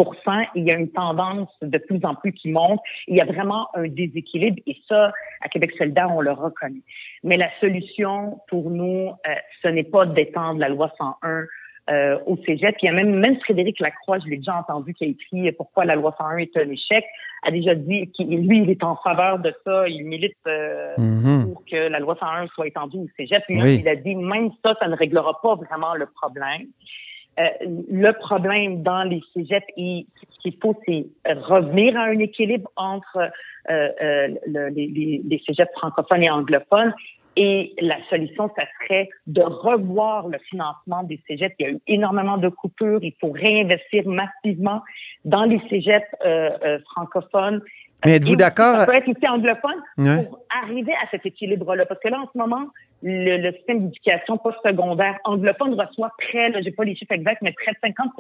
Il 0.55 0.65
y 0.65 0.71
a 0.71 0.75
une 0.75 0.91
tendance 0.91 1.49
de 1.63 1.79
plus 1.79 2.01
en 2.05 2.15
plus 2.15 2.33
qui 2.33 2.51
monte. 2.51 2.81
Il 3.09 3.17
y 3.17 3.21
a 3.21 3.25
vraiment 3.25 3.69
un 3.75 3.89
déséquilibre 3.89 4.59
et 4.67 4.77
ça, 4.89 5.13
à 5.41 5.49
Québec 5.49 5.73
solidaire, 5.79 6.09
on 6.11 6.21
le 6.21 6.33
reconnaît. 6.33 6.83
Mais 7.25 7.37
la 7.37 7.49
solution 7.61 8.41
pour 8.49 8.71
nous, 8.71 9.11
euh, 9.27 9.35
ce 9.63 9.69
n'est 9.69 9.85
pas 9.85 10.07
d'étendre 10.07 10.61
la 10.61 10.69
loi 10.69 10.93
101 10.99 11.45
euh, 11.91 12.19
au 12.27 12.37
cégep. 12.47 12.77
il 12.83 12.87
y 12.87 12.89
a 12.89 12.93
même, 12.93 13.15
même 13.19 13.37
Frédéric 13.41 13.81
Lacroix, 13.81 14.19
je 14.21 14.27
l'ai 14.31 14.37
déjà 14.37 14.57
entendu, 14.57 14.95
qui 14.95 15.05
a 15.05 15.09
écrit 15.09 15.51
Pourquoi 15.53 15.85
la 15.85 15.97
loi 15.97 16.15
101 16.17 16.37
est 16.39 16.57
un 16.57 16.69
échec, 16.71 17.05
a 17.43 17.51
déjà 17.51 17.75
dit 17.75 18.09
qu'il 18.13 18.47
lui, 18.47 18.63
il 18.63 18.71
est 18.71 18.85
en 18.85 18.97
faveur 18.97 19.41
de 19.41 19.53
ça, 19.65 19.89
il 19.89 20.05
milite 20.05 20.37
euh, 20.47 20.95
Mhm. 20.99 21.53
pour 21.53 21.65
que 21.65 21.77
la 21.89 21.99
loi 21.99 22.17
101 22.21 22.47
soit 22.49 22.69
étendue 22.69 22.99
au 22.99 23.09
cégep. 23.17 23.43
Puis 23.49 23.61
Oui. 23.61 23.79
il 23.81 23.89
a 23.89 23.97
dit 23.97 24.15
même 24.15 24.51
ça, 24.65 24.75
ça 24.79 24.87
ne 24.87 24.95
réglera 24.97 25.41
pas 25.43 25.57
vraiment 25.57 25.95
le 25.95 26.07
problème. 26.07 26.67
Euh, 27.41 27.45
le 27.91 28.13
problème 28.13 28.83
dans 28.83 29.03
les 29.05 29.21
cégeps, 29.35 29.67
il- 29.77 30.07
ce 30.35 30.39
qu'il 30.43 30.55
faut, 30.63 30.77
c'est 30.87 31.07
revenir 31.27 31.97
à 31.99 32.03
un 32.05 32.19
équilibre 32.19 32.71
entre 32.77 33.17
euh, 33.71 33.89
euh, 34.03 34.29
le- 34.47 34.69
les, 34.69 34.87
les, 34.89 35.23
les 35.29 35.43
cégeps 35.47 35.71
francophones 35.77 36.23
et 36.23 36.31
anglophones. 36.31 36.93
Et 37.37 37.75
la 37.81 37.97
solution, 38.11 38.51
ça 38.57 38.65
serait 38.83 39.09
de 39.27 39.43
revoir 39.43 40.29
le 40.29 40.39
financement 40.51 41.03
des 41.03 41.21
cégeps. 41.27 41.55
Il 41.59 41.67
y 41.67 41.69
a 41.69 41.73
eu 41.73 41.81
énormément 41.87 42.37
de 42.37 42.49
coupures. 42.49 43.01
Il 43.03 43.15
faut 43.21 43.33
réinvestir 43.33 44.07
massivement 44.07 44.83
dans 45.25 45.45
les 45.45 45.61
cégeps 45.71 46.07
euh, 46.25 46.51
euh, 46.65 46.79
francophones. 46.91 47.63
Mais 48.05 48.17
êtes-vous 48.17 48.37
d'accord- 48.37 48.77
Ça 48.77 48.87
peut 48.87 48.95
être 48.97 49.09
aussi 49.09 49.29
anglophone 49.29 49.81
Ouais. 49.99 50.25
pour 50.27 50.41
arriver 50.63 50.93
à 50.95 51.09
cet 51.11 51.25
équilibre-là. 51.27 51.87
Parce 51.87 52.01
que 52.01 52.09
là, 52.09 52.19
en 52.21 52.29
ce 52.33 52.37
moment, 52.39 52.67
le, 53.03 53.37
le 53.39 53.53
système 53.55 53.81
d'éducation 53.87 54.39
postsecondaire 54.39 55.19
anglophone 55.25 55.75
reçoit 55.81 56.11
près, 56.19 56.51
là, 56.51 56.61
j'ai 56.63 56.71
pas 56.71 56.85
les 56.85 56.95
chiffres 56.95 57.13
exacts, 57.13 57.43
mais 57.43 57.53
près 57.53 57.73
de 57.73 57.79
50 57.83 58.11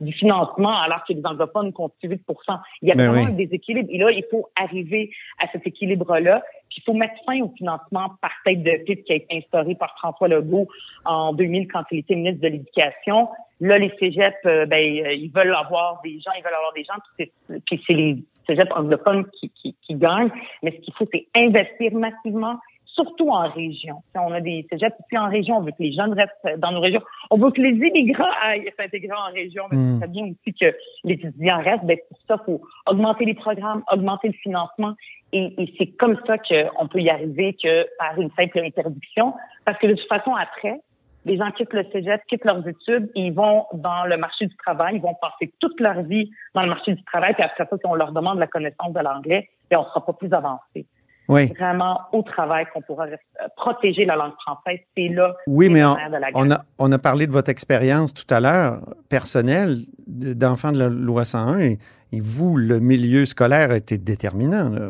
du 0.00 0.12
financement, 0.12 0.76
alors 0.80 1.04
que 1.06 1.12
les 1.12 1.22
anglophones 1.24 1.72
constituent 1.72 2.08
8% 2.28 2.58
Il 2.82 2.88
y 2.88 2.92
a 2.92 2.94
Ben 2.94 3.08
vraiment 3.10 3.26
oui. 3.26 3.32
un 3.32 3.36
déséquilibre. 3.36 3.88
Et 3.92 3.98
là, 3.98 4.10
il 4.10 4.24
faut 4.30 4.48
arriver 4.56 5.10
à 5.42 5.46
cet 5.52 5.66
équilibre-là. 5.66 6.42
Puis 6.68 6.78
il 6.78 6.82
faut 6.84 6.94
mettre 6.94 7.14
fin 7.26 7.40
au 7.40 7.52
financement 7.56 8.12
par 8.22 8.30
tête 8.44 8.62
de 8.62 8.84
pipe 8.84 9.04
qui 9.04 9.12
a 9.12 9.16
été 9.16 9.36
instauré 9.36 9.74
par 9.74 9.94
François 9.98 10.28
Legault 10.28 10.68
en 11.04 11.32
2000 11.32 11.66
quand 11.68 11.82
il 11.90 11.98
était 11.98 12.14
ministre 12.14 12.40
de 12.42 12.48
l'Éducation. 12.48 13.28
Là, 13.60 13.76
les 13.76 13.92
cégeps, 13.98 14.36
euh, 14.46 14.64
ben, 14.66 14.76
euh, 14.78 15.12
ils 15.12 15.30
veulent 15.34 15.54
avoir 15.54 16.00
des 16.02 16.18
gens, 16.20 16.30
ils 16.38 16.42
veulent 16.42 16.54
avoir 16.54 16.72
des 16.72 16.84
gens, 16.84 16.94
puis 17.16 17.30
c'est, 17.48 17.60
puis 17.66 17.82
c'est 17.86 17.92
les 17.92 18.16
cégeps 18.46 18.70
anglophones 18.74 19.26
qui, 19.38 19.50
qui, 19.50 19.76
qui 19.82 19.94
gagnent. 19.94 20.30
Mais 20.62 20.72
ce 20.72 20.76
qu'il 20.80 20.94
faut, 20.94 21.06
c'est 21.12 21.26
investir 21.34 21.92
massivement, 21.94 22.56
surtout 22.86 23.30
en 23.30 23.48
région. 23.48 23.96
Si 24.12 24.18
on 24.18 24.32
a 24.32 24.40
des 24.40 24.66
cégeps 24.70 24.96
ici 25.06 25.18
en 25.18 25.28
région, 25.28 25.58
on 25.58 25.62
veut 25.62 25.70
que 25.72 25.82
les 25.82 25.92
jeunes 25.92 26.12
restent 26.12 26.58
dans 26.58 26.72
nos 26.72 26.80
régions. 26.80 27.02
On 27.30 27.38
veut 27.38 27.50
que 27.50 27.60
les 27.60 27.70
immigrants 27.70 28.32
aillent 28.42 28.70
s'intégrer 28.78 29.12
en 29.12 29.32
région, 29.32 29.64
mais 29.70 29.76
Mm. 29.76 29.92
c'est 29.92 29.98
très 30.00 30.08
bien 30.08 30.24
aussi 30.24 30.54
que 30.58 30.76
les 31.04 31.14
étudiants 31.14 31.62
restent. 31.62 31.84
Ben, 31.84 31.98
pour 32.08 32.18
ça, 32.28 32.36
il 32.40 32.44
faut 32.44 32.60
augmenter 32.86 33.24
les 33.24 33.34
programmes, 33.34 33.82
augmenter 33.92 34.28
le 34.28 34.34
financement. 34.34 34.94
Et, 35.32 35.54
et 35.62 35.74
c'est 35.78 35.86
comme 35.86 36.18
ça 36.26 36.38
qu'on 36.38 36.88
peut 36.88 37.00
y 37.00 37.08
arriver 37.08 37.56
que 37.62 37.86
par 37.98 38.20
une 38.20 38.30
simple 38.32 38.58
interdiction. 38.58 39.34
Parce 39.64 39.78
que 39.78 39.86
de 39.86 39.94
toute 39.94 40.08
façon, 40.08 40.34
après, 40.34 40.80
les 41.26 41.36
gens 41.36 41.50
quittent 41.50 41.72
le 41.74 41.84
cégep, 41.92 42.20
quittent 42.28 42.44
leurs 42.44 42.66
études, 42.66 43.10
ils 43.14 43.32
vont 43.32 43.64
dans 43.74 44.04
le 44.06 44.16
marché 44.16 44.46
du 44.46 44.56
travail, 44.56 44.96
ils 44.96 45.02
vont 45.02 45.14
passer 45.20 45.52
toute 45.60 45.78
leur 45.80 46.02
vie 46.02 46.30
dans 46.54 46.62
le 46.62 46.68
marché 46.68 46.94
du 46.94 47.04
travail, 47.04 47.34
puis 47.34 47.42
après 47.42 47.66
ça, 47.68 47.76
si 47.76 47.86
on 47.86 47.94
leur 47.94 48.12
demande 48.12 48.38
la 48.38 48.46
connaissance 48.46 48.92
de 48.94 49.00
l'anglais, 49.00 49.48
et 49.70 49.76
on 49.76 49.82
ne 49.82 49.86
sera 49.86 50.04
pas 50.04 50.12
plus 50.14 50.32
avancé. 50.32 50.86
Oui. 51.28 51.46
C'est 51.46 51.58
vraiment 51.58 52.00
au 52.12 52.22
travail 52.22 52.64
qu'on 52.72 52.80
pourra 52.82 53.04
euh, 53.06 53.16
protéger 53.56 54.04
la 54.04 54.16
langue 54.16 54.32
française. 54.42 54.80
C'est 54.96 55.06
là 55.08 55.32
Oui, 55.46 55.68
mais 55.68 55.84
on, 55.84 55.94
de 55.94 56.16
la 56.16 56.28
on 56.34 56.50
a, 56.50 56.62
on 56.78 56.90
a 56.90 56.98
parlé 56.98 57.28
de 57.28 57.32
votre 57.32 57.50
expérience 57.50 58.12
tout 58.12 58.26
à 58.34 58.40
l'heure, 58.40 58.80
personnelle, 59.08 59.76
de- 60.08 60.32
d'enfant 60.32 60.72
de 60.72 60.78
la 60.80 60.88
loi 60.88 61.24
101, 61.24 61.60
et, 61.60 61.78
et 62.12 62.18
vous, 62.20 62.56
le 62.56 62.80
milieu 62.80 63.26
scolaire 63.26 63.70
a 63.70 63.76
été 63.76 63.96
déterminant. 63.96 64.70
là. 64.70 64.88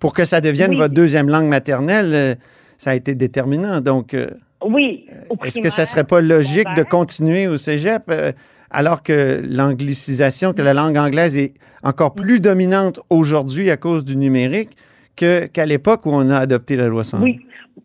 Pour 0.00 0.14
que 0.14 0.24
ça 0.24 0.40
devienne 0.40 0.70
Oui. 0.70 0.76
votre 0.78 0.94
deuxième 0.94 1.28
langue 1.28 1.46
maternelle, 1.46 2.12
euh, 2.14 2.34
ça 2.76 2.90
a 2.90 2.94
été 2.94 3.14
déterminant. 3.14 3.80
Donc, 3.80 4.14
euh, 4.14 4.26
Oui. 4.66 5.06
est-ce 5.44 5.60
que 5.60 5.70
ça 5.70 5.84
serait 5.86 6.04
pas 6.04 6.20
logique 6.20 6.66
de 6.76 6.82
continuer 6.82 7.46
au 7.48 7.56
cégep 7.56 8.02
euh, 8.10 8.32
alors 8.70 9.02
que 9.02 9.42
l'anglicisation, 9.48 10.52
que 10.52 10.62
la 10.62 10.74
langue 10.74 10.96
anglaise 10.96 11.36
est 11.36 11.54
encore 11.82 12.14
plus 12.14 12.40
dominante 12.40 13.00
aujourd'hui 13.10 13.70
à 13.70 13.76
cause 13.76 14.04
du 14.04 14.16
numérique 14.16 14.70
que- 15.16 15.46
qu'à 15.46 15.66
l'époque 15.66 16.06
où 16.06 16.10
on 16.12 16.30
a 16.30 16.38
adopté 16.38 16.76
la 16.76 16.86
loi 16.88 17.04
101? 17.04 17.20
Oui. 17.22 17.40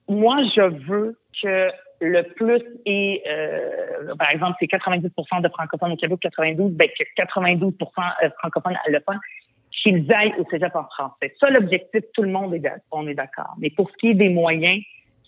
Moi, 0.07 0.37
je 0.55 0.61
veux 0.87 1.17
que 1.41 1.67
le 1.99 2.21
plus 2.35 2.61
est, 2.85 3.23
euh, 3.27 4.15
par 4.19 4.29
exemple, 4.29 4.55
c'est 4.59 4.67
90% 4.67 5.41
de 5.41 5.49
francophones 5.49 5.91
au 5.93 5.95
Québec, 5.97 6.19
92%, 6.21 6.69
ben, 6.69 6.87
que 6.87 7.03
92% 7.21 8.03
euh, 8.23 8.29
francophones 8.39 8.75
allophones, 8.87 9.19
qu'ils 9.83 10.11
aillent 10.13 10.33
au 10.39 10.45
cégep 10.49 10.75
en 10.75 10.83
français. 10.85 11.33
Ça, 11.39 11.49
l'objectif, 11.49 12.01
tout 12.13 12.21
le 12.23 12.29
monde 12.29 12.53
est 12.53 12.61
on 12.91 13.07
est 13.07 13.13
d'accord. 13.13 13.55
Mais 13.59 13.69
pour 13.71 13.89
ce 13.89 13.95
qui 13.97 14.09
est 14.09 14.13
des 14.13 14.29
moyens, 14.29 14.81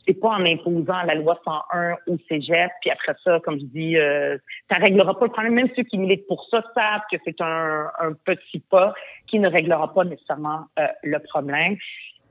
c'est 0.09 0.19
pas 0.19 0.29
en 0.29 0.43
imposant 0.45 1.03
la 1.05 1.13
loi 1.13 1.39
101 1.45 1.97
au 2.07 2.17
cégep, 2.27 2.71
puis 2.81 2.89
après 2.89 3.13
ça, 3.23 3.39
comme 3.41 3.59
je 3.59 3.65
dis, 3.65 3.95
euh, 3.95 4.37
ça 4.69 4.77
réglera 4.77 5.17
pas 5.19 5.25
le 5.25 5.31
problème. 5.31 5.53
Même 5.53 5.69
ceux 5.75 5.83
qui 5.83 5.99
militent 5.99 6.25
pour 6.27 6.47
ça 6.49 6.63
savent 6.73 7.01
que 7.11 7.17
c'est 7.23 7.39
un, 7.41 7.91
un 7.99 8.13
petit 8.13 8.59
pas 8.71 8.93
qui 9.27 9.37
ne 9.37 9.47
réglera 9.47 9.93
pas 9.93 10.03
nécessairement 10.05 10.61
euh, 10.79 10.87
le 11.03 11.19
problème. 11.19 11.77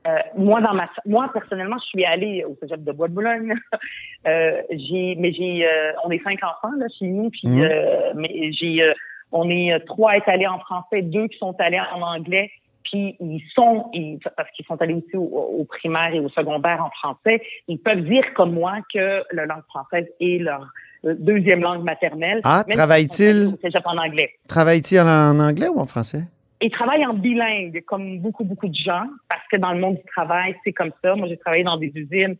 Euh, 0.07 0.17
moi, 0.35 0.59
dans 0.59 0.73
ma, 0.73 0.89
moi 1.05 1.29
personnellement, 1.31 1.77
je 1.79 1.85
suis 1.85 2.05
allée 2.05 2.43
au 2.43 2.57
cégep 2.61 2.83
de 2.83 2.91
Bois 2.91 3.07
de 3.07 3.13
Boulogne. 3.13 3.53
euh, 4.27 4.61
j'ai, 4.71 5.15
mais 5.17 5.31
j'ai, 5.31 5.65
euh, 5.65 5.93
on 6.03 6.11
est 6.11 6.21
cinq 6.23 6.43
enfants 6.43 6.75
là 6.77 6.87
chez 6.97 7.07
nous, 7.07 7.29
puis 7.29 7.47
Mhm. 7.47 7.61
euh, 7.63 8.11
mais 8.15 8.51
j'ai, 8.51 8.83
euh, 8.83 8.93
on 9.31 9.49
est 9.49 9.79
trois 9.85 10.11
à 10.11 10.17
être 10.17 10.27
allés 10.27 10.47
en 10.47 10.59
français, 10.59 11.01
deux 11.01 11.27
qui 11.27 11.37
sont 11.37 11.55
allés 11.59 11.79
en 11.79 12.01
anglais. 12.01 12.51
Puis 12.83 13.15
ils 13.19 13.43
sont, 13.53 13.89
ils- 13.93 14.19
parce 14.35 14.49
qu'ils 14.51 14.65
sont 14.65 14.81
allés 14.81 14.95
aussi 14.95 15.15
au, 15.15 15.23
au 15.59 15.63
primaire 15.65 16.13
et 16.13 16.19
au 16.19 16.29
secondaire 16.29 16.83
en 16.83 16.89
français, 16.91 17.41
ils 17.67 17.77
peuvent 17.79 18.01
dire 18.01 18.23
comme 18.35 18.53
moi 18.53 18.77
que 18.93 19.23
la 19.31 19.45
langue 19.45 19.63
française 19.69 20.07
est 20.19 20.39
leur 20.39 20.65
euh, 21.05 21.15
deuxième 21.19 21.61
langue 21.61 21.83
maternelle. 21.83 22.41
Ah, 22.43 22.63
travaille-t-il- 22.69 23.55
en 23.85 23.97
anglais. 23.97 24.31
Travaille-t-il 24.47 24.99
en, 25.01 25.07
en 25.07 25.39
anglais 25.39 25.67
ou 25.67 25.79
en 25.79 25.85
français? 25.85 26.23
Ils 26.61 26.71
travaillent 26.71 27.05
en 27.05 27.13
bilingue, 27.13 27.83
comme 27.85 28.19
beaucoup, 28.19 28.43
beaucoup 28.43 28.67
de 28.67 28.75
gens, 28.75 29.05
parce 29.29 29.47
que 29.49 29.55
dans 29.57 29.71
le 29.71 29.79
monde 29.79 29.95
du 29.95 30.03
travail, 30.13 30.55
c'est 30.63 30.73
comme 30.73 30.91
ça. 31.01 31.15
Moi, 31.15 31.27
j'ai 31.29 31.37
travaillé 31.37 31.63
dans 31.63 31.77
des 31.77 31.91
usines, 31.95 32.35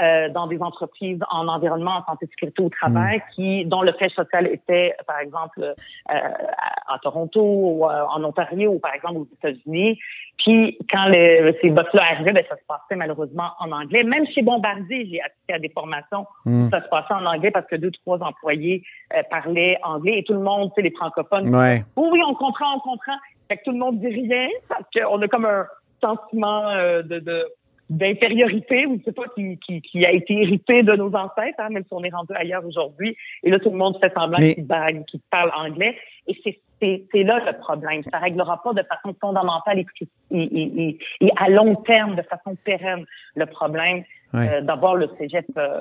euh, 0.00 0.28
dans 0.28 0.46
des 0.46 0.60
entreprises 0.60 1.20
en 1.30 1.48
environnement, 1.48 1.98
en 1.98 2.04
santé 2.04 2.26
sécurité 2.26 2.62
au 2.62 2.68
travail, 2.68 3.22
qui 3.34 3.64
dont 3.64 3.82
le 3.82 3.92
siège 3.94 4.12
social 4.12 4.46
était, 4.46 4.94
par 5.06 5.18
exemple, 5.20 5.60
euh, 5.60 5.74
à, 6.08 6.98
Toronto 7.02 7.40
ou 7.42 7.84
euh, 7.84 8.04
en 8.14 8.22
Ontario 8.24 8.72
ou, 8.72 8.78
par 8.78 8.94
exemple, 8.94 9.18
aux 9.18 9.28
États-Unis. 9.32 9.98
Puis, 10.38 10.78
quand 10.90 11.06
le, 11.08 11.54
ces 11.62 11.70
boss-là 11.70 12.02
arrivaient, 12.12 12.32
ben, 12.32 12.44
ça 12.48 12.56
se 12.56 12.64
passait 12.68 12.96
malheureusement 12.96 13.50
en 13.58 13.72
anglais. 13.72 14.04
Même 14.04 14.26
chez 14.26 14.42
Bombardier, 14.42 15.06
j'ai 15.10 15.20
assisté 15.20 15.54
à 15.54 15.58
des 15.58 15.70
formations 15.70 16.26
où 16.44 16.68
ça 16.70 16.82
se 16.82 16.88
passait 16.88 17.14
en 17.14 17.24
anglais 17.24 17.50
parce 17.50 17.66
que 17.66 17.76
deux, 17.76 17.90
trois 17.90 18.18
employés 18.22 18.82
euh, 19.16 19.22
parlaient 19.30 19.78
anglais 19.82 20.18
et 20.18 20.24
tout 20.24 20.34
le 20.34 20.40
monde, 20.40 20.70
tu 20.74 20.76
sais, 20.76 20.82
les 20.82 20.94
francophones, 20.94 21.54
Ouais. 21.54 21.84
oui, 21.96 22.08
oui, 22.12 22.20
on 22.26 22.34
comprend, 22.34 22.76
on 22.76 22.80
comprend. 22.80 23.16
Fait 23.48 23.56
que 23.56 23.64
tout 23.64 23.72
le 23.72 23.78
monde 23.78 23.98
dit 24.00 24.08
rien 24.08 24.48
parce 24.68 24.84
qu'on 24.92 25.20
a 25.22 25.28
comme 25.28 25.46
un 25.46 25.66
sentiment 26.02 26.68
euh, 26.68 27.02
de, 27.02 27.18
de 27.18 27.46
d'infériorité 27.88 28.86
ou 28.86 28.98
je 28.98 29.04
sais 29.04 29.12
pas 29.12 29.24
qui, 29.34 29.58
qui, 29.58 29.80
qui 29.80 30.04
a 30.04 30.10
été 30.12 30.34
hérité 30.34 30.82
de 30.82 30.92
nos 30.94 31.14
ancêtres, 31.14 31.58
hein, 31.58 31.68
même 31.70 31.84
si 31.84 31.92
on 31.92 32.02
est 32.02 32.10
rendu 32.12 32.32
ailleurs 32.34 32.66
aujourd'hui. 32.66 33.16
Et 33.44 33.50
là, 33.50 33.58
tout 33.58 33.70
le 33.70 33.76
monde 33.76 33.96
fait 34.00 34.12
semblant 34.12 34.38
Mais- 34.40 34.54
qu'il 34.54 34.66
bague, 34.66 35.04
qu'il 35.06 35.20
parle 35.30 35.50
anglais. 35.56 35.96
Et 36.26 36.36
c'est 36.42 36.58
c'est 36.80 37.04
c'est 37.12 37.22
là 37.22 37.40
le 37.46 37.58
problème. 37.58 38.02
Ça 38.10 38.18
réglera 38.18 38.62
pas 38.62 38.72
de 38.74 38.82
façon 38.82 39.14
fondamentale 39.20 39.78
et, 39.78 39.86
et, 40.30 40.98
et, 41.20 41.30
à 41.36 41.48
long 41.48 41.74
terme, 41.76 42.16
de 42.16 42.22
façon 42.22 42.54
pérenne, 42.64 43.04
le 43.34 43.46
problème 43.46 44.02
euh, 44.34 44.60
d'avoir 44.60 44.94
le 44.96 45.08
cégep 45.18 45.46
euh, 45.56 45.78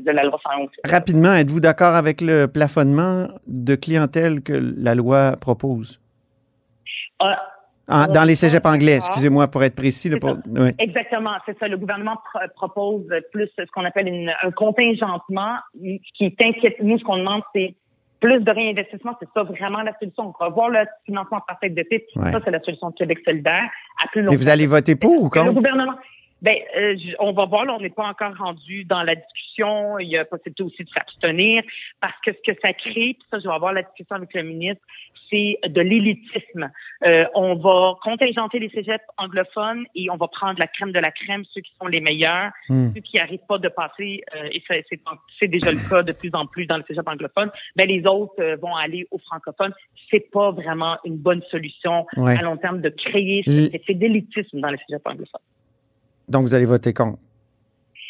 de 0.00 0.10
la 0.10 0.24
loi 0.24 0.40
111. 0.42 0.68
Rapidement, 0.84 1.32
êtes-vous 1.34 1.60
d'accord 1.60 1.94
avec 1.94 2.20
le 2.20 2.46
plafonnement 2.46 3.28
de 3.46 3.74
clientèle 3.76 4.42
que 4.42 4.52
la 4.52 4.94
loi 4.96 5.36
propose? 5.40 6.00
Euh, 7.22 7.26
En- 7.88 8.06
on 8.08 8.12
dans 8.12 8.24
les 8.24 8.34
cégeps 8.34 8.64
anglais, 8.66 8.94
d'accord. 8.94 9.08
excusez-moi 9.08 9.48
pour 9.48 9.62
être 9.62 9.74
précis. 9.76 10.08
là, 10.08 10.16
pour- 10.18 10.36
oui. 10.46 10.70
Exactement, 10.78 11.32
c'est 11.46 11.58
ça. 11.58 11.68
Le 11.68 11.76
gouvernement 11.76 12.16
pro- 12.32 12.40
propose 12.56 13.06
plus 13.32 13.48
ce 13.58 13.64
qu'on 13.72 13.84
appelle 13.84 14.08
une- 14.08 14.32
un 14.42 14.50
contingentement 14.50 15.56
Ce 15.74 16.12
qui 16.16 16.24
est 16.24 16.40
inquiétant. 16.42 16.82
Nous, 16.82 16.98
ce 16.98 17.04
qu'on 17.04 17.18
demande, 17.18 17.42
c'est 17.54 17.74
plus 18.20 18.40
de 18.40 18.50
réinvestissement. 18.50 19.12
C'est 19.20 19.28
ça 19.34 19.42
vraiment 19.42 19.82
la 19.82 19.92
solution. 19.98 20.32
Revoir 20.38 20.70
le 20.70 20.78
financement 21.04 21.40
par 21.46 21.58
tête 21.58 21.74
de. 21.74 21.84
Ouais. 21.90 22.32
Ça, 22.32 22.40
c'est 22.42 22.50
la 22.50 22.60
solution 22.60 22.88
de 22.88 22.94
Québec 22.94 23.18
solidaire. 23.24 23.68
À 24.02 24.08
plus 24.08 24.22
long 24.22 24.30
Mais 24.30 24.36
vous 24.38 24.48
allez 24.48 24.66
voter 24.66 24.96
pour 24.96 25.22
ou 25.22 25.28
terme. 25.28 25.48
Le 25.48 25.52
contre? 25.52 25.62
gouvernement. 25.62 25.92
Ben, 26.44 26.56
euh, 26.76 26.94
on 27.20 27.32
va 27.32 27.46
voir. 27.46 27.64
Là, 27.64 27.74
on 27.74 27.80
n'est 27.80 27.88
pas 27.88 28.06
encore 28.06 28.36
rendu 28.36 28.84
dans 28.84 29.02
la 29.02 29.14
discussion. 29.14 29.98
Il 29.98 30.08
y 30.08 30.18
a 30.18 30.26
possibilité 30.26 30.62
aussi 30.62 30.84
de 30.84 30.90
s'abstenir 30.90 31.62
parce 32.02 32.12
que 32.22 32.32
ce 32.32 32.52
que 32.52 32.58
ça 32.60 32.74
crée, 32.74 33.16
puis 33.18 33.24
ça, 33.30 33.38
je 33.38 33.48
vais 33.48 33.54
avoir 33.54 33.72
la 33.72 33.82
discussion 33.82 34.16
avec 34.16 34.34
le 34.34 34.42
ministre, 34.42 34.82
c'est 35.30 35.58
de 35.66 35.80
l'élitisme. 35.80 36.70
Euh, 37.06 37.24
on 37.34 37.54
va 37.54 37.94
contingenter 38.02 38.58
les 38.58 38.68
cégeps 38.68 39.02
anglophones 39.16 39.86
et 39.94 40.10
on 40.10 40.18
va 40.18 40.28
prendre 40.28 40.58
la 40.58 40.66
crème 40.66 40.92
de 40.92 40.98
la 40.98 41.10
crème, 41.12 41.44
ceux 41.54 41.62
qui 41.62 41.72
sont 41.80 41.86
les 41.86 42.00
meilleurs, 42.00 42.50
Hmm. 42.68 42.88
ceux 42.94 43.00
qui 43.00 43.16
n'arrivent 43.16 43.46
pas 43.48 43.56
de 43.56 43.68
passer, 43.68 44.22
euh, 44.36 44.48
et 44.52 44.62
c'est, 44.68 45.48
déjà 45.48 45.72
le 45.72 45.88
cas 45.88 46.02
de 46.02 46.12
plus 46.12 46.30
en 46.34 46.44
plus 46.46 46.66
dans 46.66 46.76
le 46.76 46.84
cégep 46.86 47.08
anglophone, 47.08 47.50
ben 47.74 47.88
les 47.88 48.06
autres 48.06 48.34
euh, 48.40 48.56
vont 48.56 48.76
aller 48.76 49.06
aux 49.10 49.18
francophones. 49.18 49.72
C'est 50.10 50.30
pas 50.30 50.50
vraiment 50.50 50.98
une 51.04 51.16
bonne 51.16 51.42
solution 51.50 52.06
Ouais. 52.18 52.38
à 52.38 52.42
long 52.42 52.58
terme 52.58 52.82
de 52.82 52.90
créer 52.90 53.42
cet 53.46 53.74
effet 53.74 53.94
d'élitisme 53.94 54.60
dans 54.60 54.68
les 54.70 54.78
cégeps 54.86 55.06
anglophones. 55.06 55.40
Donc, 56.28 56.42
vous 56.42 56.54
allez 56.54 56.64
voter 56.64 56.92
contre? 56.92 57.18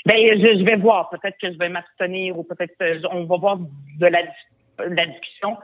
Ben, 0.06 0.16
je, 0.18 0.58
je 0.58 0.64
vais 0.64 0.76
voir. 0.76 1.08
Peut-être 1.10 1.36
que 1.40 1.52
je 1.52 1.58
vais 1.58 1.68
m'abstenir 1.68 2.38
ou 2.38 2.42
peut-être 2.44 2.74
je- 2.78 3.06
on 3.10 3.24
va 3.24 3.36
voir 3.38 3.58
de 3.58 4.06
la, 4.06 4.22
de 4.22 4.94
la 4.94 5.06
discussion. 5.06 5.56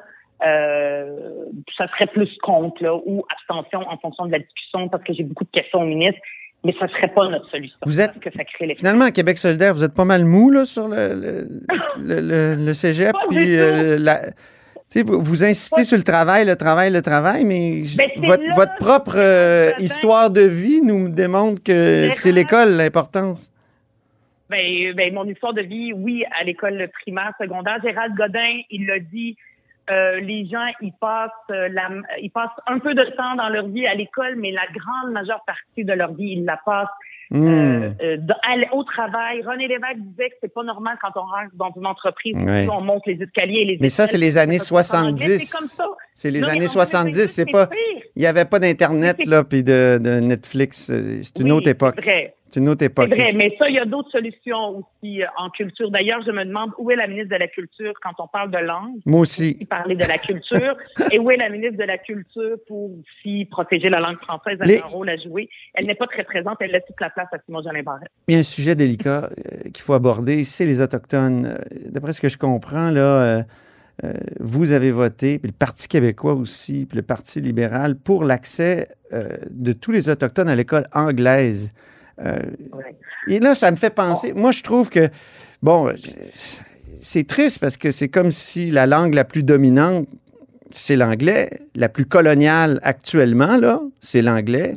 Euh, 0.47 1.45
ça 1.77 1.87
serait 1.89 2.07
plus 2.07 2.29
contre 2.43 2.83
là, 2.83 2.95
ou 3.05 3.25
abstention 3.31 3.81
en 3.89 3.99
fonction 3.99 4.25
de 4.27 4.33
la 4.33 4.39
discussion 4.39 4.89
parce 4.89 5.05
que 5.05 5.13
j'ai 5.13 5.23
beaucoup 5.25 5.45
de 5.45 5.51
questions 5.51 5.83
au 5.83 5.85
ministre, 5.85 6.19
mais 6.65 6.75
ça 6.81 6.89
serait 6.89 7.09
pas 7.09 7.29
notre 7.29 7.47
solution. 7.47 7.77
Vous 7.85 8.01
êtes- 8.01 8.19
que 8.21 8.31
ça 8.35 8.45
crée. 8.45 8.75
Finalement, 8.75 9.05
à 9.05 9.11
Québec 9.11 9.37
solidaire, 9.37 9.75
vous 9.75 9.85
êtes 9.85 9.95
pas 9.95 10.07
mal 10.07 10.25
mou 10.25 10.51
là, 10.51 10.65
sur 10.65 10.89
le, 10.89 11.15
le, 11.15 11.49
le, 11.99 12.21
le- 12.21 12.65
le 12.67 12.75
cégep. 12.83 13.15
Puis, 13.29 13.59
euh, 13.59 13.99
la- 13.99 14.31
tu 14.91 14.99
sais, 14.99 15.05
vous, 15.05 15.23
vous 15.23 15.45
insistez 15.45 15.85
sur 15.85 15.97
le 15.97 16.03
travail, 16.03 16.45
le 16.45 16.57
travail, 16.57 16.91
le 16.91 17.01
travail, 17.01 17.45
mais 17.45 17.83
Ben, 17.97 18.11
votre, 18.17 18.43
là, 18.43 18.55
votre 18.57 18.77
propre 18.77 19.15
euh, 19.17 19.71
histoire 19.79 20.31
de 20.31 20.41
vie 20.41 20.81
nous 20.83 21.09
démontre 21.09 21.63
que 21.63 22.11
c'est 22.13 22.33
l'école 22.33 22.71
l'importance. 22.71 23.49
Ben, 24.49 24.93
ben, 24.95 25.15
mon 25.15 25.25
histoire 25.27 25.55
de 25.55 25.63
vie, 25.63 25.93
oui, 25.93 26.25
à 26.41 26.43
l'école 26.43 26.89
primaire, 27.01 27.33
secondaire. 27.41 27.79
Gérald 27.85 28.17
Godin, 28.17 28.63
il 28.71 28.87
l'a 28.87 28.99
dit. 28.99 29.37
euh, 29.91 30.21
les 30.21 30.47
gens, 30.47 30.67
ils 30.81 30.93
passent, 31.01 31.31
euh, 31.51 31.69
la, 31.69 31.89
ils 32.21 32.31
passent 32.31 32.49
un 32.67 32.79
peu 32.79 32.95
de 32.95 33.05
temps 33.17 33.35
dans 33.37 33.49
leur 33.49 33.67
vie 33.69 33.87
à 33.87 33.95
l'école, 33.95 34.37
mais 34.37 34.51
la 34.53 34.67
grande 34.73 35.13
majeure 35.13 35.43
partie 35.47 35.85
de 35.85 35.93
leur 35.93 36.13
vie, 36.15 36.33
ils 36.37 36.45
la 36.45 36.59
passent 36.65 36.89
À- 37.33 38.75
au 38.75 38.85
travail. 38.85 39.43
René 39.47 39.69
Lévesque 39.69 39.99
disait 40.01 40.31
que 40.31 40.37
c'est 40.43 40.53
pas 40.53 40.63
normal 40.63 40.97
quand 41.01 41.11
on 41.17 41.25
rentre 41.25 41.55
dans 41.55 41.73
une 41.77 41.87
entreprise, 41.87 42.35
Ouais. 42.37 42.67
on 42.71 42.81
monte 42.81 43.03
les 43.07 43.23
escaliers 43.23 43.61
et 43.61 43.65
les 43.65 43.79
Mais 43.81 43.89
ça, 43.89 44.07
c'est 44.07 44.19
les 44.19 44.37
années 44.39 44.59
ça 44.59 44.65
se 44.65 44.75
passe 44.75 44.95
en 44.95 45.09
anglais, 45.09 45.39
70. 45.39 45.47
C'est 45.47 45.57
comme 45.59 45.69
ça. 45.69 45.87
C'est 46.15 46.31
les 46.31 46.41
Non, 46.41 46.49
années 46.49 46.65
en 46.67 46.69
70, 46.69 47.27
c'est 47.27 47.45
2022, 47.45 47.53
pas. 47.53 47.69
Il 48.17 48.21
n'y 48.21 48.27
avait 48.27 48.45
pas 48.45 48.59
d'Internet, 48.59 49.17
c'est- 49.23 49.29
là, 49.29 49.45
puis 49.45 49.63
de, 49.63 49.99
de 50.03 50.21
Netflix. 50.21 50.91
euh, 50.91 51.21
C'est 51.23 51.39
une 51.39 51.47
Oui, 51.47 51.59
autre 51.59 51.69
époque. 51.69 51.95
C'est 51.99 52.05
vrai. 52.05 52.35
C'est 52.53 52.59
une 52.59 52.69
autre 52.69 52.79
C'est 52.81 52.87
époque. 52.87 53.11
vrai, 53.11 53.33
mais 53.33 53.55
ça, 53.61 53.69
il 53.69 53.77
y 53.77 53.79
a 53.79 53.85
d'autres 53.85 54.11
solutions 54.11 54.79
aussi 54.79 55.23
euh, 55.23 55.27
en 55.39 55.51
culture. 55.51 55.89
D'ailleurs, 55.93 56.21
je 56.27 56.33
me 56.33 56.45
demande 56.45 56.71
où 56.79 56.91
est 56.91 56.97
la 56.97 57.07
ministre 57.07 57.31
de 57.31 57.37
la 57.39 57.47
Culture 57.47 57.93
quand 58.03 58.11
on 58.19 58.27
parle 58.27 58.51
de 58.51 58.59
langue. 58.59 58.97
Moi 59.07 59.21
aussi. 59.21 59.55
Aussi 59.55 59.65
parler 59.67 59.95
de 59.95 60.05
la 60.05 60.19
culture. 60.19 60.77
et 61.13 61.21
où 61.21 61.31
est 61.31 61.37
la 61.37 61.49
ministre 61.49 61.77
de 61.79 61.85
la 61.85 61.97
Culture 61.99 62.57
pour 62.67 62.91
aussi 62.99 63.45
protéger 63.45 63.89
la 63.89 64.01
langue 64.01 64.19
française? 64.19 64.59
Elle 64.63 64.67
Les- 64.67 64.81
a 64.81 64.85
un 64.85 64.89
rôle 64.89 65.09
à 65.11 65.17
jouer. 65.17 65.49
Elle 65.75 65.87
n'est 65.87 65.95
pas 65.95 66.09
très 66.09 66.25
présente. 66.25 66.57
Elle 66.59 66.73
laisse 66.73 66.83
toute 66.89 67.01
la 67.01 67.11
place 67.11 67.29
à 67.33 67.39
Simon 67.47 67.63
Jolin 67.63 67.85
Barrette. 67.85 68.11
Il 68.27 68.35
y 68.35 68.37
a 68.37 68.41
un 68.41 68.43
sujet 68.43 68.75
délicat 68.75 69.29
euh, 69.31 69.71
qu'il 69.73 69.83
faut 69.85 69.95
aborder, 69.95 70.43
c'est 70.43 70.67
les 70.67 70.81
Autochtones. 70.81 71.57
D'après 71.87 72.13
ce 72.13 72.21
que 72.21 72.29
je 72.29 72.37
comprends, 72.37 72.91
là, 72.91 73.01
euh, 73.39 73.43
euh, 74.05 74.15
vous 74.39 74.73
avez 74.73 74.91
voté, 74.91 75.39
puis 75.39 75.51
le 75.51 75.57
Parti 75.57 75.89
québécois 75.89 76.35
aussi, 76.35 76.87
puis 76.87 76.97
le 76.97 77.03
Parti 77.03 77.41
libéral, 77.41 77.97
pour 77.97 78.25
l'accès 78.25 78.89
euh, 79.13 79.29
de 79.51 79.73
tous 79.73 79.93
les 79.93 80.09
Autochtones 80.09 80.49
à 80.49 80.57
l'école 80.57 80.87
anglaise. 80.93 81.73
Euh, 82.25 82.41
Et 83.29 83.41
là, 83.41 83.55
ça 83.55 83.71
me 83.71 83.77
fait 83.77 83.91
penser. 83.91 84.33
Moi, 84.33 84.53
je 84.53 84.63
trouve 84.63 84.89
que, 84.89 85.09
bon, 85.63 85.93
c'est 87.03 87.27
triste 87.27 87.59
parce 87.59 87.77
que 87.77 87.91
c'est 87.91 88.09
comme 88.09 88.31
si 88.31 88.71
la 88.71 88.87
langue 88.87 89.15
la 89.15 89.25
plus 89.25 89.43
dominante, 89.43 90.07
c'est 90.73 90.97
l'anglais. 90.97 91.61
La 91.75 91.89
plus 91.89 92.07
coloniale 92.07 92.81
actuellement, 92.83 93.57
là, 93.57 93.81
c'est 94.01 94.23
l'anglais. 94.23 94.77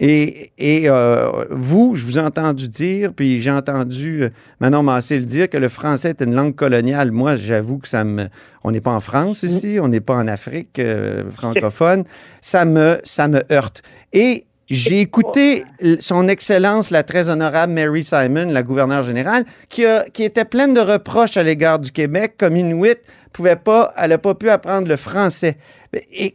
Et, 0.00 0.50
et 0.58 0.90
euh, 0.90 1.44
vous, 1.50 1.94
je 1.94 2.04
vous 2.04 2.18
ai 2.18 2.20
entendu 2.20 2.68
dire, 2.68 3.12
puis 3.14 3.40
j'ai 3.40 3.52
entendu 3.52 4.24
euh, 4.24 4.30
Manon 4.60 4.82
Massé 4.82 5.18
le 5.18 5.24
dire, 5.24 5.48
que 5.48 5.56
le 5.56 5.68
français 5.68 6.10
est 6.10 6.20
une 6.20 6.34
langue 6.34 6.54
coloniale. 6.54 7.12
Moi, 7.12 7.36
j'avoue 7.36 7.78
que 7.78 7.88
ça 7.88 8.02
me... 8.02 8.26
On 8.64 8.72
n'est 8.72 8.80
pas 8.80 8.90
en 8.90 9.00
France 9.00 9.44
ici, 9.44 9.78
on 9.80 9.88
n'est 9.88 10.00
pas 10.00 10.16
en 10.16 10.26
Afrique 10.26 10.78
euh, 10.80 11.30
francophone. 11.30 12.04
Ça 12.40 12.64
me, 12.64 12.98
ça 13.04 13.28
me 13.28 13.40
heurte. 13.52 13.82
Et 14.12 14.46
j'ai 14.68 15.00
écouté 15.00 15.62
son 16.00 16.28
Excellence, 16.28 16.90
la 16.90 17.02
très 17.02 17.28
honorable 17.28 17.72
Mary 17.72 18.02
Simon, 18.02 18.46
la 18.50 18.62
gouverneure 18.62 19.04
générale, 19.04 19.44
qui, 19.68 19.84
a- 19.84 20.04
qui 20.04 20.24
était 20.24 20.44
pleine 20.44 20.74
de 20.74 20.80
reproches 20.80 21.36
à 21.36 21.42
l'égard 21.42 21.78
du 21.78 21.92
Québec, 21.92 22.34
comme 22.38 22.56
Inuit 22.56 22.98
pouvait 23.32 23.56
pas, 23.56 23.92
elle 23.96 24.10
n'a 24.10 24.18
pas 24.18 24.34
pu 24.34 24.48
apprendre 24.48 24.88
le 24.88 24.96
français. 24.96 25.56
Et, 26.12 26.34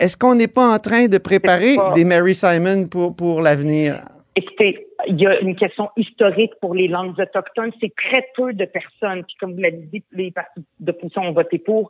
est-ce 0.00 0.16
qu'on 0.16 0.34
n'est 0.34 0.48
pas 0.48 0.66
en 0.74 0.78
train 0.80 1.06
de 1.06 1.16
préparer 1.18 1.76
des 1.94 2.04
Mary 2.04 2.34
Simon 2.34 2.88
pour, 2.88 3.14
pour 3.14 3.40
l'avenir? 3.40 4.00
Écoutez, 4.34 4.86
il 5.06 5.20
y 5.20 5.26
a 5.26 5.38
une 5.40 5.54
question 5.54 5.90
historique 5.96 6.52
pour 6.60 6.74
les 6.74 6.88
langues 6.88 7.18
autochtones. 7.18 7.70
C'est 7.80 7.92
très 7.94 8.26
peu 8.36 8.52
de 8.52 8.64
personnes, 8.64 9.22
puis 9.24 9.36
comme 9.38 9.54
vous 9.54 9.60
l'avez 9.60 9.88
dit, 9.92 10.02
les 10.12 10.32
partis 10.32 10.60
d'opposition 10.80 11.22
ont 11.22 11.32
voté 11.32 11.58
pour. 11.58 11.88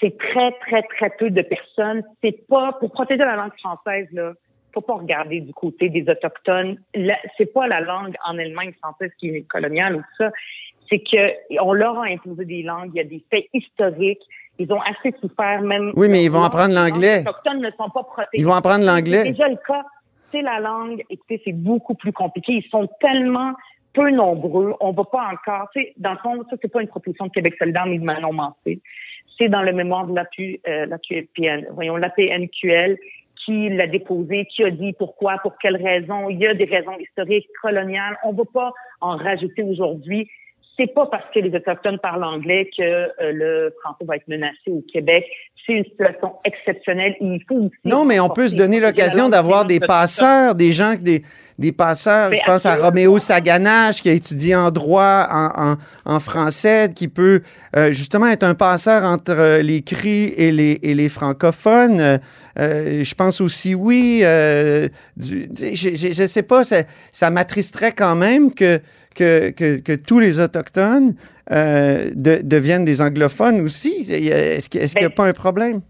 C'est 0.00 0.16
très, 0.16 0.52
très, 0.66 0.82
très 0.96 1.10
peu 1.18 1.28
de 1.30 1.42
personnes. 1.42 2.02
C'est 2.24 2.46
pas 2.48 2.76
pour 2.80 2.90
protéger 2.92 3.18
la 3.18 3.36
langue 3.36 3.52
française, 3.58 4.06
là. 4.12 4.32
Faut 4.74 4.80
pas 4.80 4.94
regarder 4.94 5.40
du 5.40 5.52
côté 5.52 5.88
des 5.88 6.08
autochtones. 6.08 6.78
La- 6.94 7.18
C'est 7.36 7.52
pas 7.52 7.66
la 7.66 7.80
langue 7.80 8.14
en 8.26 8.36
elle-même 8.38 8.72
française 8.74 9.10
qui 9.18 9.28
est 9.30 9.42
coloniale 9.42 9.96
ou 9.96 9.98
tout 9.98 10.24
ça. 10.24 10.30
C'est 10.90 11.00
que 11.00 11.60
on 11.62 11.72
leur 11.72 11.98
a 11.98 12.04
imposé 12.06 12.44
des 12.44 12.62
langues. 12.62 12.90
Il 12.94 12.98
y 12.98 13.00
a 13.00 13.04
des 13.04 13.22
faits 13.30 13.46
historiques. 13.52 14.22
Ils 14.58 14.72
ont 14.72 14.80
assez 14.80 15.14
souffert, 15.20 15.60
même. 15.62 15.92
Oui, 15.94 16.08
mais 16.10 16.24
ils 16.24 16.30
vont 16.30 16.42
apprendre 16.42 16.68
Les 16.68 16.74
l'anglais. 16.74 17.20
autochtones 17.20 17.60
ne 17.60 17.70
sont 17.72 17.90
pas 17.90 18.02
protégées. 18.02 18.28
Ils 18.42 18.44
vont 18.46 18.54
apprendre 18.54 18.84
l'anglais. 18.84 19.22
C'est 19.24 19.30
déjà 19.32 19.48
le 19.48 19.56
cas. 19.66 19.84
C'est 20.30 20.42
la 20.42 20.60
langue. 20.60 21.02
Écoutez, 21.10 21.40
c'est 21.44 21.52
beaucoup 21.52 21.94
plus 21.94 22.12
compliqué. 22.12 22.52
Ils 22.54 22.68
sont 22.70 22.88
tellement 23.00 23.52
peu 23.94 24.10
nombreux. 24.10 24.74
On 24.80 24.92
va 24.92 25.04
pas 25.04 25.30
encore. 25.32 25.68
Tu 25.74 25.80
sais, 25.82 25.92
dans 25.96 26.12
le 26.12 26.18
fond, 26.18 26.42
ça 26.50 26.56
c'est 26.60 26.70
pas 26.70 26.82
une 26.82 26.88
proposition 26.88 27.26
de 27.26 27.30
Québec 27.32 27.54
solidaire 27.58 27.86
ni 27.86 27.98
de 27.98 28.04
Manon 28.04 28.32
Mancé. 28.32 28.80
C'est 29.38 29.48
dans 29.48 29.62
le 29.62 29.72
mémoire 29.72 30.06
de 30.06 30.14
l'APU, 30.14 30.60
euh, 30.66 30.86
l'APN, 30.86 31.66
voyons, 31.72 31.96
l'APNQL 31.96 32.98
qui 33.48 33.70
l'a 33.70 33.86
déposé, 33.86 34.44
qui 34.44 34.62
a 34.62 34.70
dit 34.70 34.92
pourquoi, 34.92 35.38
pour 35.38 35.56
quelles 35.56 35.82
raisons. 35.82 36.28
Il 36.28 36.38
y 36.38 36.46
a 36.46 36.52
des 36.52 36.66
raisons 36.66 36.98
historiques, 36.98 37.48
coloniales. 37.62 38.18
On 38.22 38.32
va 38.32 38.44
pas 38.44 38.72
en 39.00 39.16
rajouter 39.16 39.62
aujourd'hui. 39.62 40.28
C'est 40.78 40.94
pas 40.94 41.06
parce 41.06 41.24
que 41.34 41.40
les 41.40 41.54
Autochtones 41.56 41.98
parlent 41.98 42.22
anglais 42.24 42.70
que 42.76 42.82
euh, 42.82 43.08
le 43.32 43.74
français 43.82 44.04
va 44.06 44.16
être 44.16 44.28
menacé 44.28 44.68
au 44.68 44.82
Québec. 44.92 45.24
C'est 45.66 45.72
une 45.72 45.84
situation 45.84 46.34
exceptionnelle. 46.44 47.14
Il 47.20 47.42
faut 47.48 47.56
aussi 47.56 47.72
Non, 47.84 48.04
mais 48.04 48.20
on 48.20 48.28
peut 48.28 48.48
se 48.48 48.54
donner 48.56 48.78
l'occasion 48.80 49.28
d'avoir 49.28 49.64
des 49.64 49.80
passeurs, 49.80 50.54
des 50.54 50.70
gens, 50.72 50.94
des, 50.98 51.22
des 51.58 51.72
passeurs. 51.72 52.30
Mais 52.30 52.36
Je 52.38 52.42
pense 52.46 52.64
à. 52.64 52.76
Roméo 52.76 53.18
Saganache 53.18 54.00
qui 54.00 54.08
a 54.08 54.12
étudié 54.12 54.54
en 54.56 54.70
droit 54.70 55.26
en, 55.30 55.72
en- 55.72 55.76
en 56.14 56.20
français, 56.20 56.90
qui 56.94 57.08
peut 57.08 57.42
euh, 57.76 57.90
justement 57.90 58.28
être 58.28 58.44
un 58.44 58.54
passeur 58.54 59.02
entre 59.04 59.60
les 59.60 59.82
cris 59.82 60.32
et 60.36 60.52
les, 60.52 60.78
et 60.82 60.94
les 60.94 61.08
francophones. 61.08 62.00
Euh, 62.58 63.04
je 63.04 63.14
pense 63.14 63.40
aussi, 63.40 63.74
oui, 63.74 64.22
du- 65.16 65.48
je 65.74 66.22
ne 66.22 66.26
sais 66.26 66.42
pas, 66.42 66.64
ça, 66.64 66.82
ça 67.12 67.30
m'attristerait 67.30 67.92
quand 67.92 68.14
même 68.16 68.54
que, 68.54 68.80
que, 69.18 69.50
que, 69.50 69.80
que 69.80 69.94
tous 69.96 70.20
les 70.20 70.38
Autochtones 70.38 71.14
euh, 71.50 72.10
de- 72.14 72.40
deviennent 72.42 72.84
des 72.84 73.00
anglophones 73.00 73.60
aussi. 73.60 73.94
Est-ce 74.10 74.68
qu'il 74.68 75.00
n'y 75.00 75.06
a 75.06 75.10
pas 75.10 75.26
un 75.26 75.32
problème? 75.32 75.80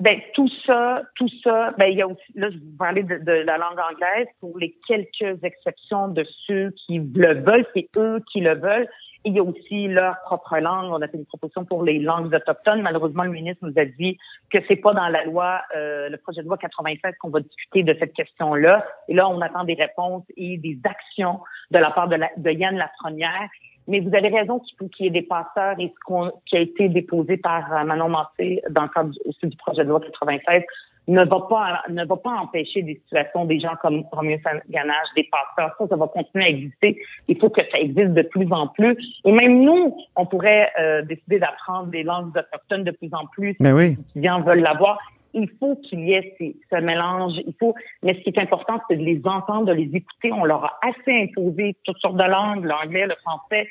Ben, 0.00 0.16
tout 0.32 0.48
ça, 0.64 1.02
tout 1.16 1.28
ça, 1.42 1.74
ben, 1.76 1.86
il 1.86 1.98
y 1.98 2.02
a 2.02 2.06
aussi, 2.06 2.30
là, 2.36 2.50
je 2.50 2.56
vous 2.56 2.76
parlais 2.78 3.02
de, 3.02 3.16
de 3.18 3.32
la 3.32 3.58
langue 3.58 3.80
anglaise 3.90 4.28
pour 4.40 4.56
les 4.56 4.72
quelques 4.86 5.42
exceptions 5.42 6.06
de 6.08 6.24
ceux 6.46 6.70
qui 6.86 7.00
le 7.16 7.34
veulent, 7.42 7.66
c'est 7.74 7.88
eux 7.96 8.20
qui 8.30 8.40
le 8.40 8.54
veulent. 8.54 8.88
Il 9.24 9.34
y 9.34 9.40
a 9.40 9.42
aussi 9.42 9.88
leur 9.88 10.20
propre 10.20 10.56
langue. 10.58 10.92
On 10.92 11.02
a 11.02 11.08
fait 11.08 11.16
une 11.16 11.26
proposition 11.26 11.64
pour 11.64 11.82
les 11.82 11.98
langues 11.98 12.32
autochtones. 12.32 12.82
Malheureusement, 12.82 13.24
le 13.24 13.30
ministre 13.30 13.66
nous 13.66 13.74
a 13.76 13.84
dit 13.84 14.16
que 14.50 14.58
c'est 14.68 14.76
pas 14.76 14.94
dans 14.94 15.08
la 15.08 15.24
loi, 15.24 15.60
euh, 15.76 16.08
le 16.08 16.16
projet 16.18 16.42
de 16.42 16.46
loi 16.46 16.56
96 16.56 17.14
qu'on 17.20 17.30
va 17.30 17.40
discuter 17.40 17.82
de 17.82 17.94
cette 17.98 18.14
question-là. 18.14 18.86
Et 19.08 19.14
là, 19.14 19.28
on 19.28 19.40
attend 19.40 19.64
des 19.64 19.74
réponses 19.74 20.24
et 20.36 20.56
des 20.58 20.78
actions 20.84 21.40
de 21.70 21.78
la 21.78 21.90
part 21.90 22.08
de, 22.08 22.16
la, 22.16 22.30
de 22.36 22.50
Yann 22.50 22.76
Lafrenière. 22.76 23.48
Mais 23.88 24.00
vous 24.00 24.14
avez 24.14 24.28
raison 24.28 24.60
qu'il 24.60 24.76
faut 24.78 24.86
qu'il 24.88 25.06
y 25.06 25.08
ait 25.08 25.12
des 25.12 25.22
passeurs 25.22 25.80
et 25.80 25.88
ce 25.88 26.00
qu'on- 26.04 26.30
qui 26.46 26.56
a 26.56 26.60
été 26.60 26.88
déposé 26.88 27.38
par 27.38 27.72
euh, 27.72 27.84
Manon 27.84 28.10
Massé 28.10 28.62
dans 28.70 28.82
le 28.82 28.88
cadre 28.88 29.10
du, 29.10 29.48
du 29.48 29.56
projet 29.56 29.82
de 29.82 29.88
loi 29.88 30.00
96 30.00 30.62
ne 31.08 31.24
va 31.24 31.40
pas 31.48 31.82
ne 31.88 32.04
va 32.04 32.16
pas 32.16 32.30
empêcher 32.30 32.82
des 32.82 32.94
situations 32.94 33.46
des 33.46 33.58
gens 33.58 33.74
comme 33.80 34.04
Roméo 34.12 34.38
Ganache, 34.68 35.08
des 35.16 35.28
passeurs. 35.30 35.74
Ça, 35.78 35.86
ça 35.88 35.96
va 35.96 36.06
continuer 36.06 36.44
à 36.44 36.48
exister. 36.48 37.00
Il 37.26 37.38
faut 37.38 37.48
que 37.50 37.62
ça 37.72 37.78
existe 37.78 38.12
de 38.12 38.22
plus 38.22 38.50
en 38.52 38.68
plus. 38.68 38.96
Et 39.24 39.32
même 39.32 39.62
nous, 39.62 39.96
on 40.16 40.26
pourrait 40.26 40.70
euh, 40.78 41.02
décider 41.02 41.38
d'apprendre 41.38 41.88
des 41.88 42.02
langues 42.02 42.36
autochtones 42.36 42.84
de 42.84 42.90
plus 42.90 43.10
en 43.12 43.26
plus. 43.26 43.56
Ben 43.58 43.74
oui. 43.74 43.90
Si 43.90 43.96
les 43.96 44.00
étudiants 44.10 44.42
veulent 44.42 44.60
l'avoir. 44.60 44.98
il 45.32 45.48
faut 45.58 45.76
qu'il 45.76 46.00
y 46.00 46.12
ait 46.12 46.34
ces, 46.38 46.56
ce 46.70 46.76
mélange. 46.76 47.34
Il 47.46 47.54
faut, 47.58 47.74
mais 48.02 48.14
ce 48.14 48.20
qui 48.20 48.30
est 48.30 48.38
important, 48.38 48.78
c'est 48.88 48.96
de 48.96 49.04
les 49.04 49.20
entendre, 49.24 49.66
de 49.66 49.72
les 49.72 49.90
écouter. 49.94 50.32
On 50.32 50.44
leur 50.44 50.64
a 50.64 50.78
assez 50.82 51.22
imposé 51.22 51.74
toutes 51.84 51.98
sortes 51.98 52.16
de 52.16 52.24
langues, 52.24 52.64
l'anglais, 52.64 53.06
le 53.06 53.14
français. 53.22 53.66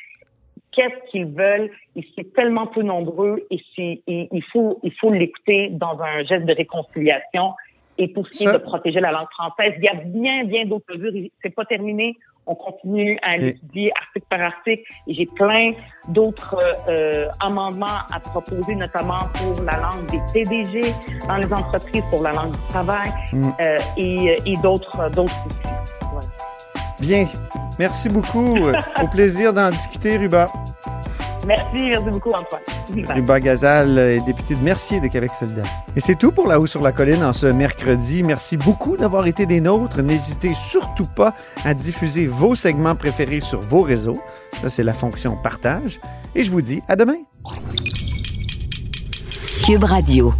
Qu'est-ce 0.78 1.09
qu'ils 1.09 1.25
veulent 1.25 1.71
Ils 1.95 2.05
sont 2.15 2.23
tellement 2.36 2.67
peu 2.67 2.84
nombreux 2.84 3.43
et, 3.49 3.59
il 4.07 4.43
faut, 4.53 4.80
il 4.84 4.93
faut 4.93 5.11
l'écouter 5.11 5.69
dans 5.71 5.99
un 5.99 6.23
geste 6.23 6.45
de 6.45 6.53
réconciliation. 6.53 7.53
Et 7.97 8.07
pour 8.09 8.28
ce 8.28 8.38
qui 8.38 8.43
est 8.47 8.53
de 8.53 8.59
protéger 8.59 8.99
la 8.99 9.11
langue 9.11 9.32
française, 9.32 9.73
il 9.80 9.84
y 9.84 9.88
a 9.88 9.95
bien, 9.95 10.43
bien 10.43 10.65
d'autres 10.65 10.95
mesures. 10.95 11.30
C'est 11.41 11.49
pas 11.49 11.65
terminé. 11.65 12.15
On 12.45 12.53
continue 12.53 13.17
à 13.23 13.38
l'étudier 13.38 13.91
article 13.99 14.28
par 14.30 14.39
article. 14.39 14.84
Et 15.07 15.15
j'ai 15.15 15.25
plein 15.25 15.71
d'autres 16.09 16.55
euh, 16.88 17.28
amendements 17.39 18.05
à 18.13 18.19
proposer, 18.19 18.75
notamment 18.75 19.17
pour 19.34 19.63
la 19.63 19.80
langue 19.80 20.05
des 20.11 20.21
TDG 20.32 20.80
dans 21.28 21.38
les 21.38 21.51
entreprises, 21.51 22.03
pour 22.11 22.21
la 22.21 22.34
langue 22.34 22.51
du 22.51 22.67
travail 22.69 23.09
Mm. 23.34 23.49
euh, 23.61 23.78
et, 23.97 24.38
et 24.45 24.53
d'autres, 24.61 25.09
d'autres 25.09 25.47
aussi. 25.47 25.96
Bien. 26.99 27.27
Merci 27.79 28.09
beaucoup. 28.09 28.57
Au 29.01 29.07
plaisir 29.07 29.53
d'en 29.53 29.69
discuter, 29.69 30.17
Ruba. 30.17 30.47
Merci, 31.45 31.89
merci 31.89 32.09
beaucoup, 32.09 32.31
Antoine. 32.31 32.61
Ruba 33.09 33.39
Gazal 33.39 33.97
est 33.97 34.19
député 34.21 34.55
de 34.55 34.61
Mercier 34.61 34.99
de 34.99 35.07
Québec 35.07 35.31
solidaire. 35.33 35.65
Et 35.95 36.01
c'est 36.01 36.15
tout 36.15 36.31
pour 36.31 36.47
La 36.47 36.59
Haut 36.59 36.65
sur 36.65 36.81
la 36.81 36.91
Colline 36.91 37.23
en 37.23 37.31
ce 37.31 37.45
mercredi. 37.45 38.21
Merci 38.23 38.57
beaucoup 38.57 38.97
d'avoir 38.97 39.27
été 39.27 39.45
des 39.45 39.61
nôtres. 39.61 40.01
N'hésitez 40.01 40.53
surtout 40.53 41.05
pas 41.05 41.33
à 41.63 41.73
diffuser 41.73 42.27
vos 42.27 42.55
segments 42.55 42.95
préférés 42.95 43.39
sur 43.39 43.61
vos 43.61 43.81
réseaux. 43.81 44.21
Ça, 44.59 44.69
c'est 44.69 44.83
la 44.83 44.93
fonction 44.93 45.37
partage. 45.37 46.01
Et 46.35 46.43
je 46.43 46.51
vous 46.51 46.61
dis 46.61 46.81
à 46.89 46.97
demain. 46.97 47.17
Cube 49.65 49.83
Radio. 49.83 50.33